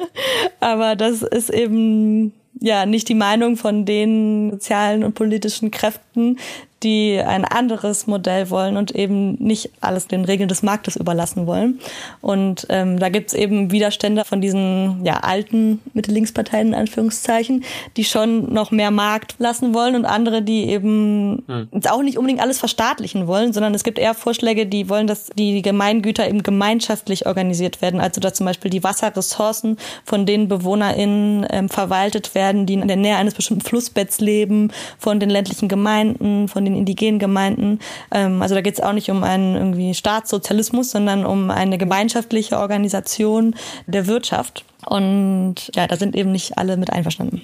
aber 0.59 0.95
das 0.95 1.23
ist 1.23 1.49
eben 1.49 2.33
ja 2.61 2.85
nicht 2.85 3.09
die 3.09 3.15
Meinung 3.15 3.57
von 3.57 3.85
den 3.85 4.51
sozialen 4.51 5.03
und 5.03 5.15
politischen 5.15 5.71
Kräften, 5.71 6.37
die 6.83 7.19
ein 7.19 7.45
anderes 7.45 8.07
Modell 8.07 8.49
wollen 8.49 8.77
und 8.77 8.91
eben 8.91 9.33
nicht 9.35 9.71
alles 9.81 10.07
den 10.07 10.25
Regeln 10.25 10.49
des 10.49 10.63
Marktes 10.63 10.95
überlassen 10.95 11.45
wollen. 11.47 11.79
Und 12.21 12.67
ähm, 12.69 12.99
da 12.99 13.09
gibt's 13.09 13.33
eben 13.33 13.71
Widerstände 13.71 14.25
von 14.25 14.41
diesen 14.41 15.05
ja, 15.05 15.17
alten 15.17 15.79
Mitte-Links-Parteien 15.93 16.69
in 16.69 16.75
Anführungszeichen, 16.75 17.63
die 17.97 18.03
schon 18.03 18.53
noch 18.53 18.71
mehr 18.71 18.91
Markt 18.91 19.35
lassen 19.39 19.73
wollen 19.73 19.95
und 19.95 20.05
andere, 20.05 20.41
die 20.41 20.69
eben 20.69 21.43
hm. 21.47 21.69
auch 21.89 22.01
nicht 22.01 22.17
unbedingt 22.17 22.41
alles 22.41 22.59
verstaatlichen 22.59 23.27
wollen, 23.27 23.53
sondern 23.53 23.73
es 23.73 23.83
gibt 23.83 23.99
eher 23.99 24.13
Vorschläge, 24.13 24.65
die 24.65 24.89
wollen, 24.89 25.07
dass 25.07 25.27
die 25.37 25.61
Gemeingüter 25.61 26.27
eben 26.27 26.43
gemeinschaftlich 26.43 27.25
organisiert 27.25 27.81
werden. 27.81 27.99
Also 27.99 28.21
dass 28.21 28.33
zum 28.33 28.45
Beispiel 28.45 28.71
die 28.71 28.83
Wasserressourcen 28.83 29.77
von 30.05 30.25
den 30.25 30.47
BewohnerInnen 30.47 31.45
ähm, 31.49 31.69
verwaltet 31.69 32.35
werden, 32.35 32.65
die 32.65 32.75
in 32.75 32.87
der 32.87 32.97
Nähe 32.97 33.17
eines 33.17 33.33
bestimmten 33.33 33.65
Flussbetts 33.65 34.19
leben, 34.19 34.71
von 34.97 35.19
den 35.19 35.29
ländlichen 35.29 35.67
Gemeinden, 35.67 36.47
von 36.47 36.65
den 36.65 36.68
den 36.69 36.77
indigenen 36.77 37.19
Gemeinden. 37.19 37.79
Ähm, 38.11 38.41
also 38.41 38.55
da 38.55 38.61
geht 38.61 38.75
es 38.75 38.81
auch 38.81 38.93
nicht 38.93 39.09
um 39.09 39.23
einen 39.23 39.55
irgendwie 39.55 39.93
Staatssozialismus, 39.93 40.91
sondern 40.91 41.25
um 41.25 41.51
eine 41.51 41.77
gemeinschaftliche 41.77 42.57
Organisation 42.57 43.55
der 43.87 44.07
Wirtschaft. 44.07 44.65
Und 44.85 45.55
ja, 45.75 45.87
da 45.87 45.97
sind 45.97 46.15
eben 46.15 46.31
nicht 46.31 46.57
alle 46.57 46.77
mit 46.77 46.91
einverstanden. 46.91 47.43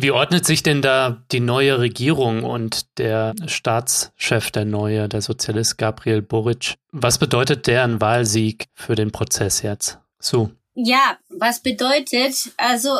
Wie 0.00 0.12
ordnet 0.12 0.46
sich 0.46 0.62
denn 0.62 0.80
da 0.80 1.24
die 1.32 1.40
neue 1.40 1.80
Regierung 1.80 2.44
und 2.44 2.98
der 2.98 3.34
Staatschef, 3.46 4.52
der 4.52 4.64
neue, 4.64 5.08
der 5.08 5.22
Sozialist 5.22 5.76
Gabriel 5.76 6.22
Boric? 6.22 6.76
Was 6.92 7.18
bedeutet 7.18 7.66
deren 7.66 8.00
Wahlsieg 8.00 8.66
für 8.74 8.94
den 8.94 9.10
Prozess 9.10 9.62
jetzt? 9.62 9.98
So. 10.20 10.50
Ja, 10.74 11.18
was 11.30 11.60
bedeutet, 11.60 12.52
also 12.56 12.90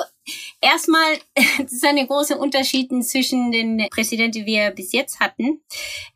erstmal, 0.61 1.19
es 1.65 1.73
ist 1.73 1.85
ein 1.85 2.07
großer 2.07 2.39
Unterschied 2.39 2.91
zwischen 3.05 3.53
den 3.53 3.87
Präsidenten, 3.91 4.33
die 4.33 4.47
wir 4.47 4.71
bis 4.71 4.93
jetzt 4.93 5.21
hatten. 5.21 5.61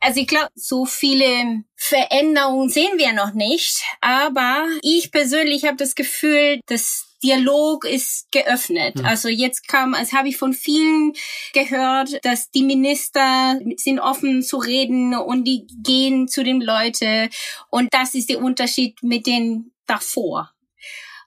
Also 0.00 0.20
ich 0.20 0.26
glaube, 0.26 0.50
so 0.54 0.84
viele 0.84 1.64
Veränderungen 1.76 2.68
sehen 2.68 2.98
wir 2.98 3.12
noch 3.12 3.34
nicht, 3.34 3.82
aber 4.00 4.66
ich 4.82 5.10
persönlich 5.10 5.64
habe 5.64 5.76
das 5.76 5.94
Gefühl, 5.94 6.60
dass 6.66 7.08
Dialog 7.22 7.84
ist 7.84 8.30
geöffnet. 8.32 8.96
Mhm. 8.96 9.06
Also 9.06 9.28
jetzt 9.28 9.68
kam, 9.68 9.94
als 9.94 10.12
habe 10.12 10.28
ich 10.28 10.36
von 10.36 10.52
vielen 10.52 11.12
gehört, 11.52 12.24
dass 12.24 12.50
die 12.50 12.64
Minister 12.64 13.60
sind 13.76 14.00
offen 14.00 14.42
zu 14.42 14.58
reden 14.58 15.14
und 15.14 15.44
die 15.44 15.66
gehen 15.82 16.26
zu 16.28 16.42
den 16.42 16.60
Leuten 16.60 17.28
und 17.70 17.92
das 17.92 18.14
ist 18.14 18.28
der 18.28 18.42
Unterschied 18.42 19.02
mit 19.02 19.26
den 19.26 19.72
davor. 19.86 20.50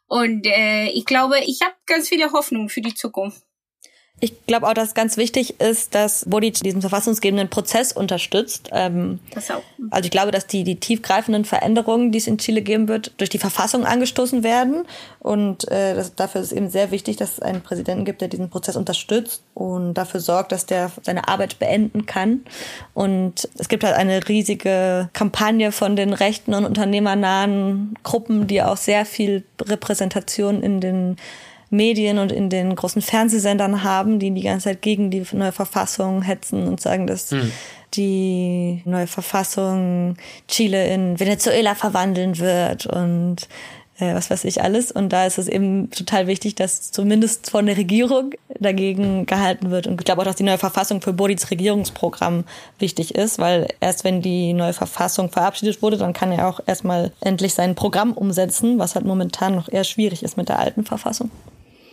Und 0.08 0.46
äh, 0.46 0.88
ich 0.88 1.06
glaube, 1.06 1.40
ich 1.40 1.62
habe 1.62 1.76
ganz 1.86 2.10
viele 2.10 2.32
Hoffnungen 2.32 2.70
für 2.70 2.82
die 2.82 2.94
Zukunft. 2.94 3.44
Ich 4.22 4.46
glaube 4.48 4.68
auch, 4.68 4.74
dass 4.74 4.94
ganz 4.94 5.18
wichtig 5.18 5.60
ist, 5.60 5.94
dass 5.94 6.24
Bodic 6.26 6.56
diesen 6.64 6.80
verfassungsgebenden 6.80 7.50
Prozess 7.50 7.92
unterstützt. 7.92 8.70
Ähm, 8.72 9.20
das 9.34 9.52
auch. 9.52 9.62
Also 9.90 10.06
ich 10.06 10.12
glaube, 10.12 10.32
dass 10.32 10.48
die, 10.48 10.64
die 10.64 10.78
tiefgreifenden 10.78 11.44
Veränderungen, 11.44 12.14
die 12.14 12.20
es 12.20 12.28
in 12.28 12.38
Chile 12.38 12.62
geben 12.62 12.88
wird, 12.88 13.12
durch 13.18 13.30
die 13.30 13.40
Verfassung 13.40 13.86
angestoßen 13.86 14.42
werden. 14.42 14.88
Und 15.20 15.70
äh, 15.70 15.96
das, 15.96 16.16
dafür 16.16 16.40
ist 16.40 16.48
es 16.48 16.54
eben 16.54 16.70
sehr 16.70 16.92
wichtig, 16.92 17.18
dass 17.18 17.34
es 17.34 17.40
einen 17.42 17.62
Präsidenten 17.62 18.06
gibt, 18.06 18.22
der 18.22 18.30
diesen 18.30 18.50
Prozess 18.50 18.78
unterstützt 18.78 19.44
und 19.54 19.96
dafür 19.96 20.22
sorgt, 20.22 20.54
dass 20.54 20.66
der 20.66 20.92
seine 21.02 21.28
Arbeit 21.28 21.60
beenden 21.60 22.06
kann. 22.06 22.46
Und 22.94 23.50
es 23.58 23.68
gibt 23.68 23.84
halt 23.84 23.96
eine 23.96 24.30
riesige 24.30 25.10
Kampagne 25.12 25.74
von 25.74 25.98
den 25.98 26.14
rechten 26.14 26.54
und 26.54 26.64
unternehmernahen 26.64 27.96
Gruppen, 28.04 28.48
die 28.48 28.64
auch 28.64 28.78
sehr 28.78 29.06
viel 29.06 29.44
Repräsentation 29.62 30.64
in 30.64 30.80
den 30.80 31.18
Medien 31.70 32.20
und 32.20 32.32
in 32.32 32.50
den 32.50 32.76
großen 32.76 33.02
Fernsehsendern 33.02 33.84
haben, 33.84 34.20
die 34.20 34.32
die 34.32 34.42
ganze 34.44 34.70
Zeit 34.70 34.82
gegen 34.82 35.12
die 35.12 35.26
neue 35.32 35.52
Verfassung 35.52 36.22
hetzen 36.22 36.68
und 36.68 36.80
sagen, 36.80 37.08
dass 37.08 37.32
mhm. 37.32 37.52
die 37.94 38.82
neue 38.86 39.08
Verfassung 39.08 40.16
Chile 40.48 40.88
in 40.88 41.20
Venezuela 41.20 41.76
verwandeln 41.76 42.40
wird 42.40 42.86
und 42.86 43.48
äh, 44.00 44.14
was 44.14 44.30
weiß 44.30 44.44
ich 44.46 44.62
alles. 44.62 44.92
Und 44.92 45.10
da 45.10 45.26
ist 45.26 45.38
es 45.38 45.48
eben 45.48 45.90
total 45.92 46.28
wichtig, 46.28 46.56
dass 46.56 46.92
zumindest 46.92 47.50
von 47.50 47.66
der 47.66 47.78
Regierung 47.78 48.32
dagegen 48.60 49.26
gehalten 49.26 49.72
wird. 49.72 49.88
Und 49.88 50.00
ich 50.00 50.06
glaube 50.06 50.22
auch, 50.22 50.26
dass 50.26 50.36
die 50.36 50.44
neue 50.44 50.58
Verfassung 50.58 51.02
für 51.02 51.14
Bodis 51.14 51.50
Regierungsprogramm 51.52 52.46
wichtig 52.80 53.16
ist, 53.16 53.40
weil 53.40 53.68
erst 53.80 54.04
wenn 54.04 54.22
die 54.22 54.54
neue 54.54 54.74
Verfassung 54.74 55.30
verabschiedet 55.32 55.82
wurde, 55.82 55.98
dann 55.98 56.14
kann 56.14 56.32
er 56.32 56.48
auch 56.48 56.60
erstmal 56.66 57.12
endlich 57.22 57.54
sein 57.54 57.76
Programm 57.76 58.14
umsetzen, 58.14 58.80
was 58.80 58.96
halt 58.96 59.06
momentan 59.06 59.56
noch 59.56 59.70
eher 59.70 59.84
schwierig 59.84 60.24
ist 60.24 60.38
mit 60.38 60.50
der 60.50 60.60
alten 60.60 60.86
Verfassung. 60.86 61.32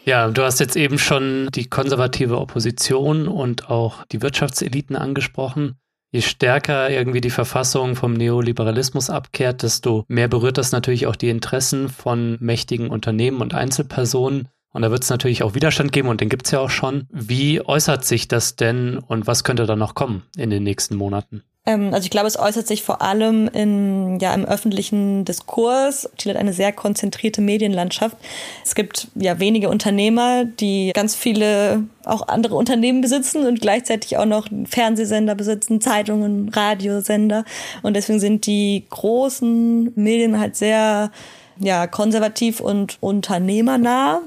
Ja, 0.05 0.28
du 0.28 0.42
hast 0.42 0.59
jetzt 0.59 0.74
eben 0.74 0.98
schon 0.98 1.48
die 1.55 1.66
konservative 1.66 2.38
Opposition 2.38 3.28
und 3.28 3.70
auch 3.70 4.05
die 4.07 4.20
Wirtschaftseliten 4.20 4.96
angesprochen. 4.96 5.76
Je 6.14 6.20
stärker 6.20 6.90
irgendwie 6.90 7.22
die 7.22 7.30
Verfassung 7.30 7.96
vom 7.96 8.12
Neoliberalismus 8.12 9.08
abkehrt, 9.08 9.62
desto 9.62 10.04
mehr 10.08 10.28
berührt 10.28 10.58
das 10.58 10.70
natürlich 10.70 11.06
auch 11.06 11.16
die 11.16 11.30
Interessen 11.30 11.88
von 11.88 12.36
mächtigen 12.38 12.90
Unternehmen 12.90 13.40
und 13.40 13.54
Einzelpersonen. 13.54 14.48
Und 14.74 14.82
da 14.82 14.90
wird 14.90 15.04
es 15.04 15.08
natürlich 15.08 15.42
auch 15.42 15.54
Widerstand 15.54 15.90
geben 15.90 16.08
und 16.08 16.20
den 16.20 16.28
gibt 16.28 16.44
es 16.44 16.52
ja 16.52 16.60
auch 16.60 16.68
schon. 16.68 17.08
Wie 17.10 17.62
äußert 17.62 18.04
sich 18.04 18.28
das 18.28 18.56
denn 18.56 18.98
und 18.98 19.26
was 19.26 19.42
könnte 19.42 19.64
da 19.64 19.74
noch 19.74 19.94
kommen 19.94 20.24
in 20.36 20.50
den 20.50 20.64
nächsten 20.64 20.96
Monaten? 20.96 21.44
Ähm, 21.64 21.94
also 21.94 22.04
ich 22.04 22.10
glaube, 22.10 22.26
es 22.26 22.38
äußert 22.38 22.66
sich 22.66 22.82
vor 22.82 23.02
allem 23.02 23.48
in, 23.48 24.18
ja, 24.20 24.34
im 24.34 24.44
öffentlichen 24.44 25.24
Diskurs. 25.24 26.10
Chile 26.18 26.34
hat 26.34 26.40
eine 26.40 26.52
sehr 26.52 26.72
konzentrierte 26.72 27.40
Medienlandschaft. 27.40 28.16
Es 28.64 28.74
gibt 28.74 29.08
ja 29.14 29.38
wenige 29.38 29.68
Unternehmer, 29.68 30.44
die 30.44 30.90
ganz 30.92 31.14
viele 31.14 31.84
auch 32.04 32.26
andere 32.26 32.56
Unternehmen 32.56 33.00
besitzen 33.00 33.46
und 33.46 33.60
gleichzeitig 33.60 34.16
auch 34.18 34.26
noch 34.26 34.48
Fernsehsender 34.64 35.36
besitzen, 35.36 35.80
Zeitungen, 35.80 36.48
Radiosender. 36.48 37.44
Und 37.82 37.94
deswegen 37.94 38.18
sind 38.18 38.46
die 38.46 38.84
großen 38.90 39.92
Medien 39.94 40.40
halt 40.40 40.56
sehr 40.56 41.12
ja, 41.58 41.86
konservativ 41.86 42.60
und 42.60 42.98
unternehmernah. 43.00 44.22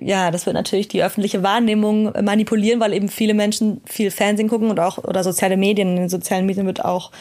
Ja, 0.00 0.30
das 0.30 0.46
wird 0.46 0.54
natürlich 0.54 0.88
die 0.88 1.04
öffentliche 1.04 1.42
Wahrnehmung 1.42 2.12
manipulieren, 2.22 2.80
weil 2.80 2.92
eben 2.92 3.08
viele 3.08 3.34
Menschen 3.34 3.80
viel 3.84 4.10
Fernsehen 4.10 4.48
gucken 4.48 4.70
und 4.70 4.80
auch 4.80 4.98
oder 4.98 5.22
soziale 5.22 5.56
Medien. 5.56 5.90
In 5.90 5.96
den 5.96 6.08
sozialen 6.08 6.46
Medien 6.46 6.66
wird 6.66 6.84
auch 6.84 7.12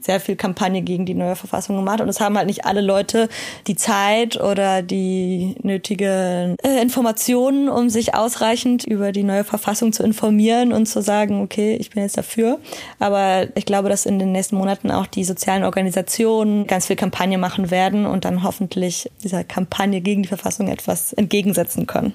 sehr 0.00 0.20
viel 0.20 0.36
Kampagne 0.36 0.82
gegen 0.82 1.06
die 1.06 1.14
neue 1.14 1.34
Verfassung 1.34 1.76
gemacht 1.76 2.00
und 2.00 2.08
es 2.08 2.20
haben 2.20 2.36
halt 2.36 2.46
nicht 2.46 2.64
alle 2.64 2.82
Leute 2.82 3.28
die 3.66 3.74
Zeit 3.74 4.40
oder 4.40 4.82
die 4.82 5.56
nötige 5.62 6.54
äh, 6.62 6.80
Informationen, 6.80 7.68
um 7.68 7.90
sich 7.90 8.14
ausreichend 8.14 8.84
über 8.84 9.10
die 9.10 9.24
neue 9.24 9.42
Verfassung 9.42 9.92
zu 9.92 10.04
informieren 10.04 10.72
und 10.72 10.86
zu 10.86 11.02
sagen, 11.02 11.42
okay, 11.42 11.76
ich 11.80 11.90
bin 11.90 12.04
jetzt 12.04 12.16
dafür. 12.16 12.60
Aber 13.00 13.48
ich 13.56 13.66
glaube, 13.66 13.88
dass 13.88 14.06
in 14.06 14.20
den 14.20 14.30
nächsten 14.30 14.54
Monaten 14.54 14.92
auch 14.92 15.06
die 15.06 15.24
sozialen 15.24 15.64
Organisationen 15.64 16.68
ganz 16.68 16.86
viel 16.86 16.96
Kampagne 16.96 17.38
machen 17.38 17.72
werden 17.72 18.06
und 18.06 18.24
dann 18.24 18.44
hoffentlich 18.44 19.10
dieser 19.24 19.42
Kampagne 19.42 20.00
gegen 20.00 20.22
die 20.22 20.28
Verfassung 20.28 20.68
etwas 20.68 21.12
entgegensetzen 21.12 21.87
können. 21.88 22.14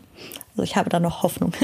Also 0.52 0.64
ich 0.64 0.78
habe 0.78 0.90
da 0.90 1.02
noch 1.02 1.24
Hoffnung. 1.24 1.52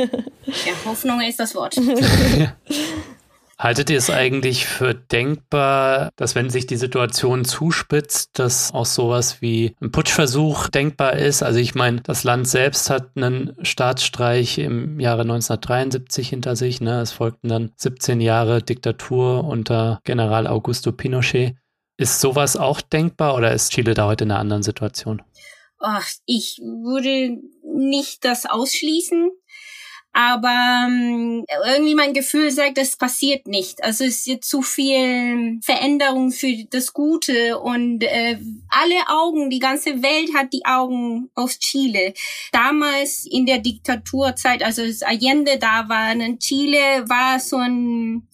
Ja, 0.66 0.74
Hoffnung 0.86 1.22
ist 1.22 1.40
das 1.40 1.54
Wort. 1.54 1.78
Haltet 3.60 3.90
ihr 3.90 3.98
es 3.98 4.10
eigentlich 4.10 4.66
für 4.66 4.96
denkbar, 4.96 6.12
dass 6.16 6.34
wenn 6.34 6.50
sich 6.50 6.66
die 6.66 6.78
Situation 6.78 7.44
zuspitzt, 7.44 8.40
dass 8.40 8.74
auch 8.74 8.86
sowas 8.86 9.42
wie 9.42 9.76
ein 9.82 9.92
Putschversuch 9.92 10.70
denkbar 10.70 11.18
ist? 11.18 11.44
Also 11.44 11.60
ich 11.60 11.76
meine, 11.76 12.00
das 12.00 12.24
Land 12.24 12.48
selbst 12.48 12.90
hat 12.90 13.12
einen 13.16 13.54
Staatsstreich 13.62 14.60
im 14.60 15.02
Jahre 15.02 15.24
1973 15.24 16.30
hinter 16.30 16.56
sich. 16.56 16.80
Ne? 16.80 17.02
Es 17.02 17.12
folgten 17.12 17.50
dann 17.50 17.74
17 17.76 18.22
Jahre 18.22 18.64
Diktatur 18.64 19.44
unter 19.44 20.00
General 20.06 20.48
Augusto 20.48 20.94
Pinochet. 20.94 21.56
Ist 21.98 22.22
sowas 22.22 22.56
auch 22.56 22.80
denkbar 22.80 23.36
oder 23.36 23.52
ist 23.52 23.74
Chile 23.74 23.94
da 23.94 24.06
heute 24.06 24.24
in 24.24 24.32
einer 24.32 24.40
anderen 24.40 24.64
Situation? 24.64 25.22
Ach, 25.82 26.08
ich 26.26 26.60
würde 26.62 27.40
nicht 27.80 28.26
das 28.26 28.46
ausschließen. 28.46 29.32
Aber 30.12 30.88
ähm, 30.88 31.46
irgendwie 31.68 31.94
mein 31.94 32.14
Gefühl 32.14 32.50
sagt, 32.50 32.78
das 32.80 32.98
passiert 32.98 33.48
nicht. 33.48 33.84
Also 33.84 34.04
es 34.06 34.18
ist 34.18 34.28
jetzt 34.28 34.50
zu 34.50 34.64
viel 34.64 35.60
Veränderung 35.62 36.32
für 36.32 36.52
das 36.72 36.94
Gute 36.94 37.60
und 37.60 38.04
äh, 38.04 38.40
alle 38.70 39.08
Augen, 39.08 39.52
die 39.52 39.60
ganze 39.60 40.02
Welt 40.02 40.32
hat 40.36 40.52
die 40.52 40.66
Augen 40.66 41.30
auf 41.36 41.58
Chile. 41.60 42.14
Damals 42.52 43.28
in 43.30 43.46
der 43.46 43.60
Diktaturzeit, 43.60 44.64
also 44.64 44.82
als 44.82 45.04
Allende 45.04 45.60
da 45.60 45.88
war, 45.88 46.12
in 46.12 46.40
Chile 46.40 47.08
war 47.08 47.40
so 47.40 47.58
ein 47.58 48.28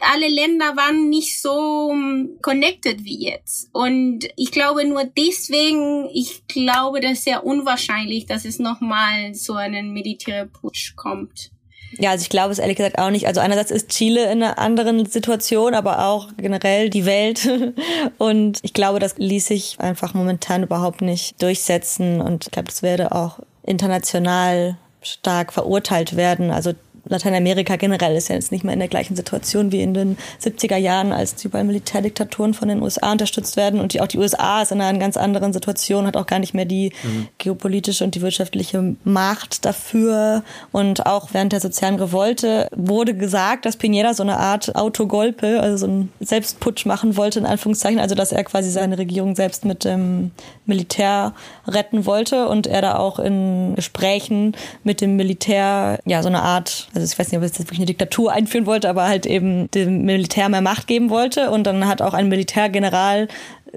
alle 0.00 0.28
Länder 0.28 0.76
waren 0.76 1.08
nicht 1.08 1.40
so 1.40 1.90
ähm, 1.92 2.38
connected 2.42 3.04
wie 3.04 3.26
jetzt. 3.26 3.68
Und 3.72 4.28
ich 4.36 4.50
glaube 4.50 4.86
nur 4.86 5.04
deswegen, 5.04 6.08
ich 6.12 6.46
glaube, 6.46 7.00
das 7.00 7.12
ist 7.12 7.24
sehr 7.24 7.44
unwahrscheinlich, 7.44 8.26
dass 8.26 8.44
es 8.44 8.58
nochmal 8.58 9.34
so 9.34 9.54
einen 9.54 9.92
Militärputsch 9.92 10.96
kommt. 10.96 11.50
Ja, 11.98 12.10
also 12.10 12.22
ich 12.22 12.28
glaube 12.28 12.52
es 12.52 12.58
ehrlich 12.58 12.76
gesagt 12.76 12.98
auch 12.98 13.10
nicht. 13.10 13.26
Also 13.26 13.40
einerseits 13.40 13.70
ist 13.70 13.88
Chile 13.88 14.24
in 14.30 14.42
einer 14.42 14.58
anderen 14.58 15.06
Situation, 15.06 15.74
aber 15.74 16.06
auch 16.06 16.28
generell 16.36 16.88
die 16.88 17.04
Welt. 17.04 17.48
Und 18.18 18.60
ich 18.62 18.72
glaube, 18.72 19.00
das 19.00 19.16
ließ 19.18 19.46
sich 19.46 19.80
einfach 19.80 20.14
momentan 20.14 20.62
überhaupt 20.62 21.02
nicht 21.02 21.42
durchsetzen. 21.42 22.20
Und 22.20 22.46
ich 22.46 22.52
glaube, 22.52 22.68
das 22.68 22.82
werde 22.82 23.12
auch 23.12 23.40
international 23.64 24.76
stark 25.02 25.52
verurteilt 25.52 26.16
werden. 26.16 26.50
Also 26.50 26.74
Lateinamerika 27.04 27.76
generell 27.76 28.16
ist 28.16 28.28
ja 28.28 28.34
jetzt 28.34 28.52
nicht 28.52 28.64
mehr 28.64 28.74
in 28.74 28.80
der 28.80 28.88
gleichen 28.88 29.16
Situation 29.16 29.72
wie 29.72 29.82
in 29.82 29.94
den 29.94 30.18
70er 30.42 30.76
Jahren, 30.76 31.12
als 31.12 31.34
die 31.34 31.48
beiden 31.48 31.66
Militärdiktaturen 31.66 32.54
von 32.54 32.68
den 32.68 32.82
USA 32.82 33.12
unterstützt 33.12 33.56
werden. 33.56 33.80
Und 33.80 33.92
die, 33.92 34.00
auch 34.00 34.06
die 34.06 34.18
USA 34.18 34.62
ist 34.62 34.72
in 34.72 34.80
einer 34.80 34.98
ganz 34.98 35.16
anderen 35.16 35.52
Situation, 35.52 36.06
hat 36.06 36.16
auch 36.16 36.26
gar 36.26 36.38
nicht 36.38 36.54
mehr 36.54 36.64
die 36.64 36.92
mhm. 37.02 37.28
geopolitische 37.38 38.04
und 38.04 38.14
die 38.14 38.22
wirtschaftliche 38.22 38.96
Macht 39.04 39.64
dafür. 39.64 40.42
Und 40.72 41.06
auch 41.06 41.28
während 41.32 41.52
der 41.52 41.60
sozialen 41.60 41.96
Revolte 41.96 42.68
wurde 42.74 43.14
gesagt, 43.14 43.66
dass 43.66 43.78
Piñera 43.78 44.14
so 44.14 44.22
eine 44.22 44.38
Art 44.38 44.74
Autogolpe, 44.76 45.60
also 45.60 45.76
so 45.76 45.86
einen 45.86 46.12
Selbstputsch 46.20 46.86
machen 46.86 47.16
wollte, 47.16 47.38
in 47.38 47.46
Anführungszeichen. 47.46 47.98
Also, 47.98 48.14
dass 48.14 48.32
er 48.32 48.44
quasi 48.44 48.70
seine 48.70 48.98
Regierung 48.98 49.36
selbst 49.36 49.64
mit 49.64 49.84
dem 49.84 50.32
Militär 50.66 51.34
retten 51.66 52.06
wollte 52.06 52.48
und 52.48 52.66
er 52.66 52.82
da 52.82 52.96
auch 52.96 53.18
in 53.18 53.74
Gesprächen 53.74 54.56
mit 54.84 55.00
dem 55.00 55.16
Militär 55.16 55.98
ja 56.04 56.22
so 56.22 56.28
eine 56.28 56.42
Art 56.42 56.88
also 56.94 57.04
ich 57.04 57.18
weiß 57.18 57.28
nicht, 57.28 57.38
ob 57.38 57.44
jetzt 57.44 57.58
wirklich 57.58 57.78
eine 57.78 57.86
Diktatur 57.86 58.32
einführen 58.32 58.66
wollte, 58.66 58.88
aber 58.88 59.06
halt 59.06 59.26
eben 59.26 59.70
dem 59.70 60.04
Militär 60.04 60.48
mehr 60.48 60.60
Macht 60.60 60.86
geben 60.86 61.10
wollte. 61.10 61.50
Und 61.50 61.64
dann 61.64 61.86
hat 61.86 62.02
auch 62.02 62.14
ein 62.14 62.28
Militärgeneral 62.28 63.28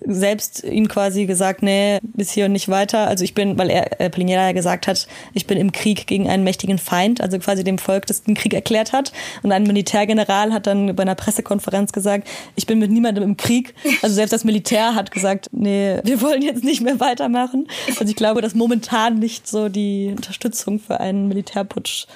selbst 0.06 0.64
ihm 0.64 0.88
quasi 0.88 1.26
gesagt, 1.26 1.62
nee, 1.62 2.00
bis 2.02 2.32
hier 2.32 2.46
und 2.46 2.54
nicht 2.54 2.70
weiter. 2.70 3.08
Also 3.08 3.24
ich 3.24 3.34
bin, 3.34 3.58
weil 3.58 3.70
er 3.70 4.02
äh, 4.02 4.10
Piñera 4.10 4.48
ja 4.48 4.52
gesagt 4.52 4.88
hat, 4.88 5.08
ich 5.34 5.48
bin 5.48 5.58
im 5.58 5.72
Krieg 5.72 6.08
gegen 6.08 6.28
einen 6.30 6.44
mächtigen 6.44 6.78
Feind, 6.78 7.22
also 7.22 7.38
quasi 7.40 7.64
dem 7.64 7.78
Volk, 7.78 8.08
das 8.08 8.24
den 8.24 8.36
Krieg 8.36 8.54
erklärt 8.54 8.92
hat. 8.92 9.12
Und 9.44 9.52
ein 9.52 9.64
Militärgeneral 9.64 10.54
hat 10.54 10.68
dann 10.68 10.96
bei 10.96 11.04
einer 11.04 11.16
Pressekonferenz 11.16 11.92
gesagt, 11.92 12.28
ich 12.56 12.66
bin 12.66 12.80
mit 12.80 12.92
niemandem 12.92 13.24
im 13.24 13.38
Krieg. 13.38 13.76
Also 14.02 14.16
selbst 14.16 14.34
das 14.34 14.44
Militär 14.44 14.96
hat 14.96 15.12
gesagt, 15.12 15.50
nee, 15.52 16.00
wir 16.04 16.22
wollen 16.22 16.42
jetzt 16.42 16.64
nicht 16.64 16.82
mehr 16.82 17.00
weitermachen. 17.00 17.68
Also 17.88 18.06
ich 18.06 18.16
glaube, 18.16 18.42
dass 18.42 18.56
momentan 18.56 19.20
nicht 19.20 19.48
so 19.48 19.70
die 19.70 20.14
Unterstützung 20.16 20.80
für 20.80 21.00
einen 21.00 21.28
Militärputsch 21.28 22.08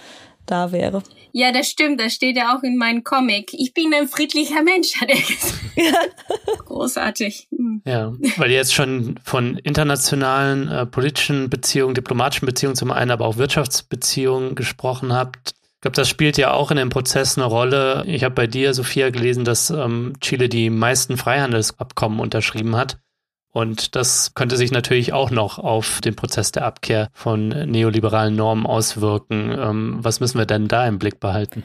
da 0.47 0.71
wäre. 0.71 1.03
Ja, 1.31 1.51
das 1.51 1.69
stimmt. 1.69 1.99
Das 1.99 2.13
steht 2.13 2.35
ja 2.35 2.55
auch 2.55 2.63
in 2.63 2.77
meinem 2.77 3.03
Comic. 3.03 3.53
Ich 3.53 3.73
bin 3.73 3.93
ein 3.93 4.07
friedlicher 4.07 4.63
Mensch, 4.63 4.99
hat 4.99 5.09
er 5.09 5.17
gesagt. 5.17 5.59
Ja. 5.75 6.55
Großartig. 6.65 7.47
Hm. 7.55 7.81
Ja, 7.85 8.13
weil 8.37 8.49
ihr 8.49 8.57
jetzt 8.57 8.73
schon 8.73 9.19
von 9.23 9.57
internationalen 9.57 10.67
äh, 10.67 10.85
politischen 10.85 11.49
Beziehungen, 11.49 11.93
diplomatischen 11.93 12.45
Beziehungen 12.45 12.75
zum 12.75 12.91
einen, 12.91 13.11
aber 13.11 13.25
auch 13.25 13.37
Wirtschaftsbeziehungen 13.37 14.55
gesprochen 14.55 15.13
habt. 15.13 15.53
Ich 15.75 15.81
glaube, 15.81 15.95
das 15.95 16.09
spielt 16.09 16.39
ja 16.39 16.53
auch 16.53 16.71
in 16.71 16.77
dem 16.77 16.89
Prozess 16.89 17.37
eine 17.37 17.45
Rolle. 17.45 18.03
Ich 18.07 18.23
habe 18.23 18.33
bei 18.33 18.47
dir, 18.47 18.73
Sophia, 18.73 19.11
gelesen, 19.11 19.45
dass 19.45 19.69
ähm, 19.69 20.13
Chile 20.21 20.49
die 20.49 20.71
meisten 20.71 21.17
Freihandelsabkommen 21.17 22.19
unterschrieben 22.19 22.75
hat. 22.75 22.97
Und 23.51 23.95
das 23.95 24.33
könnte 24.35 24.57
sich 24.57 24.71
natürlich 24.71 25.13
auch 25.13 25.31
noch 25.31 25.57
auf 25.57 26.01
den 26.01 26.15
Prozess 26.15 26.51
der 26.51 26.65
Abkehr 26.65 27.09
von 27.13 27.49
neoliberalen 27.49 28.35
Normen 28.35 28.65
auswirken. 28.65 29.55
Ähm, 29.57 29.97
was 30.01 30.19
müssen 30.19 30.37
wir 30.37 30.45
denn 30.45 30.67
da 30.67 30.87
im 30.87 30.99
Blick 30.99 31.19
behalten? 31.19 31.63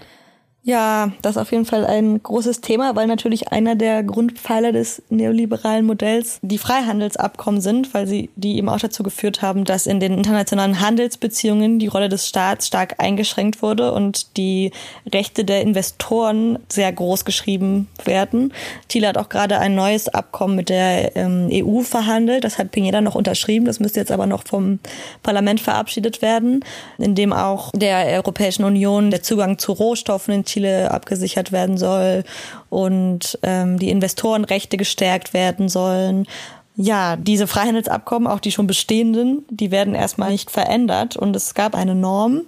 Ja, 0.65 1.11
das 1.23 1.35
ist 1.35 1.43
auf 1.43 1.51
jeden 1.51 1.65
Fall 1.65 1.85
ein 1.85 2.23
großes 2.23 2.61
Thema, 2.61 2.95
weil 2.95 3.09
natürlich 3.09 3.51
einer 3.51 3.75
der 3.75 4.05
Grundpfeiler 4.05 4.71
des 4.71 5.03
neoliberalen 5.11 5.85
Modells 5.85 6.39
die 6.43 6.59
Freihandelsabkommen 6.59 7.61
sind, 7.61 7.93
weil 7.95 8.07
sie 8.07 8.31
die 8.37 8.59
eben 8.59 8.69
auch 8.69 8.79
dazu 8.79 9.03
geführt 9.03 9.43
haben, 9.43 9.65
dass 9.65 9.89
in 9.89 9.99
den 9.99 10.17
internationalen 10.17 10.79
Handelsbeziehungen 10.79 11.81
die 11.81 11.89
Rolle 11.89 12.09
des 12.09 12.29
Staats 12.29 12.69
stark 12.69 12.95
eingeschränkt 12.99 13.61
wurde 13.61 13.93
und 13.93 14.37
die 14.37 14.71
Rechte 15.13 15.45
der 15.45 15.63
Investoren 15.63 16.61
sehr 16.69 16.93
groß 16.93 17.25
geschrieben 17.25 17.89
werden. 18.05 18.53
Thiele 18.87 19.09
hat 19.09 19.19
auch 19.19 19.31
gerade 19.31 19.59
ein 19.59 19.75
neues 19.75 20.09
Abkommen 20.09 20.55
mit 20.55 20.69
der 20.69 21.17
ähm, 21.17 21.49
EU 21.51 21.81
verhandelt. 21.81 22.45
Das 22.45 22.59
hat 22.59 22.71
Pineda 22.71 23.01
noch 23.01 23.17
unterschrieben. 23.17 23.67
Das 23.67 23.81
müsste 23.81 23.99
jetzt 23.99 24.13
aber 24.13 24.27
noch 24.29 24.45
vom 24.47 24.79
Parlament 25.25 25.61
verabschiedet 25.61 26.23
werden, 26.23 26.65
in 26.99 27.17
dem 27.17 27.33
auch 27.33 27.73
der 27.75 28.07
Europäischen 28.07 28.63
Union 28.63 29.11
der 29.11 29.25
Zugang 29.25 29.59
zu 29.59 29.73
Rohstoffen 29.73 30.33
in 30.35 30.45
Chile 30.53 30.91
abgesichert 30.91 31.53
werden 31.53 31.79
soll 31.79 32.25
und 32.69 33.39
ähm, 33.43 33.79
die 33.79 33.91
Investorenrechte 33.91 34.77
gestärkt 34.77 35.35
werden 35.35 35.69
sollen. 35.69 36.27
Ja, 36.75 37.17
diese 37.17 37.47
Freihandelsabkommen, 37.47 38.27
auch 38.29 38.41
die 38.41 38.53
schon 38.53 38.67
bestehenden, 38.67 39.45
die 39.51 39.71
werden 39.71 39.95
erstmal 39.95 40.31
nicht 40.31 40.51
verändert 40.51 41.17
und 41.17 41.37
es 41.37 41.55
gab 41.55 41.75
eine 41.75 41.95
Norm. 41.95 42.43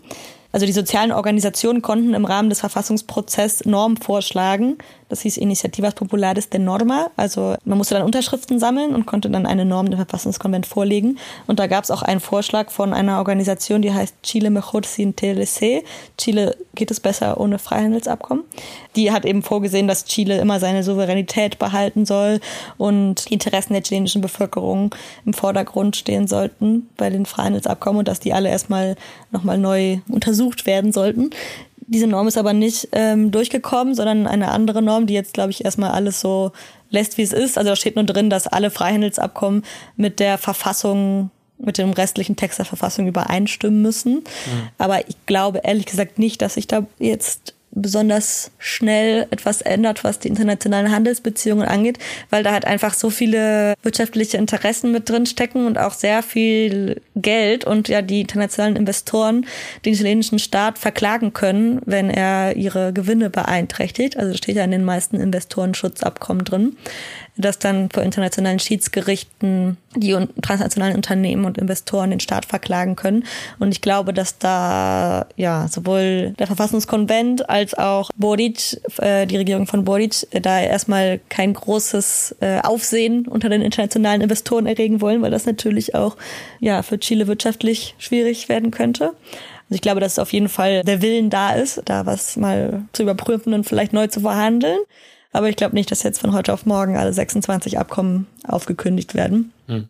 Also 0.51 0.67
die 0.67 0.73
sozialen 0.73 1.11
Organisationen 1.11 1.83
konnten 1.83 2.15
im 2.15 2.25
Rahmen 2.25 2.49
des 2.49 2.61
Verfassungsprozesses 2.61 3.67
Normen 3.67 3.97
vorschlagen, 3.97 4.79
das 5.15 5.23
hieß 5.23 5.37
Iniciativas 5.37 5.95
Populares 5.95 6.49
de 6.49 6.59
Norma. 6.59 7.09
Also 7.17 7.55
man 7.65 7.79
musste 7.79 7.95
dann 7.95 8.03
Unterschriften 8.03 8.59
sammeln 8.59 8.97
und 8.97 9.07
konnte 9.07 9.31
dann 9.31 9.47
eine 9.47 9.65
Norm 9.65 9.89
dem 9.89 9.97
Verfassungskonvent 9.97 10.67
vorlegen. 10.67 11.19
Und 11.47 11.61
da 11.61 11.69
gab 11.69 11.85
es 11.85 11.93
auch 11.93 12.03
einen 12.03 12.19
Vorschlag 12.19 12.73
von 12.73 12.93
einer 12.93 13.19
Organisation, 13.19 13.81
die 13.81 13.93
heißt 13.93 14.17
Chile 14.25 14.51
Mejor 14.51 14.83
sin 14.83 15.15
TLC. 15.15 15.85
Chile 16.19 16.57
geht 16.75 16.91
es 16.91 16.99
besser 16.99 17.39
ohne 17.39 17.61
Freihandelsabkommen. 17.61 18.43
Die 18.97 19.13
hat 19.13 19.25
eben 19.25 19.45
vorgesehen, 19.45 19.87
dass 19.87 20.05
Chile 20.05 20.39
immer 20.39 20.59
seine 20.59 20.83
Souveränität 20.83 21.61
behalten 21.61 22.07
soll 22.07 22.41
und 22.77 23.31
die 23.31 23.35
Interessen 23.35 23.75
der 23.75 23.85
chilenischen 23.85 24.21
Bevölkerung 24.21 24.93
im 25.25 25.33
Vordergrund 25.33 25.95
stehen 25.95 26.27
sollten 26.27 26.89
bei 26.97 27.09
den 27.09 27.25
Freihandelsabkommen 27.25 28.01
und 28.01 28.09
dass 28.09 28.19
die 28.19 28.33
alle 28.33 28.49
erstmal 28.49 28.97
nochmal 29.31 29.59
neu 29.59 29.99
untersucht 30.09 30.67
werden 30.67 30.91
sollten. 30.91 31.31
Diese 31.87 32.07
Norm 32.07 32.29
ist 32.29 32.39
aber 32.39 32.53
nicht 32.53 32.89
ähm, 32.93 33.31
durchgekommen, 33.31 33.95
sondern 33.95 34.27
eine 34.27 34.51
andere 34.51 34.83
Norm, 34.83 35.07
die 35.07 35.15
jetzt, 35.15 35.35
glaube 35.35 35.51
ich, 35.51 35.65
erstmal 35.65 35.91
alles 35.91 36.21
so 36.21 36.53
lässt, 36.91 37.19
wie 37.19 37.23
es 37.23 37.33
ist. 37.33 37.59
Also 37.59 37.71
da 37.71 37.77
steht 37.77 37.97
nur 37.97 38.05
drin, 38.05 38.31
dass 38.31 38.47
alle 38.47 38.71
Freihandelsabkommen 38.71 39.65
mit 39.97 40.21
der 40.21 40.39
Verfassung, 40.39 41.31
mit 41.59 41.79
dem 41.79 41.93
restlichen 41.93 42.37
Text 42.37 42.59
der 42.59 42.67
Verfassung 42.67 43.07
übereinstimmen 43.07 43.83
müssen. 43.83 44.15
Mhm. 44.15 44.69
Aber 44.79 45.09
ich 45.09 45.17
glaube 45.27 45.61
ehrlich 45.65 45.87
gesagt 45.87 46.19
nicht, 46.19 46.41
dass 46.43 46.55
sich 46.55 46.67
da 46.67 46.87
jetzt 46.99 47.55
besonders 47.75 48.51
schnell 48.59 49.27
etwas 49.31 49.61
ändert, 49.61 50.05
was 50.05 50.19
die 50.19 50.29
internationalen 50.29 50.91
Handelsbeziehungen 50.93 51.67
angeht, 51.67 51.99
weil 52.31 52.43
da 52.43 52.53
halt 52.53 52.65
einfach 52.65 52.95
so 52.95 53.11
viele 53.11 53.75
wirtschaftliche 53.83 54.37
Interessen 54.37 54.93
mit 54.93 55.09
drin 55.09 55.27
stecken 55.27 55.67
und 55.67 55.79
auch 55.79 55.93
sehr 55.93 56.23
viel 56.23 57.01
Geld 57.17 57.65
und 57.65 57.89
ja 57.89 58.03
die 58.03 58.21
internationalen 58.21 58.77
Investoren 58.77 59.47
den 59.85 59.95
chilenischen 59.95 60.39
Staat 60.39 60.79
verklagen 60.79 61.33
können, 61.33 61.81
wenn 61.85 62.11
er 62.11 62.57
ihre 62.57 62.93
Gewinne 62.93 63.31
beeinträchtigt. 63.31 64.17
Also 64.17 64.37
steht 64.37 64.57
ja 64.57 64.65
in 64.65 64.71
den 64.71 64.85
meisten 64.85 65.21
Investorenschutzabkommen 65.21 66.45
drin 66.45 66.77
dass 67.37 67.59
dann 67.59 67.91
vor 67.91 68.03
internationalen 68.03 68.59
Schiedsgerichten 68.59 69.77
die 69.97 70.17
transnationalen 70.43 70.97
Unternehmen 70.97 71.45
und 71.45 71.59
Investoren 71.59 72.11
den 72.11 72.21
Staat 72.21 72.45
verklagen 72.47 72.97
können. 72.97 73.25
Und 73.59 73.73
ich 73.73 73.81
glaube, 73.81 74.13
dass 74.13 74.39
da 74.39 75.27
ja 75.37 75.69
sowohl 75.69 76.35
der 76.39 76.47
Verfassungskonvent 76.47 77.49
als 77.49 77.75
auch 77.75 78.11
Boric, 78.17 78.81
äh, 78.99 79.27
die 79.27 79.37
Regierung 79.37 79.67
von 79.67 79.85
Boric, 79.85 80.27
äh, 80.31 80.41
da 80.41 80.61
erstmal 80.61 81.21
kein 81.29 81.55
großes 81.55 82.37
äh, 82.41 82.61
Aufsehen 82.61 83.27
unter 83.27 83.49
den 83.49 83.63
internationalen 83.63 84.21
Investoren 84.21 84.67
erregen 84.67 85.01
wollen, 85.01 85.23
weil 85.23 85.31
das 85.31 85.47
natürlich 85.47 85.95
auch 85.95 86.17
ja 86.61 86.83
für 86.83 86.99
Chile 86.99 87.27
wirtschaftlich 87.27 87.95
schwierig 87.99 88.49
werden 88.49 88.71
könnte. 88.71 89.13
Also 89.65 89.77
ich 89.77 89.81
glaube, 89.81 90.01
dass 90.01 90.19
auf 90.19 90.33
jeden 90.33 90.49
Fall 90.49 90.83
der 90.85 91.03
Willen 91.03 91.31
da 91.31 91.55
ist, 91.55 91.83
da 91.87 92.07
was 92.07 92.37
mal 92.37 92.83
zu 92.93 93.03
überprüfen 93.03 93.55
und 93.55 93.65
vielleicht 93.65 93.93
neu 93.93 94.07
zu 94.07 94.21
verhandeln. 94.21 94.79
Aber 95.35 95.49
ich 95.49 95.57
glaube 95.57 95.75
nicht, 95.75 95.91
dass 95.91 96.05
jetzt 96.05 96.21
von 96.21 96.33
heute 96.33 96.53
auf 96.53 96.65
morgen 96.65 96.97
alle 96.97 97.13
26 97.13 97.79
Abkommen 97.79 98.29
aufgekündigt 98.47 99.15
werden. 99.15 99.53
Hm. 99.67 99.89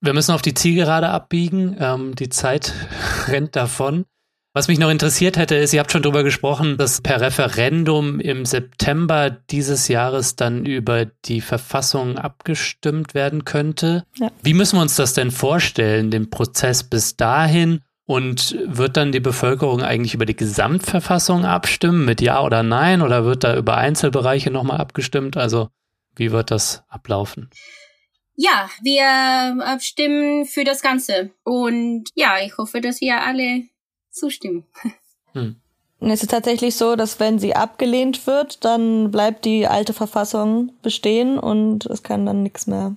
Wir 0.00 0.14
müssen 0.14 0.32
auf 0.32 0.42
die 0.42 0.54
Zielgerade 0.54 1.08
abbiegen. 1.08 1.76
Ähm, 1.78 2.14
die 2.14 2.28
Zeit 2.28 2.72
rennt 3.26 3.56
davon. 3.56 4.06
Was 4.52 4.68
mich 4.68 4.78
noch 4.78 4.90
interessiert 4.90 5.36
hätte, 5.36 5.56
ist, 5.56 5.72
ihr 5.72 5.80
habt 5.80 5.92
schon 5.92 6.02
darüber 6.02 6.24
gesprochen, 6.24 6.76
dass 6.76 7.00
per 7.00 7.20
Referendum 7.20 8.20
im 8.20 8.44
September 8.44 9.30
dieses 9.30 9.88
Jahres 9.88 10.34
dann 10.36 10.66
über 10.66 11.04
die 11.04 11.40
Verfassung 11.40 12.16
abgestimmt 12.16 13.14
werden 13.14 13.44
könnte. 13.44 14.04
Ja. 14.18 14.30
Wie 14.42 14.54
müssen 14.54 14.76
wir 14.76 14.82
uns 14.82 14.96
das 14.96 15.14
denn 15.14 15.30
vorstellen, 15.32 16.10
den 16.10 16.30
Prozess 16.30 16.84
bis 16.84 17.16
dahin? 17.16 17.80
Und 18.10 18.58
wird 18.64 18.96
dann 18.96 19.12
die 19.12 19.20
Bevölkerung 19.20 19.84
eigentlich 19.84 20.14
über 20.14 20.26
die 20.26 20.34
Gesamtverfassung 20.34 21.44
abstimmen 21.44 22.04
mit 22.04 22.20
Ja 22.20 22.42
oder 22.42 22.64
Nein 22.64 23.02
oder 23.02 23.24
wird 23.24 23.44
da 23.44 23.56
über 23.56 23.76
Einzelbereiche 23.76 24.50
nochmal 24.50 24.78
abgestimmt? 24.78 25.36
Also 25.36 25.68
wie 26.16 26.32
wird 26.32 26.50
das 26.50 26.82
ablaufen? 26.88 27.50
Ja, 28.34 28.68
wir 28.82 29.64
abstimmen 29.64 30.44
für 30.44 30.64
das 30.64 30.82
Ganze. 30.82 31.30
Und 31.44 32.10
ja, 32.16 32.38
ich 32.44 32.58
hoffe, 32.58 32.80
dass 32.80 33.00
wir 33.00 33.22
alle 33.22 33.62
zustimmen. 34.10 34.64
Hm. 35.32 35.54
Es 36.00 36.22
ist 36.22 36.32
tatsächlich 36.32 36.74
so, 36.74 36.96
dass 36.96 37.20
wenn 37.20 37.38
sie 37.38 37.54
abgelehnt 37.54 38.26
wird, 38.26 38.64
dann 38.64 39.12
bleibt 39.12 39.44
die 39.44 39.68
alte 39.68 39.92
Verfassung 39.92 40.72
bestehen 40.82 41.38
und 41.38 41.86
es 41.86 42.02
kann 42.02 42.26
dann 42.26 42.42
nichts 42.42 42.66
mehr 42.66 42.96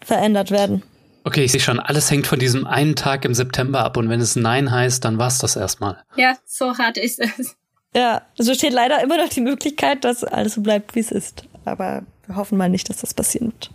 verändert 0.00 0.50
werden. 0.50 0.82
Okay, 1.28 1.44
ich 1.44 1.52
sehe 1.52 1.60
schon, 1.60 1.78
alles 1.78 2.10
hängt 2.10 2.26
von 2.26 2.38
diesem 2.38 2.66
einen 2.66 2.96
Tag 2.96 3.26
im 3.26 3.34
September 3.34 3.80
ab 3.84 3.98
und 3.98 4.08
wenn 4.08 4.18
es 4.18 4.34
Nein 4.34 4.70
heißt, 4.70 5.04
dann 5.04 5.18
war 5.18 5.26
es 5.26 5.36
das 5.36 5.56
erstmal. 5.56 6.02
Ja, 6.16 6.38
so 6.46 6.78
hart 6.78 6.96
ist 6.96 7.20
es. 7.20 7.54
Ja, 7.94 8.22
so 8.38 8.54
steht 8.54 8.72
leider 8.72 9.02
immer 9.02 9.18
noch 9.18 9.28
die 9.28 9.42
Möglichkeit, 9.42 10.04
dass 10.04 10.24
alles 10.24 10.54
so 10.54 10.62
bleibt, 10.62 10.94
wie 10.94 11.00
es 11.00 11.10
ist. 11.10 11.44
Aber 11.66 12.02
wir 12.24 12.36
hoffen 12.36 12.56
mal 12.56 12.70
nicht, 12.70 12.88
dass 12.88 13.02
das 13.02 13.12
passieren 13.12 13.52
wird. 13.52 13.70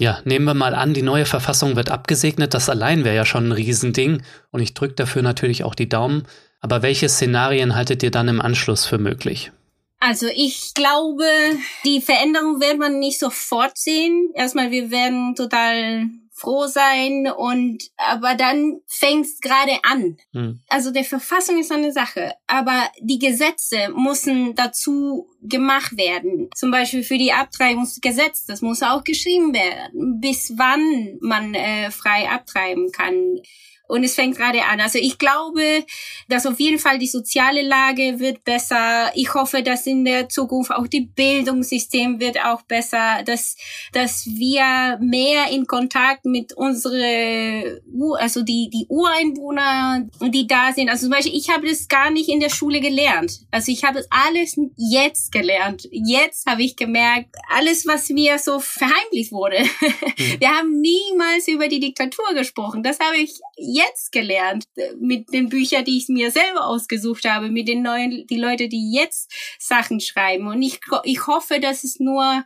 Ja, 0.00 0.18
nehmen 0.24 0.46
wir 0.46 0.54
mal 0.54 0.74
an, 0.74 0.94
die 0.94 1.02
neue 1.02 1.26
Verfassung 1.26 1.76
wird 1.76 1.90
abgesegnet. 1.90 2.54
Das 2.54 2.68
allein 2.68 3.04
wäre 3.04 3.14
ja 3.14 3.24
schon 3.24 3.46
ein 3.46 3.52
Riesending. 3.52 4.22
Und 4.50 4.60
ich 4.60 4.74
drücke 4.74 4.94
dafür 4.94 5.22
natürlich 5.22 5.62
auch 5.62 5.76
die 5.76 5.88
Daumen. 5.88 6.24
Aber 6.60 6.82
welche 6.82 7.08
Szenarien 7.08 7.76
haltet 7.76 8.02
ihr 8.02 8.10
dann 8.10 8.26
im 8.26 8.40
Anschluss 8.40 8.84
für 8.84 8.98
möglich? 8.98 9.52
Also 10.00 10.26
ich 10.34 10.74
glaube, 10.74 11.24
die 11.84 12.00
Veränderung 12.00 12.60
wird 12.60 12.78
man 12.78 12.98
nicht 12.98 13.20
sofort 13.20 13.78
sehen. 13.78 14.30
Erstmal, 14.34 14.72
wir 14.72 14.90
werden 14.90 15.36
total 15.36 16.08
froh 16.38 16.66
sein 16.66 17.30
und 17.36 17.90
aber 17.96 18.34
dann 18.34 18.78
fängst 18.86 19.42
gerade 19.42 19.78
an. 19.82 20.16
Hm. 20.32 20.60
Also 20.68 20.90
der 20.90 21.04
Verfassung 21.04 21.58
ist 21.58 21.72
eine 21.72 21.92
Sache, 21.92 22.34
aber 22.46 22.88
die 23.00 23.18
Gesetze 23.18 23.88
müssen 23.94 24.54
dazu 24.54 25.28
gemacht 25.42 25.96
werden. 25.96 26.48
Zum 26.54 26.70
Beispiel 26.70 27.02
für 27.02 27.18
die 27.18 27.32
Abtreibungsgesetz, 27.32 28.44
das 28.46 28.62
muss 28.62 28.82
auch 28.82 29.04
geschrieben 29.04 29.52
werden, 29.52 30.20
bis 30.20 30.54
wann 30.56 31.18
man 31.20 31.54
äh, 31.54 31.90
frei 31.90 32.28
abtreiben 32.28 32.90
kann. 32.92 33.40
Und 33.88 34.04
es 34.04 34.14
fängt 34.14 34.36
gerade 34.36 34.62
an. 34.64 34.80
Also 34.80 34.98
ich 34.98 35.18
glaube, 35.18 35.84
dass 36.28 36.46
auf 36.46 36.60
jeden 36.60 36.78
Fall 36.78 36.98
die 36.98 37.06
soziale 37.06 37.62
Lage 37.62 38.20
wird 38.20 38.44
besser. 38.44 39.10
Ich 39.14 39.32
hoffe, 39.32 39.62
dass 39.62 39.86
in 39.86 40.04
der 40.04 40.28
Zukunft 40.28 40.70
auch 40.70 40.86
die 40.86 41.00
Bildungssystem 41.00 42.20
wird 42.20 42.38
auch 42.44 42.62
besser, 42.62 43.22
dass, 43.24 43.56
dass 43.92 44.26
wir 44.26 44.98
mehr 45.00 45.50
in 45.50 45.66
Kontakt 45.66 46.26
mit 46.26 46.52
unsere, 46.52 47.80
also 48.18 48.42
die, 48.42 48.68
die 48.70 48.86
Ureinwohner, 48.88 50.06
die 50.20 50.46
da 50.46 50.72
sind. 50.74 50.90
Also 50.90 51.06
zum 51.06 51.12
Beispiel, 51.12 51.34
ich 51.34 51.48
habe 51.48 51.66
das 51.66 51.88
gar 51.88 52.10
nicht 52.10 52.28
in 52.28 52.40
der 52.40 52.50
Schule 52.50 52.80
gelernt. 52.80 53.40
Also 53.50 53.72
ich 53.72 53.84
habe 53.84 53.98
das 53.98 54.08
alles 54.10 54.54
jetzt 54.76 55.32
gelernt. 55.32 55.88
Jetzt 55.90 56.46
habe 56.46 56.62
ich 56.62 56.76
gemerkt, 56.76 57.34
alles, 57.48 57.86
was 57.86 58.10
mir 58.10 58.38
so 58.38 58.60
verheimlicht 58.60 59.32
wurde. 59.32 59.60
Mhm. 59.60 60.40
Wir 60.40 60.50
haben 60.50 60.80
niemals 60.80 61.48
über 61.48 61.68
die 61.68 61.80
Diktatur 61.80 62.34
gesprochen. 62.34 62.82
Das 62.82 62.98
habe 63.00 63.16
ich 63.16 63.40
jetzt 63.78 64.12
gelernt 64.12 64.64
mit 65.00 65.32
den 65.32 65.48
Büchern, 65.48 65.84
die 65.84 65.98
ich 65.98 66.08
mir 66.08 66.30
selber 66.30 66.66
ausgesucht 66.66 67.24
habe, 67.28 67.48
mit 67.50 67.68
den 67.68 67.82
neuen, 67.82 68.26
die 68.26 68.38
Leute, 68.38 68.68
die 68.68 68.92
jetzt 68.92 69.32
Sachen 69.58 70.00
schreiben. 70.00 70.48
Und 70.48 70.62
ich, 70.62 70.80
ich 71.04 71.26
hoffe, 71.26 71.60
dass 71.60 71.84
es 71.84 72.00
nur 72.00 72.44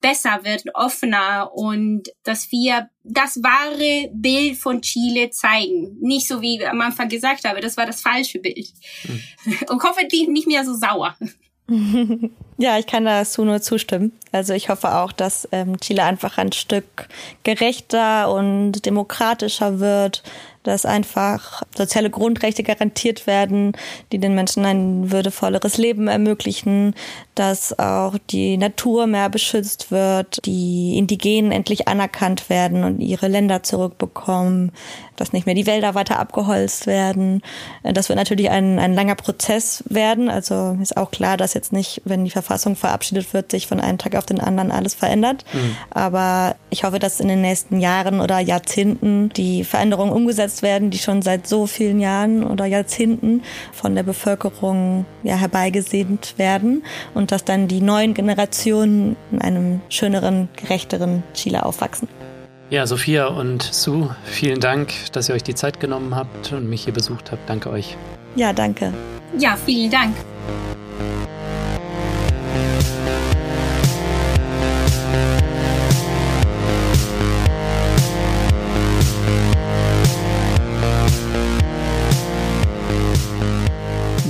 besser 0.00 0.40
wird, 0.42 0.64
offener 0.74 1.50
und 1.54 2.08
dass 2.24 2.50
wir 2.52 2.90
das 3.04 3.42
wahre 3.42 4.10
Bild 4.12 4.58
von 4.58 4.82
Chile 4.82 5.30
zeigen. 5.30 5.96
Nicht 6.00 6.28
so 6.28 6.42
wie 6.42 6.64
am 6.66 6.80
Anfang 6.80 7.08
gesagt 7.08 7.44
habe, 7.44 7.60
das 7.60 7.76
war 7.76 7.86
das 7.86 8.02
falsche 8.02 8.40
Bild. 8.40 8.68
Mhm. 9.04 9.22
Und 9.68 9.82
hoffe, 9.82 10.06
die 10.10 10.26
nicht 10.26 10.46
mehr 10.46 10.64
so 10.64 10.74
sauer. 10.74 11.16
Ja, 12.58 12.78
ich 12.78 12.86
kann 12.86 13.04
dazu 13.04 13.44
nur 13.44 13.60
zustimmen. 13.60 14.12
Also 14.30 14.52
ich 14.52 14.68
hoffe 14.68 14.94
auch, 14.94 15.10
dass 15.10 15.48
ähm, 15.50 15.80
Chile 15.80 16.04
einfach 16.04 16.38
ein 16.38 16.52
Stück 16.52 17.08
gerechter 17.42 18.32
und 18.32 18.86
demokratischer 18.86 19.80
wird, 19.80 20.22
dass 20.62 20.86
einfach 20.86 21.62
soziale 21.76 22.10
Grundrechte 22.10 22.62
garantiert 22.62 23.26
werden, 23.26 23.72
die 24.12 24.18
den 24.18 24.34
Menschen 24.34 24.64
ein 24.64 25.10
würdevolleres 25.10 25.78
Leben 25.78 26.08
ermöglichen, 26.08 26.94
dass 27.34 27.78
auch 27.78 28.16
die 28.30 28.56
Natur 28.56 29.06
mehr 29.06 29.28
beschützt 29.28 29.90
wird, 29.90 30.44
die 30.44 30.96
Indigenen 30.98 31.52
endlich 31.52 31.88
anerkannt 31.88 32.48
werden 32.50 32.84
und 32.84 33.00
ihre 33.00 33.28
Länder 33.28 33.62
zurückbekommen, 33.62 34.72
dass 35.22 35.32
nicht 35.32 35.46
mehr 35.46 35.54
die 35.54 35.68
Wälder 35.68 35.94
weiter 35.94 36.18
abgeholzt 36.18 36.88
werden. 36.88 37.42
Das 37.84 38.08
wird 38.08 38.18
natürlich 38.18 38.50
ein, 38.50 38.80
ein 38.80 38.92
langer 38.92 39.14
Prozess 39.14 39.84
werden. 39.88 40.28
Also 40.28 40.76
ist 40.82 40.96
auch 40.96 41.12
klar, 41.12 41.36
dass 41.36 41.54
jetzt 41.54 41.72
nicht, 41.72 42.02
wenn 42.04 42.24
die 42.24 42.30
Verfassung 42.30 42.74
verabschiedet 42.74 43.32
wird, 43.32 43.52
sich 43.52 43.68
von 43.68 43.78
einem 43.78 43.98
Tag 43.98 44.16
auf 44.16 44.26
den 44.26 44.40
anderen 44.40 44.72
alles 44.72 44.94
verändert. 44.94 45.44
Mhm. 45.52 45.76
Aber 45.90 46.56
ich 46.70 46.82
hoffe, 46.82 46.98
dass 46.98 47.20
in 47.20 47.28
den 47.28 47.40
nächsten 47.40 47.78
Jahren 47.78 48.20
oder 48.20 48.40
Jahrzehnten 48.40 49.28
die 49.28 49.62
Veränderungen 49.62 50.12
umgesetzt 50.12 50.62
werden, 50.62 50.90
die 50.90 50.98
schon 50.98 51.22
seit 51.22 51.46
so 51.46 51.68
vielen 51.68 52.00
Jahren 52.00 52.42
oder 52.42 52.66
Jahrzehnten 52.66 53.42
von 53.72 53.94
der 53.94 54.02
Bevölkerung 54.02 55.06
ja 55.22 55.36
herbeigesehnt 55.36 56.34
werden 56.36 56.82
und 57.14 57.30
dass 57.30 57.44
dann 57.44 57.68
die 57.68 57.80
neuen 57.80 58.14
Generationen 58.14 59.14
in 59.30 59.40
einem 59.40 59.82
schöneren, 59.88 60.48
gerechteren 60.56 61.22
Chile 61.32 61.64
aufwachsen. 61.64 62.08
Ja, 62.72 62.86
Sophia 62.86 63.26
und 63.26 63.62
Sue, 63.62 64.16
vielen 64.24 64.58
Dank, 64.58 64.94
dass 65.12 65.28
ihr 65.28 65.34
euch 65.34 65.42
die 65.42 65.54
Zeit 65.54 65.78
genommen 65.78 66.14
habt 66.16 66.54
und 66.54 66.70
mich 66.70 66.84
hier 66.84 66.94
besucht 66.94 67.30
habt. 67.30 67.46
Danke 67.46 67.68
euch. 67.68 67.98
Ja, 68.34 68.54
danke. 68.54 68.94
Ja, 69.36 69.58
vielen 69.62 69.90
Dank. 69.90 70.16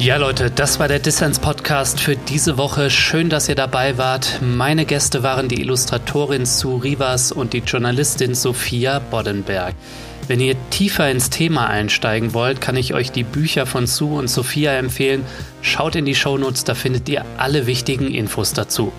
Ja, 0.03 0.17
Leute, 0.17 0.51
das 0.51 0.81
war 0.81 0.89
der 0.89 0.99
Dissens 0.99 1.39
Podcast 1.39 2.01
für 2.01 2.17
diese 2.17 2.59
Woche. 2.59 2.91
Schön, 2.91 3.31
dass 3.31 3.49
ihr 3.49 3.55
dabei 3.55 3.99
wart. 3.99 4.41
Meine 4.43 4.85
Gäste 4.85 5.23
waren 5.23 5.47
die 5.47 5.61
Illustratorin 5.61 6.45
Sue 6.45 6.83
Rivas 6.83 7.31
und 7.31 7.53
die 7.53 7.61
Journalistin 7.61 8.35
Sophia 8.35 8.99
Boddenberg. 8.99 9.77
Wenn 10.27 10.41
ihr 10.41 10.57
tiefer 10.71 11.09
ins 11.09 11.31
Thema 11.31 11.69
einsteigen 11.69 12.35
wollt, 12.35 12.61
kann 12.61 12.75
ich 12.75 12.95
euch 12.95 13.13
die 13.13 13.23
Bücher 13.23 13.65
von 13.65 13.87
Sue 13.87 14.19
und 14.19 14.27
Sophia 14.27 14.73
empfehlen. 14.73 15.25
Schaut 15.61 15.95
in 15.95 16.05
die 16.05 16.17
Shownotes, 16.17 16.65
da 16.65 16.75
findet 16.75 17.09
ihr 17.09 17.25
alle 17.39 17.69
wichtigen 17.69 18.13
Infos 18.13 18.55
dazu. 18.55 18.93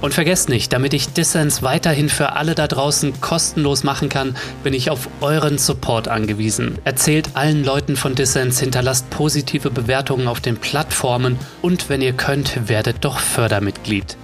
Und 0.00 0.14
vergesst 0.14 0.48
nicht, 0.48 0.72
damit 0.72 0.94
ich 0.94 1.12
Dissens 1.12 1.62
weiterhin 1.62 2.08
für 2.08 2.32
alle 2.32 2.54
da 2.54 2.66
draußen 2.66 3.20
kostenlos 3.20 3.84
machen 3.84 4.08
kann, 4.08 4.36
bin 4.62 4.72
ich 4.72 4.90
auf 4.90 5.08
euren 5.20 5.58
Support 5.58 6.08
angewiesen. 6.08 6.78
Erzählt 6.84 7.30
allen 7.34 7.64
Leuten 7.64 7.96
von 7.96 8.14
Dissens, 8.14 8.60
hinterlasst 8.60 9.10
positive 9.10 9.70
Bewertungen 9.70 10.26
auf 10.28 10.40
den 10.40 10.56
Plattformen 10.56 11.38
und 11.62 11.88
wenn 11.88 12.00
ihr 12.00 12.14
könnt, 12.14 12.68
werdet 12.68 12.96
doch 13.04 13.18
Fördermitglied. 13.18 14.16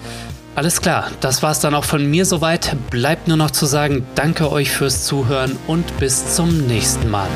Alles 0.55 0.81
klar, 0.81 1.11
das 1.21 1.43
war's 1.43 1.61
dann 1.61 1.75
auch 1.75 1.85
von 1.85 2.11
mir 2.11 2.25
soweit. 2.25 2.75
Bleibt 2.91 3.29
nur 3.29 3.37
noch 3.37 3.51
zu 3.51 3.67
sagen, 3.67 4.07
danke 4.15 4.51
euch 4.51 4.71
fürs 4.71 5.05
Zuhören 5.05 5.59
und 5.67 5.99
bis 5.99 6.35
zum 6.35 6.67
nächsten 6.67 7.11
Mal. 7.11 7.29